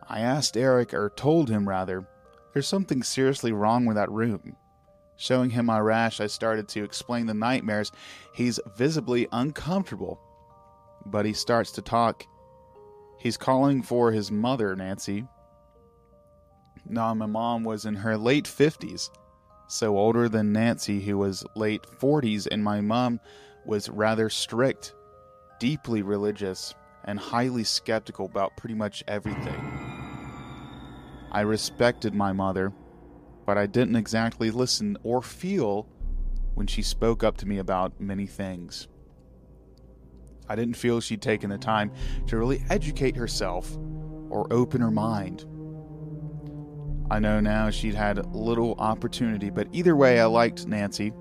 I 0.09 0.19
asked 0.21 0.57
Eric, 0.57 0.93
or 0.93 1.09
told 1.15 1.49
him 1.49 1.67
rather, 1.67 2.07
there's 2.53 2.67
something 2.67 3.03
seriously 3.03 3.51
wrong 3.51 3.85
with 3.85 3.95
that 3.95 4.11
room. 4.11 4.55
Showing 5.15 5.49
him 5.49 5.67
my 5.67 5.79
rash, 5.79 6.19
I 6.19 6.27
started 6.27 6.67
to 6.69 6.83
explain 6.83 7.25
the 7.25 7.33
nightmares. 7.33 7.91
He's 8.33 8.59
visibly 8.75 9.27
uncomfortable, 9.31 10.19
but 11.05 11.25
he 11.25 11.33
starts 11.33 11.71
to 11.73 11.81
talk. 11.81 12.23
He's 13.17 13.37
calling 13.37 13.81
for 13.81 14.11
his 14.11 14.31
mother, 14.31 14.75
Nancy, 14.75 15.25
now, 16.89 17.13
my 17.13 17.25
mom 17.25 17.63
was 17.63 17.85
in 17.85 17.95
her 17.95 18.17
late 18.17 18.45
50s, 18.45 19.09
so 19.67 19.97
older 19.97 20.29
than 20.29 20.53
Nancy, 20.53 21.01
who 21.01 21.17
was 21.17 21.45
late 21.55 21.83
40s, 21.83 22.47
and 22.49 22.63
my 22.63 22.81
mom 22.81 23.19
was 23.65 23.89
rather 23.89 24.29
strict, 24.29 24.93
deeply 25.59 26.01
religious, 26.01 26.73
and 27.03 27.19
highly 27.19 27.63
skeptical 27.63 28.25
about 28.25 28.55
pretty 28.57 28.75
much 28.75 29.03
everything. 29.07 29.61
I 31.31 31.41
respected 31.41 32.13
my 32.13 32.31
mother, 32.31 32.71
but 33.45 33.57
I 33.57 33.65
didn't 33.65 33.95
exactly 33.95 34.51
listen 34.51 34.97
or 35.03 35.21
feel 35.21 35.87
when 36.53 36.67
she 36.67 36.81
spoke 36.81 37.23
up 37.23 37.37
to 37.37 37.47
me 37.47 37.57
about 37.57 37.99
many 37.99 38.25
things. 38.25 38.87
I 40.49 40.55
didn't 40.55 40.75
feel 40.75 41.01
she'd 41.01 41.21
taken 41.21 41.49
the 41.49 41.57
time 41.57 41.91
to 42.27 42.37
really 42.37 42.63
educate 42.69 43.17
herself 43.17 43.77
or 44.29 44.51
open 44.51 44.81
her 44.81 44.91
mind. 44.91 45.45
I 47.09 47.19
know 47.19 47.39
now 47.39 47.69
she'd 47.69 47.95
had 47.95 48.35
little 48.35 48.75
opportunity, 48.79 49.49
but 49.49 49.67
either 49.71 49.95
way, 49.95 50.19
I 50.19 50.25
liked 50.25 50.67
Nancy. 50.67 51.13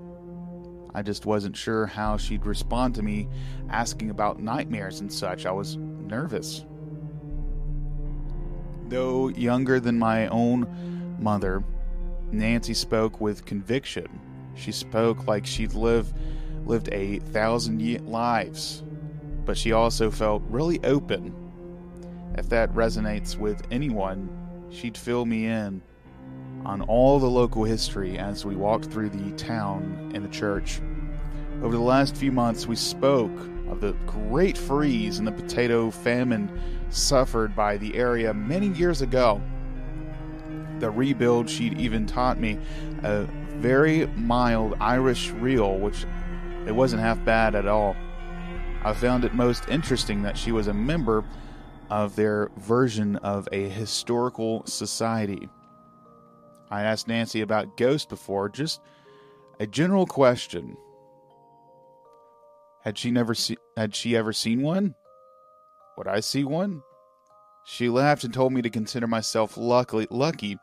I 0.93 1.01
just 1.01 1.25
wasn't 1.25 1.55
sure 1.55 1.85
how 1.85 2.17
she'd 2.17 2.45
respond 2.45 2.95
to 2.95 3.03
me 3.03 3.29
asking 3.69 4.09
about 4.09 4.41
nightmares 4.41 4.99
and 4.99 5.11
such. 5.11 5.45
I 5.45 5.51
was 5.51 5.77
nervous. 5.77 6.65
Though 8.87 9.29
younger 9.29 9.79
than 9.79 9.97
my 9.99 10.27
own 10.27 11.15
mother, 11.19 11.63
Nancy 12.31 12.73
spoke 12.73 13.21
with 13.21 13.45
conviction. 13.45 14.07
She 14.55 14.71
spoke 14.71 15.27
like 15.27 15.45
she'd 15.45 15.73
lived 15.73 16.13
lived 16.65 16.89
a 16.91 17.19
thousand 17.19 17.79
lives, 18.05 18.83
but 19.45 19.57
she 19.57 19.71
also 19.71 20.11
felt 20.11 20.43
really 20.49 20.83
open. 20.83 21.33
If 22.37 22.49
that 22.49 22.73
resonates 22.73 23.37
with 23.37 23.65
anyone, 23.71 24.29
she'd 24.69 24.97
fill 24.97 25.25
me 25.25 25.45
in 25.45 25.81
on 26.65 26.81
all 26.81 27.19
the 27.19 27.29
local 27.29 27.63
history 27.63 28.17
as 28.17 28.45
we 28.45 28.55
walked 28.55 28.85
through 28.85 29.09
the 29.09 29.31
town 29.31 30.11
and 30.13 30.23
the 30.23 30.29
church. 30.29 30.81
Over 31.61 31.75
the 31.75 31.83
last 31.83 32.15
few 32.15 32.31
months, 32.31 32.67
we 32.67 32.75
spoke 32.75 33.31
of 33.69 33.81
the 33.81 33.93
great 34.05 34.57
freeze 34.57 35.19
and 35.19 35.27
the 35.27 35.31
potato 35.31 35.89
famine 35.89 36.49
suffered 36.89 37.55
by 37.55 37.77
the 37.77 37.95
area 37.95 38.33
many 38.33 38.67
years 38.69 39.01
ago. 39.01 39.41
The 40.79 40.91
rebuild, 40.91 41.49
she'd 41.49 41.79
even 41.79 42.05
taught 42.05 42.39
me 42.39 42.59
a 43.03 43.27
very 43.57 44.05
mild 44.07 44.75
Irish 44.79 45.31
reel, 45.31 45.77
which 45.77 46.05
it 46.67 46.75
wasn't 46.75 47.01
half 47.01 47.23
bad 47.25 47.55
at 47.55 47.67
all. 47.67 47.95
I 48.83 48.93
found 48.93 49.25
it 49.25 49.33
most 49.33 49.67
interesting 49.67 50.21
that 50.21 50.37
she 50.37 50.51
was 50.51 50.67
a 50.67 50.73
member 50.73 51.23
of 51.89 52.15
their 52.15 52.49
version 52.57 53.15
of 53.17 53.47
a 53.51 53.69
historical 53.69 54.65
society. 54.65 55.49
I 56.69 56.83
asked 56.83 57.07
Nancy 57.07 57.41
about 57.41 57.77
ghosts 57.77 58.05
before, 58.05 58.49
just 58.49 58.81
a 59.59 59.67
general 59.67 60.05
question. 60.05 60.77
Had 62.83 62.97
she 62.97 63.11
never 63.11 63.33
se- 63.33 63.57
had 63.75 63.95
she 63.95 64.15
ever 64.15 64.33
seen 64.33 64.61
one? 64.61 64.95
Would 65.97 66.07
I 66.07 66.19
see 66.19 66.43
one? 66.43 66.83
She 67.65 67.89
laughed 67.89 68.23
and 68.23 68.33
told 68.33 68.53
me 68.53 68.61
to 68.61 68.69
consider 68.69 69.07
myself 69.07 69.57
lucky, 69.57 70.07
lucky 70.09 70.57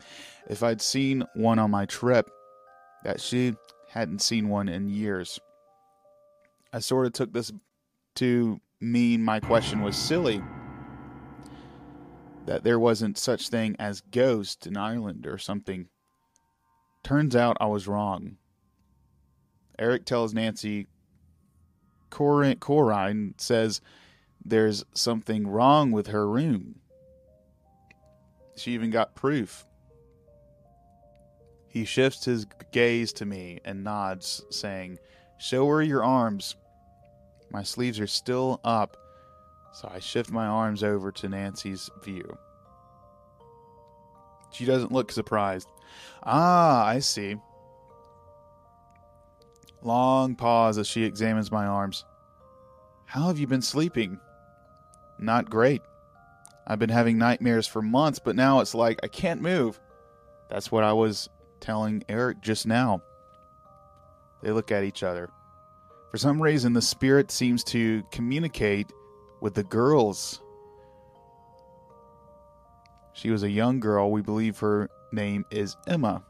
if 0.48 0.62
I'd 0.62 0.80
seen 0.80 1.24
one 1.34 1.58
on 1.58 1.70
my 1.70 1.86
trip, 1.86 2.30
that 3.02 3.20
she 3.20 3.56
hadn't 3.88 4.22
seen 4.22 4.48
one 4.48 4.68
in 4.68 4.88
years. 4.88 5.38
I 6.72 6.78
sort 6.78 7.06
of 7.06 7.12
took 7.12 7.32
this 7.32 7.52
to 8.16 8.60
mean 8.80 9.22
my 9.22 9.40
question 9.40 9.82
was 9.82 9.96
silly, 9.96 10.42
that 12.46 12.64
there 12.64 12.78
wasn't 12.78 13.18
such 13.18 13.48
thing 13.48 13.76
as 13.78 14.00
ghosts 14.00 14.66
in 14.66 14.76
Ireland 14.76 15.26
or 15.26 15.38
something. 15.38 15.88
Turns 17.02 17.34
out 17.36 17.56
I 17.60 17.66
was 17.66 17.88
wrong. 17.88 18.36
Eric 19.78 20.04
tells 20.04 20.34
Nancy 20.34 20.86
Corin, 22.10 22.58
Corine 22.58 23.40
says 23.40 23.80
there's 24.44 24.84
something 24.94 25.48
wrong 25.48 25.90
with 25.90 26.08
her 26.08 26.28
room. 26.28 26.76
She 28.56 28.72
even 28.72 28.90
got 28.90 29.16
proof. 29.16 29.66
He 31.66 31.84
shifts 31.84 32.24
his 32.24 32.46
gaze 32.70 33.12
to 33.14 33.26
me 33.26 33.58
and 33.64 33.82
nods, 33.82 34.44
saying, 34.50 34.98
Show 35.38 35.66
her 35.66 35.82
your 35.82 36.04
arms. 36.04 36.54
My 37.50 37.64
sleeves 37.64 37.98
are 37.98 38.06
still 38.06 38.60
up, 38.62 38.96
so 39.74 39.90
I 39.92 39.98
shift 39.98 40.30
my 40.30 40.46
arms 40.46 40.84
over 40.84 41.10
to 41.10 41.28
Nancy's 41.28 41.90
view. 42.02 42.38
She 44.52 44.64
doesn't 44.64 44.92
look 44.92 45.10
surprised. 45.10 45.68
Ah, 46.22 46.86
I 46.86 47.00
see. 47.00 47.36
Long 49.82 50.36
pause 50.36 50.78
as 50.78 50.86
she 50.86 51.02
examines 51.02 51.50
my 51.50 51.66
arms. 51.66 52.04
How 53.04 53.26
have 53.26 53.38
you 53.40 53.48
been 53.48 53.62
sleeping? 53.62 54.20
Not 55.18 55.50
great. 55.50 55.82
I've 56.66 56.78
been 56.78 56.88
having 56.88 57.18
nightmares 57.18 57.66
for 57.66 57.82
months, 57.82 58.20
but 58.20 58.36
now 58.36 58.60
it's 58.60 58.76
like 58.76 59.00
I 59.02 59.08
can't 59.08 59.42
move. 59.42 59.80
That's 60.48 60.70
what 60.70 60.84
I 60.84 60.92
was 60.92 61.28
telling 61.58 62.04
Eric 62.08 62.40
just 62.42 62.64
now. 62.64 63.02
They 64.40 64.52
look 64.52 64.70
at 64.70 64.84
each 64.84 65.02
other. 65.02 65.30
For 66.12 66.16
some 66.16 66.40
reason, 66.40 66.74
the 66.74 66.80
spirit 66.80 67.32
seems 67.32 67.64
to 67.64 68.04
communicate 68.12 68.92
with 69.44 69.52
the 69.52 69.62
girls. 69.62 70.40
She 73.12 73.30
was 73.30 73.42
a 73.42 73.50
young 73.50 73.78
girl. 73.78 74.10
We 74.10 74.22
believe 74.22 74.58
her 74.60 74.88
name 75.12 75.44
is 75.50 75.76
Emma. 75.86 76.24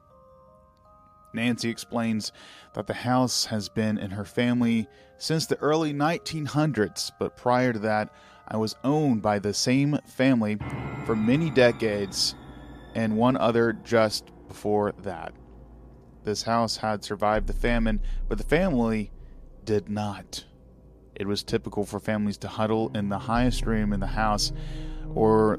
Nancy 1.33 1.71
explains 1.71 2.33
that 2.75 2.89
the 2.89 2.93
house 2.93 3.45
has 3.45 3.69
been 3.69 3.99
in 3.99 4.11
her 4.11 4.25
family 4.25 4.89
since 5.17 5.47
the 5.47 5.61
early 5.61 5.95
1900s, 5.95 7.13
but 7.21 7.37
prior 7.37 7.73
to 7.73 7.79
that, 7.79 8.13
I 8.49 8.57
was 8.57 8.75
owned 8.83 9.23
by 9.23 9.39
the 9.39 9.55
same 9.55 9.97
family 10.09 10.59
for 11.07 11.15
many 11.15 11.51
decades 11.51 12.35
and 12.97 13.17
one 13.17 13.37
other 13.37 13.75
just 13.85 14.33
before 14.49 14.93
that. 15.05 15.33
This 16.25 16.43
house 16.43 16.79
had 16.79 17.05
survived 17.05 17.47
the 17.47 17.53
famine, 17.53 18.01
but 18.29 18.39
the 18.39 18.45
family 18.45 19.13
did 19.65 19.89
not. 19.89 20.47
It 21.17 21.27
was 21.27 21.43
typical 21.43 21.85
for 21.85 22.01
families 22.01 22.39
to 22.39 22.49
huddle 22.49 22.91
in 22.95 23.09
the 23.09 23.19
highest 23.19 23.67
room 23.67 23.93
in 23.93 24.01
the 24.01 24.07
house 24.07 24.53
or 25.15 25.59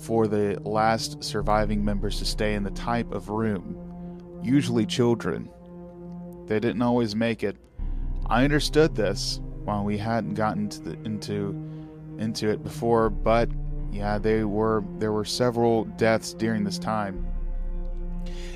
for 0.00 0.28
the 0.28 0.60
last 0.62 1.24
surviving 1.24 1.84
members 1.84 2.18
to 2.18 2.24
stay 2.24 2.54
in 2.54 2.62
the 2.62 2.70
type 2.70 3.10
of 3.12 3.28
room 3.28 3.76
usually 4.42 4.86
children. 4.86 5.48
They 6.46 6.60
didn't 6.60 6.82
always 6.82 7.14
make 7.14 7.42
it. 7.42 7.56
I 8.26 8.44
understood 8.44 8.94
this 8.94 9.40
while 9.64 9.84
we 9.84 9.98
hadn't 9.98 10.34
gotten 10.34 10.68
the, 10.68 10.98
into 11.04 11.66
into 12.18 12.48
it 12.48 12.62
before, 12.62 13.08
but 13.10 13.48
yeah, 13.92 14.18
they 14.18 14.44
were 14.44 14.84
there 14.98 15.12
were 15.12 15.24
several 15.24 15.84
deaths 15.84 16.34
during 16.34 16.64
this 16.64 16.78
time. 16.78 17.26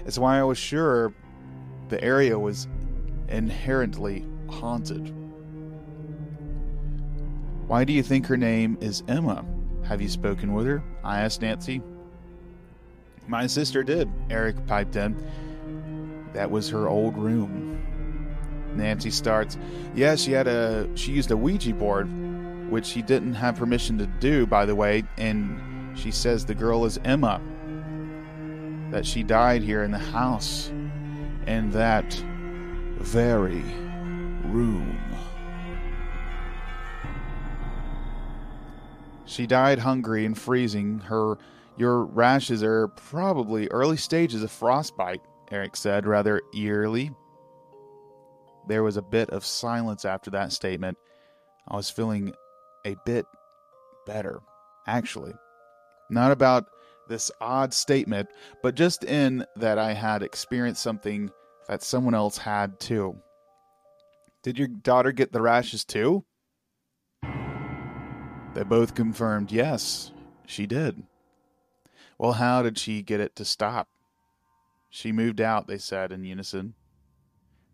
It's 0.07 0.19
why 0.19 0.39
I 0.39 0.45
was 0.45 0.59
sure 0.59 1.13
the 1.89 2.03
area 2.03 2.39
was 2.39 2.69
inherently 3.29 4.27
haunted. 4.49 5.13
Why 7.67 7.85
do 7.85 7.93
you 7.93 8.03
think 8.03 8.27
her 8.27 8.37
name 8.37 8.77
is 8.81 9.03
Emma? 9.09 9.45
Have 9.85 10.03
you 10.03 10.09
spoken 10.09 10.53
with 10.53 10.67
her? 10.67 10.83
I 11.03 11.21
asked 11.21 11.41
Nancy. 11.41 11.81
My 13.27 13.47
sister 13.47 13.83
did, 13.83 14.11
Eric 14.29 14.67
piped 14.67 14.97
in. 14.97 15.17
That 16.35 16.51
was 16.51 16.69
her 16.71 16.89
old 16.89 17.17
room. 17.17 17.81
Nancy 18.75 19.11
starts, 19.11 19.57
Yeah, 19.95 20.15
she 20.17 20.33
had 20.33 20.47
a 20.47 20.89
she 20.95 21.13
used 21.13 21.31
a 21.31 21.37
Ouija 21.37 21.73
board, 21.73 22.09
which 22.71 22.85
she 22.85 23.03
didn't 23.03 23.35
have 23.35 23.57
permission 23.57 23.97
to 23.99 24.07
do, 24.07 24.47
by 24.47 24.67
the 24.67 24.75
way, 24.75 25.05
and 25.17 25.99
she 25.99 26.11
says 26.11 26.45
the 26.45 26.55
girl 26.55 26.85
is 26.85 26.99
Emma. 27.05 27.41
That 28.91 29.07
she 29.07 29.23
died 29.23 29.63
here 29.63 29.85
in 29.85 29.91
the 29.91 29.99
house. 29.99 30.69
In 31.47 31.71
that 31.73 32.13
very 32.99 33.63
room. 34.45 34.99
She 39.27 39.47
died 39.47 39.79
hungry 39.79 40.27
and 40.27 40.37
freezing. 40.37 40.99
Her 41.01 41.39
your 41.77 42.05
rashes 42.05 42.63
are 42.63 42.89
probably 42.89 43.69
early 43.69 43.97
stages 43.97 44.43
of 44.43 44.51
frostbite. 44.51 45.21
Eric 45.51 45.77
said, 45.77 46.07
rather 46.07 46.41
eerily. 46.55 47.11
There 48.69 48.83
was 48.83 48.97
a 48.97 49.03
bit 49.03 49.31
of 49.31 49.45
silence 49.45 50.05
after 50.05 50.31
that 50.31 50.53
statement. 50.53 50.97
I 51.69 51.77
was 51.77 51.91
feeling 51.91 52.33
a 52.87 52.97
bit 53.05 53.27
better, 54.07 54.41
actually. 54.87 55.33
Not 56.11 56.31
about 56.31 56.67
this 57.09 57.31
odd 57.41 57.75
statement, 57.75 58.29
but 58.63 58.75
just 58.75 59.05
in 59.05 59.45
that 59.57 59.79
I 59.79 59.93
had 59.93 60.23
experienced 60.23 60.83
something 60.83 61.31
that 61.69 61.83
someone 61.83 62.15
else 62.15 62.39
had 62.39 62.79
too. 62.79 63.17
Did 64.43 64.59
your 64.59 64.69
daughter 64.69 65.13
get 65.13 65.33
the 65.33 65.43
rashes 65.43 65.85
too? 65.85 66.25
They 68.55 68.63
both 68.63 68.95
confirmed 68.95 69.51
yes, 69.51 70.13
she 70.47 70.65
did. 70.67 71.03
Well, 72.19 72.35
how 72.35 72.63
did 72.63 72.79
she 72.79 73.03
get 73.03 73.19
it 73.19 73.35
to 73.37 73.45
stop? 73.45 73.89
She 74.91 75.11
moved 75.11 75.41
out, 75.41 75.67
they 75.67 75.79
said 75.79 76.13
in 76.13 76.23
unison, 76.23 76.75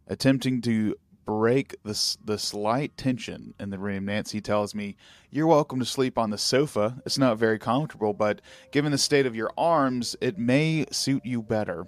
attempting 0.06 0.62
to 0.62 0.96
break 1.26 1.76
the, 1.84 2.16
the 2.24 2.38
slight 2.38 2.96
tension 2.96 3.52
in 3.60 3.68
the 3.68 3.78
room. 3.78 4.06
Nancy 4.06 4.40
tells 4.40 4.74
me, 4.74 4.96
You're 5.30 5.46
welcome 5.46 5.80
to 5.80 5.84
sleep 5.84 6.16
on 6.16 6.30
the 6.30 6.38
sofa. 6.38 7.02
It's 7.04 7.18
not 7.18 7.36
very 7.36 7.58
comfortable, 7.58 8.14
but 8.14 8.40
given 8.72 8.90
the 8.90 8.96
state 8.96 9.26
of 9.26 9.36
your 9.36 9.50
arms, 9.58 10.16
it 10.22 10.38
may 10.38 10.86
suit 10.90 11.26
you 11.26 11.42
better. 11.42 11.86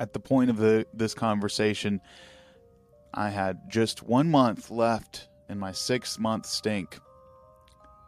At 0.00 0.12
the 0.12 0.20
point 0.20 0.50
of 0.50 0.56
the, 0.56 0.86
this 0.92 1.14
conversation, 1.14 2.00
I 3.14 3.30
had 3.30 3.70
just 3.70 4.02
one 4.02 4.28
month 4.28 4.72
left 4.72 5.28
in 5.48 5.60
my 5.60 5.70
six 5.70 6.18
month 6.18 6.46
stink. 6.46 6.98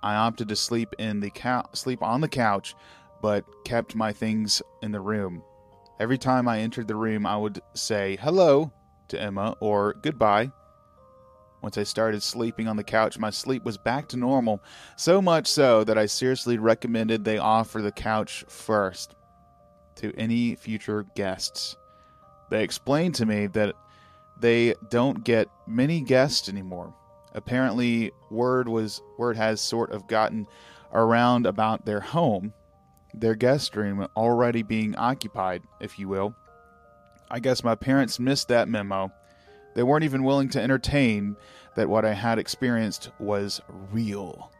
I 0.02 0.14
opted 0.14 0.48
to 0.48 0.56
sleep 0.56 0.94
in 0.98 1.20
the 1.20 1.30
cou- 1.30 1.68
sleep 1.72 2.02
on 2.02 2.20
the 2.20 2.28
couch, 2.28 2.74
but 3.20 3.44
kept 3.64 3.94
my 3.94 4.12
things 4.12 4.62
in 4.82 4.92
the 4.92 5.00
room. 5.00 5.42
Every 5.98 6.18
time 6.18 6.48
I 6.48 6.60
entered 6.60 6.88
the 6.88 6.96
room, 6.96 7.26
I 7.26 7.36
would 7.36 7.60
say 7.74 8.16
hello 8.20 8.72
to 9.08 9.20
Emma 9.20 9.54
or 9.60 9.94
goodbye. 9.94 10.50
Once 11.62 11.76
I 11.76 11.82
started 11.82 12.22
sleeping 12.22 12.68
on 12.68 12.76
the 12.76 12.84
couch, 12.84 13.18
my 13.18 13.28
sleep 13.28 13.64
was 13.64 13.76
back 13.76 14.08
to 14.08 14.16
normal, 14.16 14.62
so 14.96 15.20
much 15.20 15.46
so 15.46 15.84
that 15.84 15.98
I 15.98 16.06
seriously 16.06 16.56
recommended 16.56 17.22
they 17.22 17.36
offer 17.36 17.82
the 17.82 17.92
couch 17.92 18.44
first 18.48 19.14
to 19.96 20.14
any 20.16 20.54
future 20.54 21.04
guests. 21.14 21.76
They 22.48 22.64
explained 22.64 23.14
to 23.16 23.26
me 23.26 23.46
that 23.48 23.74
they 24.38 24.74
don't 24.88 25.22
get 25.22 25.48
many 25.66 26.00
guests 26.00 26.48
anymore. 26.48 26.94
Apparently, 27.34 28.10
word 28.30 28.68
was 28.68 29.02
word 29.18 29.36
has 29.36 29.60
sort 29.60 29.92
of 29.92 30.06
gotten 30.06 30.46
around 30.92 31.46
about 31.46 31.84
their 31.84 32.00
home 32.00 32.52
their 33.14 33.34
guest 33.34 33.76
room 33.76 34.06
already 34.16 34.62
being 34.62 34.94
occupied, 34.96 35.62
if 35.80 35.98
you 35.98 36.08
will. 36.08 36.34
I 37.30 37.40
guess 37.40 37.64
my 37.64 37.74
parents 37.74 38.18
missed 38.18 38.48
that 38.48 38.68
memo, 38.68 39.12
They 39.74 39.84
weren't 39.84 40.04
even 40.04 40.24
willing 40.24 40.48
to 40.50 40.60
entertain 40.60 41.36
that 41.76 41.88
what 41.88 42.04
I 42.04 42.12
had 42.12 42.40
experienced 42.40 43.10
was 43.20 43.60
real. 43.92 44.50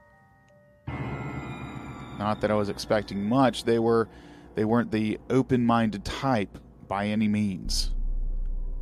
Not 0.86 2.40
that 2.40 2.50
I 2.50 2.54
was 2.54 2.68
expecting 2.68 3.24
much. 3.24 3.64
They 3.64 3.80
were 3.80 4.08
they 4.54 4.64
weren't 4.64 4.92
the 4.92 5.18
open-minded 5.30 6.04
type 6.04 6.58
by 6.86 7.06
any 7.06 7.28
means. 7.28 7.90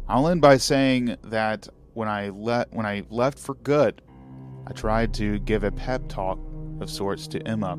I'll 0.09 0.29
end 0.29 0.41
by 0.41 0.57
saying 0.57 1.17
that 1.25 1.69
when 1.99 2.09
I 2.09 2.29
let 2.29 2.73
when 2.73 2.87
I 2.87 3.03
left 3.11 3.41
for 3.41 3.57
good, 3.57 4.01
I 4.69 4.73
tried 4.73 5.13
to 5.15 5.41
give 5.41 5.65
a 5.65 5.73
pep 5.73 6.09
talk 6.09 6.39
of 6.81 6.89
sorts 6.89 7.27
to 7.29 7.43
Emma. 7.43 7.77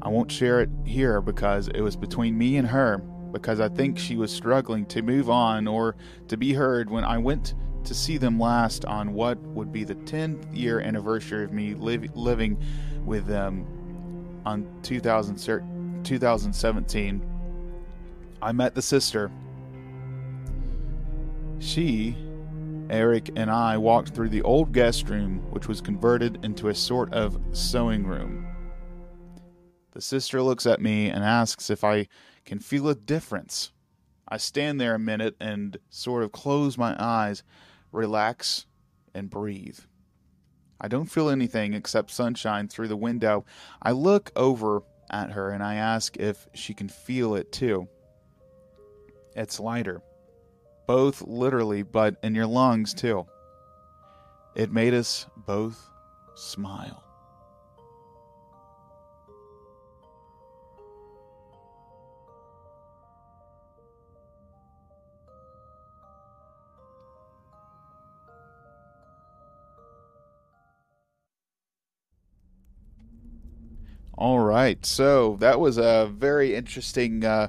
I 0.00 0.08
won't 0.08 0.32
share 0.32 0.62
it 0.62 0.70
here 0.86 1.20
because 1.20 1.68
it 1.68 1.82
was 1.82 1.96
between 1.96 2.38
me 2.38 2.56
and 2.56 2.66
her 2.66 2.96
because 3.30 3.60
I 3.60 3.68
think 3.68 3.98
she 3.98 4.16
was 4.16 4.32
struggling 4.32 4.86
to 4.86 5.02
move 5.02 5.28
on 5.28 5.68
or 5.68 5.96
to 6.28 6.38
be 6.38 6.54
heard 6.54 6.88
when 6.88 7.04
I 7.04 7.18
went 7.18 7.54
to 7.84 7.94
see 7.94 8.16
them 8.16 8.40
last 8.40 8.86
on 8.86 9.12
what 9.12 9.38
would 9.38 9.70
be 9.70 9.84
the 9.84 9.94
10th 9.94 10.56
year 10.56 10.80
anniversary 10.80 11.44
of 11.44 11.52
me 11.52 11.74
li- 11.74 12.08
living 12.14 12.58
with 13.04 13.26
them 13.26 13.66
on 14.46 14.66
2000, 14.82 15.36
2017. 16.04 17.30
I 18.40 18.52
met 18.52 18.74
the 18.74 18.82
sister. 18.82 19.30
She, 21.58 22.16
Eric, 22.90 23.30
and 23.36 23.50
I 23.50 23.76
walked 23.76 24.10
through 24.10 24.30
the 24.30 24.42
old 24.42 24.72
guest 24.72 25.08
room, 25.08 25.40
which 25.50 25.68
was 25.68 25.80
converted 25.80 26.44
into 26.44 26.68
a 26.68 26.74
sort 26.74 27.12
of 27.12 27.38
sewing 27.52 28.06
room. 28.06 28.46
The 29.92 30.00
sister 30.00 30.42
looks 30.42 30.66
at 30.66 30.80
me 30.80 31.08
and 31.08 31.24
asks 31.24 31.70
if 31.70 31.84
I 31.84 32.08
can 32.44 32.58
feel 32.58 32.88
a 32.88 32.94
difference. 32.94 33.72
I 34.28 34.36
stand 34.36 34.80
there 34.80 34.94
a 34.94 34.98
minute 34.98 35.36
and 35.40 35.76
sort 35.90 36.22
of 36.22 36.32
close 36.32 36.78
my 36.78 36.94
eyes, 36.98 37.42
relax, 37.92 38.66
and 39.14 39.28
breathe. 39.28 39.78
I 40.80 40.88
don't 40.88 41.10
feel 41.10 41.28
anything 41.28 41.74
except 41.74 42.10
sunshine 42.10 42.68
through 42.68 42.88
the 42.88 42.96
window. 42.96 43.44
I 43.82 43.92
look 43.92 44.30
over 44.36 44.82
at 45.10 45.32
her 45.32 45.50
and 45.50 45.62
I 45.62 45.74
ask 45.76 46.16
if 46.16 46.46
she 46.54 46.74
can 46.74 46.88
feel 46.88 47.34
it 47.34 47.50
too. 47.50 47.88
It's 49.34 49.58
lighter, 49.58 50.02
both 50.88 51.20
literally, 51.20 51.82
but 51.82 52.16
in 52.22 52.34
your 52.34 52.46
lungs 52.46 52.94
too. 52.94 53.26
It 54.56 54.72
made 54.72 54.94
us 54.94 55.26
both 55.36 55.86
smile. 56.34 57.04
All 74.16 74.40
right, 74.40 74.84
so 74.84 75.36
that 75.38 75.60
was 75.60 75.76
a 75.76 76.10
very 76.12 76.56
interesting 76.56 77.24
uh, 77.24 77.48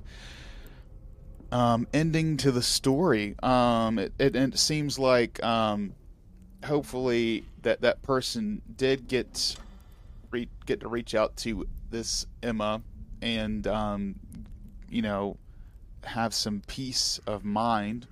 um, 1.52 1.88
ending 1.94 2.38
to 2.38 2.52
the 2.52 2.62
story. 2.62 3.36
Um, 3.42 4.00
it, 4.00 4.14
it, 4.20 4.36
it, 4.36 4.58
seems 4.60 5.00
like 5.00 5.44
um, 5.44 5.94
hopefully 6.64 7.46
that 7.64 7.82
that 7.82 8.02
person 8.02 8.62
did 8.78 9.08
get 9.08 9.56
re- 10.32 10.50
get 10.66 10.82
to 10.82 10.88
reach 10.88 11.16
out 11.16 11.36
to 11.38 11.68
this 11.90 12.26
Emma 12.44 12.82
and 13.22 13.66
um, 13.68 14.16
you 14.90 15.02
know 15.02 15.38
have 16.04 16.34
some 16.34 16.62
peace 16.68 17.20
of 17.28 17.44
mind. 17.44 18.08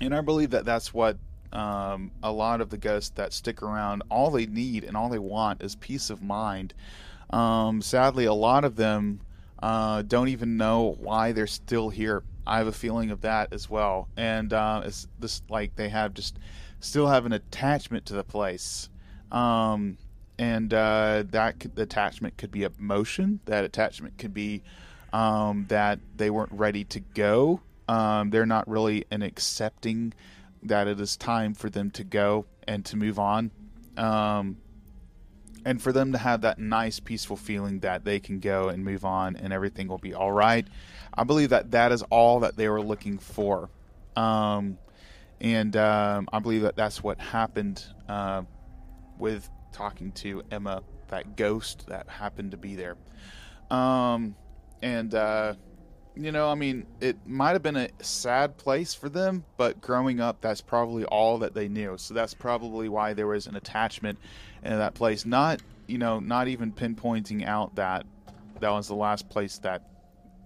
And 0.00 0.14
I 0.14 0.20
believe 0.20 0.50
that 0.50 0.64
that's 0.64 0.92
what 0.92 1.16
um, 1.52 2.10
a 2.22 2.30
lot 2.30 2.60
of 2.60 2.68
the 2.70 2.76
ghosts 2.76 3.10
that 3.16 3.32
stick 3.32 3.62
around 3.62 4.02
all 4.10 4.30
they 4.30 4.46
need 4.46 4.84
and 4.84 4.96
all 4.96 5.08
they 5.08 5.18
want 5.18 5.62
is 5.62 5.74
peace 5.76 6.10
of 6.10 6.22
mind 6.22 6.74
um, 7.30 7.82
sadly, 7.82 8.24
a 8.24 8.32
lot 8.32 8.64
of 8.64 8.76
them 8.76 9.20
uh, 9.60 10.02
don't 10.02 10.28
even 10.28 10.56
know 10.56 10.96
why 10.98 11.32
they're 11.32 11.46
still 11.46 11.88
here. 11.88 12.22
I 12.46 12.58
have 12.58 12.66
a 12.66 12.72
feeling 12.72 13.10
of 13.10 13.22
that 13.22 13.52
as 13.52 13.68
well, 13.68 14.08
and 14.16 14.52
uh, 14.52 14.82
it's 14.84 15.08
this 15.18 15.42
like 15.48 15.74
they 15.76 15.88
have 15.88 16.14
just 16.14 16.38
still 16.80 17.08
have 17.08 17.26
an 17.26 17.32
attachment 17.32 18.06
to 18.06 18.14
the 18.14 18.22
place, 18.22 18.88
um, 19.32 19.98
and 20.38 20.72
uh, 20.72 21.24
that 21.30 21.58
could, 21.58 21.78
attachment 21.78 22.36
could 22.36 22.52
be 22.52 22.62
emotion. 22.62 23.40
That 23.46 23.64
attachment 23.64 24.18
could 24.18 24.34
be 24.34 24.62
um, 25.12 25.64
that 25.68 25.98
they 26.16 26.30
weren't 26.30 26.52
ready 26.52 26.84
to 26.84 27.00
go. 27.00 27.60
Um, 27.88 28.30
they're 28.30 28.46
not 28.46 28.68
really 28.68 29.04
in 29.10 29.22
accepting 29.22 30.12
that 30.62 30.86
it 30.88 31.00
is 31.00 31.16
time 31.16 31.54
for 31.54 31.70
them 31.70 31.90
to 31.92 32.04
go 32.04 32.46
and 32.66 32.84
to 32.86 32.96
move 32.96 33.18
on. 33.18 33.50
Um, 33.96 34.58
and 35.66 35.82
for 35.82 35.92
them 35.92 36.12
to 36.12 36.18
have 36.18 36.40
that 36.40 36.58
nice 36.58 37.00
peaceful 37.00 37.36
feeling 37.36 37.80
that 37.80 38.04
they 38.04 38.18
can 38.18 38.40
go 38.40 38.68
and 38.68 38.82
move 38.84 39.04
on 39.04 39.36
and 39.36 39.52
everything 39.52 39.88
will 39.88 39.98
be 39.98 40.14
all 40.14 40.32
right 40.32 40.66
i 41.14 41.24
believe 41.24 41.50
that 41.50 41.70
that 41.72 41.92
is 41.92 42.02
all 42.04 42.40
that 42.40 42.56
they 42.56 42.68
were 42.68 42.80
looking 42.80 43.18
for. 43.18 43.68
Um, 44.16 44.78
and 45.42 45.76
um, 45.76 46.28
i 46.32 46.38
believe 46.38 46.62
that 46.62 46.76
that's 46.76 47.02
what 47.02 47.20
happened 47.20 47.84
uh, 48.08 48.42
with 49.18 49.50
talking 49.72 50.12
to 50.12 50.42
emma 50.50 50.82
that 51.08 51.36
ghost 51.36 51.86
that 51.88 52.08
happened 52.08 52.50
to 52.52 52.56
be 52.56 52.74
there. 52.74 52.96
Um, 53.70 54.36
and 54.82 55.14
uh, 55.14 55.54
you 56.16 56.32
know, 56.32 56.48
I 56.50 56.54
mean, 56.54 56.86
it 57.00 57.16
might 57.26 57.52
have 57.52 57.62
been 57.62 57.76
a 57.76 57.88
sad 58.00 58.56
place 58.56 58.94
for 58.94 59.08
them, 59.08 59.44
but 59.56 59.80
growing 59.80 60.20
up, 60.20 60.40
that's 60.40 60.62
probably 60.62 61.04
all 61.04 61.38
that 61.38 61.54
they 61.54 61.68
knew. 61.68 61.96
So 61.98 62.14
that's 62.14 62.32
probably 62.32 62.88
why 62.88 63.12
there 63.12 63.26
was 63.26 63.46
an 63.46 63.56
attachment 63.56 64.18
in 64.64 64.72
that 64.72 64.94
place. 64.94 65.26
Not, 65.26 65.60
you 65.86 65.98
know, 65.98 66.18
not 66.18 66.48
even 66.48 66.72
pinpointing 66.72 67.46
out 67.46 67.74
that 67.76 68.06
that 68.60 68.70
was 68.70 68.88
the 68.88 68.94
last 68.94 69.28
place 69.28 69.58
that 69.58 69.82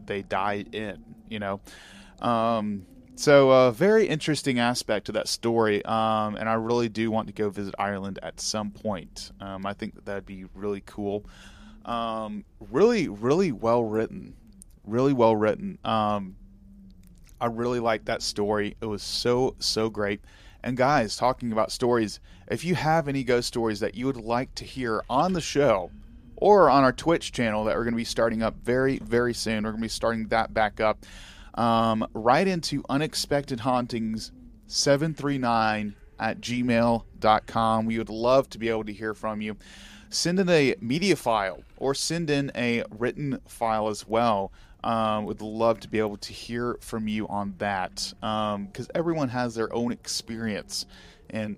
they 0.05 0.23
died 0.23 0.75
in. 0.75 1.05
You 1.29 1.39
know, 1.39 1.61
um, 2.21 2.85
so 3.15 3.51
a 3.51 3.69
uh, 3.69 3.71
very 3.71 4.09
interesting 4.09 4.59
aspect 4.59 5.07
to 5.07 5.13
that 5.13 5.29
story, 5.29 5.85
um, 5.85 6.35
and 6.35 6.49
I 6.49 6.55
really 6.55 6.89
do 6.89 7.13
want 7.13 7.29
to 7.29 7.33
go 7.33 7.49
visit 7.49 7.75
Ireland 7.79 8.19
at 8.23 8.41
some 8.41 8.73
point. 8.73 9.31
Um, 9.41 9.67
I 9.67 9.73
think 9.73 9.95
that 9.95 10.05
that'd 10.05 10.27
be 10.27 10.47
really 10.55 10.83
cool. 10.85 11.25
Um, 11.85 12.45
really, 12.71 13.09
really 13.09 13.53
well 13.53 13.85
written 13.85 14.35
really 14.85 15.13
well 15.13 15.37
written. 15.37 15.79
Um, 15.85 16.37
I 17.41 17.47
really 17.47 17.81
liked 17.81 18.07
that 18.07 18.23
story. 18.23 18.77
It 18.81 18.87
was 18.87 19.03
so 19.03 19.57
so 19.59 19.89
great. 19.89 20.21
And 20.63 20.77
guys, 20.77 21.17
talking 21.17 21.53
about 21.53 21.73
stories, 21.73 22.21
if 22.49 22.65
you 22.65 22.75
have 22.75 23.09
any 23.09 23.25
ghost 23.25 23.49
stories 23.49 23.81
that 23.81 23.95
you 23.95 24.07
would 24.07 24.17
like 24.17 24.55
to 24.57 24.65
hear 24.65 25.03
on 25.09 25.33
the 25.33 25.41
show 25.41 25.91
or 26.37 26.69
on 26.69 26.85
our 26.85 26.93
Twitch 26.93 27.33
channel 27.33 27.65
that 27.65 27.77
we're 27.77 27.85
going 27.85 27.95
to 27.95 27.99
be 27.99 28.05
starting 28.05 28.43
up 28.43 28.57
very 28.63 28.99
very 28.99 29.33
soon, 29.33 29.65
we're 29.65 29.71
going 29.71 29.81
to 29.81 29.87
be 29.87 29.89
starting 29.89 30.27
that 30.29 30.53
back 30.53 30.81
up. 30.81 31.07
Um, 31.55 32.07
write 32.13 32.47
into 32.47 32.85
unexpected 32.89 33.61
hauntings 33.61 34.33
739 34.67 35.95
at 36.19 36.41
gmail.com. 36.41 37.87
We 37.87 37.99
would 37.99 38.11
love 38.11 38.49
to 38.51 38.59
be 38.59 38.69
able 38.69 38.85
to 38.85 38.93
hear 38.93 39.15
from 39.15 39.41
you. 39.41 39.57
Send 40.11 40.39
in 40.39 40.49
a 40.49 40.75
media 40.81 41.17
file 41.17 41.63
or 41.77 41.95
send 41.95 42.31
in 42.31 42.53
a 42.55 42.85
written 42.91 43.41
file 43.47 43.89
as 43.89 44.07
well. 44.07 44.53
Um, 44.83 45.27
would 45.27 45.43
love 45.43 45.81
to 45.81 45.89
be 45.89 45.99
able 45.99 46.17
to 46.19 46.33
hear 46.33 46.79
from 46.81 47.07
you 47.07 47.29
on 47.29 47.55
that 47.59 48.15
because 48.21 48.87
um, 48.87 48.93
everyone 48.95 49.29
has 49.29 49.55
their 49.55 49.73
own 49.75 49.93
experience 49.93 50.87
and 51.29 51.57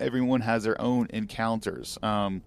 everyone 0.00 0.40
has 0.40 0.64
their 0.64 0.80
own 0.80 1.06
encounters. 1.10 1.98
Um, 2.02 2.42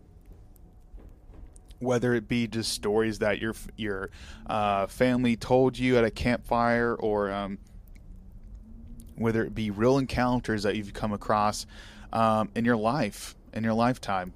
whether 1.80 2.14
it 2.14 2.28
be 2.28 2.48
just 2.48 2.74
stories 2.74 3.20
that 3.20 3.40
your 3.40 3.56
your 3.76 4.10
uh, 4.48 4.86
family 4.88 5.36
told 5.36 5.78
you 5.78 5.98
at 5.98 6.04
a 6.04 6.12
campfire, 6.12 6.94
or 6.96 7.32
um, 7.32 7.58
whether 9.16 9.44
it 9.44 9.56
be 9.56 9.72
real 9.72 9.98
encounters 9.98 10.64
that 10.64 10.76
you've 10.76 10.94
come 10.94 11.12
across 11.12 11.66
um, 12.14 12.50
in 12.56 12.66
your 12.66 12.78
life 12.78 13.36
in 13.54 13.64
your 13.64 13.74
lifetime. 13.74 14.34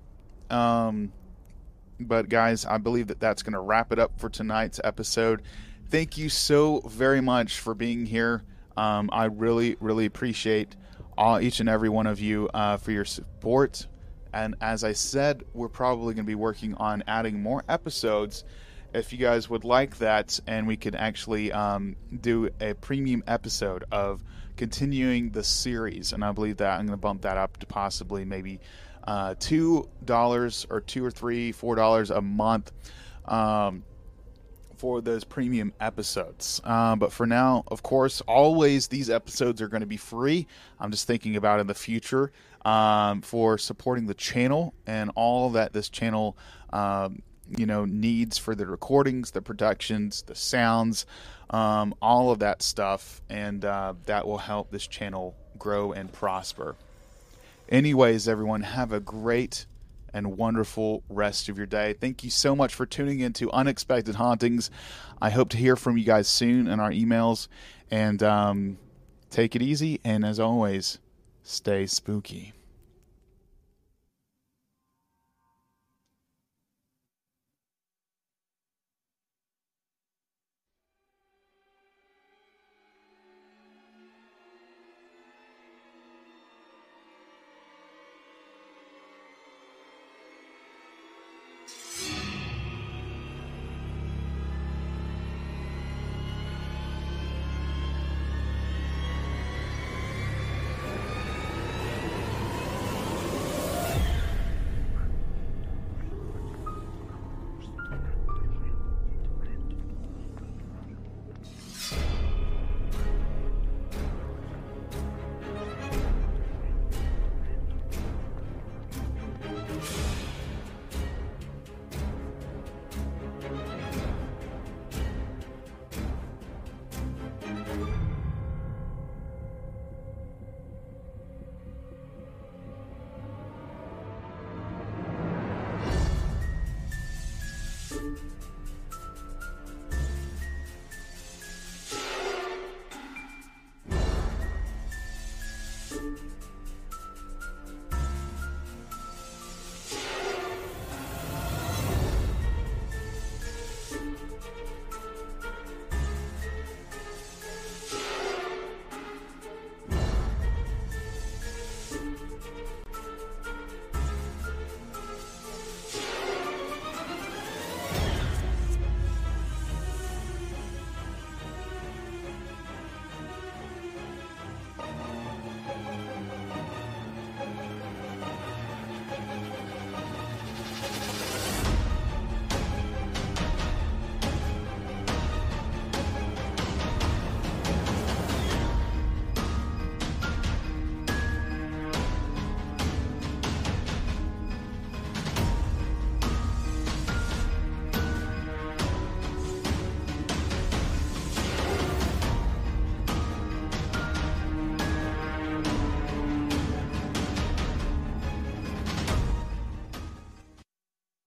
But 2.00 2.30
guys, 2.30 2.66
I 2.66 2.78
believe 2.78 3.08
that 3.08 3.20
that's 3.20 3.43
going 3.43 3.54
to 3.54 3.60
wrap 3.60 3.91
it 3.91 4.00
up 4.00 4.20
for 4.20 4.30
tonight's 4.30 4.82
episode. 4.84 5.41
Thank 5.89 6.18
you 6.18 6.30
so 6.30 6.82
very 6.82 7.22
much 7.22 7.60
for 7.60 7.74
being 7.74 8.06
here. 8.06 8.43
Um, 8.76 9.10
I 9.14 9.26
really, 9.26 9.78
really 9.80 10.06
appreciate 10.06 10.76
all 11.18 11.39
each 11.39 11.60
and 11.60 11.70
every 11.70 11.89
one 11.89 12.08
of 12.08 12.20
you 12.20 12.50
uh, 12.54 12.78
for 12.78 12.91
your 12.91 13.06
support. 13.06 13.88
And 14.34 14.56
as 14.60 14.84
I 14.84 14.91
said, 14.91 15.43
we're 15.54 15.70
probably 15.70 16.14
going 16.14 16.26
to 16.26 16.30
be 16.30 16.36
working 16.36 16.76
on 16.76 17.04
adding 17.08 17.41
more 17.41 17.64
episodes. 17.70 18.43
If 18.93 19.14
you 19.14 19.20
guys 19.20 19.50
would 19.50 19.64
like 19.64 19.98
that, 20.00 20.39
and 20.48 20.68
we 20.68 20.76
could 20.76 20.96
actually 20.96 21.52
um, 21.52 21.96
do 22.22 22.50
a 22.60 22.74
premium 22.74 23.24
episode 23.28 23.86
of 23.91 24.24
continuing 24.58 25.30
the 25.32 25.43
series, 25.43 26.12
and 26.12 26.24
I 26.24 26.32
believe 26.32 26.58
that 26.58 26.80
I'm 26.80 26.86
going 26.86 26.98
to 26.98 27.02
bump 27.02 27.22
that 27.22 27.38
up 27.38 27.58
to 27.58 27.66
possibly 27.66 28.26
maybe 28.26 28.60
uh, 29.06 29.36
two 29.39 29.89
dollars 30.03 30.66
or 30.70 30.82
two 30.82 31.03
or 31.03 31.12
three, 31.12 31.51
four 31.51 31.76
dollars 31.76 32.10
a 32.12 32.22
month. 32.22 32.72
Um, 33.26 33.84
for 34.76 35.01
those 35.01 35.24
premium 35.24 35.74
episodes. 35.80 36.62
Um, 36.66 36.99
but 36.99 37.12
for 37.12 37.26
now, 37.26 37.64
of 37.68 37.82
course, 37.82 38.22
always 38.22 38.88
these 38.88 39.10
episodes 39.10 39.62
are 39.62 39.70
going 39.70 39.82
to 39.82 39.88
be 39.88 39.97
free. 39.97 40.47
I'm 40.80 40.91
just 40.91 41.08
thinking 41.08 41.38
about 41.38 41.60
in 41.60 41.68
the 41.68 41.74
future 41.74 42.32
um, 42.66 43.22
for 43.22 43.58
supporting 43.58 44.06
the 44.06 44.14
channel 44.14 44.74
and 44.86 45.12
all 45.16 45.49
that 45.51 45.74
this 45.74 45.89
channel. 45.89 46.38
Um, 46.72 47.22
you 47.58 47.68
know 47.68 47.86
needs 47.86 48.39
for 48.39 48.56
the 48.56 48.66
recordings 48.66 49.30
the 49.30 49.41
productions 49.41 50.24
the 50.24 50.34
sounds 50.34 51.06
um, 51.51 51.93
all 52.01 52.32
of 52.32 52.39
that 52.39 52.64
stuff 52.64 53.22
and 53.30 53.64
uh, 53.64 53.93
that 54.06 54.26
will 54.26 54.39
help 54.39 54.72
this 54.72 54.88
channel 54.88 55.36
grow 55.60 55.91
and 55.91 56.12
prosper 56.12 56.76
anyways 57.70 58.28
everyone 58.28 58.61
have 58.61 58.91
a 58.91 58.99
great 58.99 59.66
and 60.16 60.38
wonderful 60.38 61.03
rest 61.09 61.49
of 61.49 61.57
your 61.57 61.68
day. 61.68 61.93
Thank 61.93 62.24
you 62.24 62.30
so 62.30 62.55
much 62.55 62.74
for 62.74 62.86
tuning 62.86 63.20
in 63.20 63.34
to 63.34 63.51
Unexpected 63.51 64.16
Hauntings. 64.16 64.72
I 65.22 65.30
hope 65.30 65.49
to 65.49 65.57
hear 65.57 65.76
from 65.76 65.97
you 65.97 66.05
guys 66.05 66.30
soon 66.30 66.68
in 66.68 66.80
our 66.80 66.91
emails. 66.91 67.49
And 67.91 68.24
um, 68.24 68.78
take 69.30 69.57
it 69.57 69.61
easy. 69.61 69.99
And 70.05 70.26
as 70.26 70.39
always, 70.39 70.99
stay 71.43 71.86
spooky. 71.86 72.53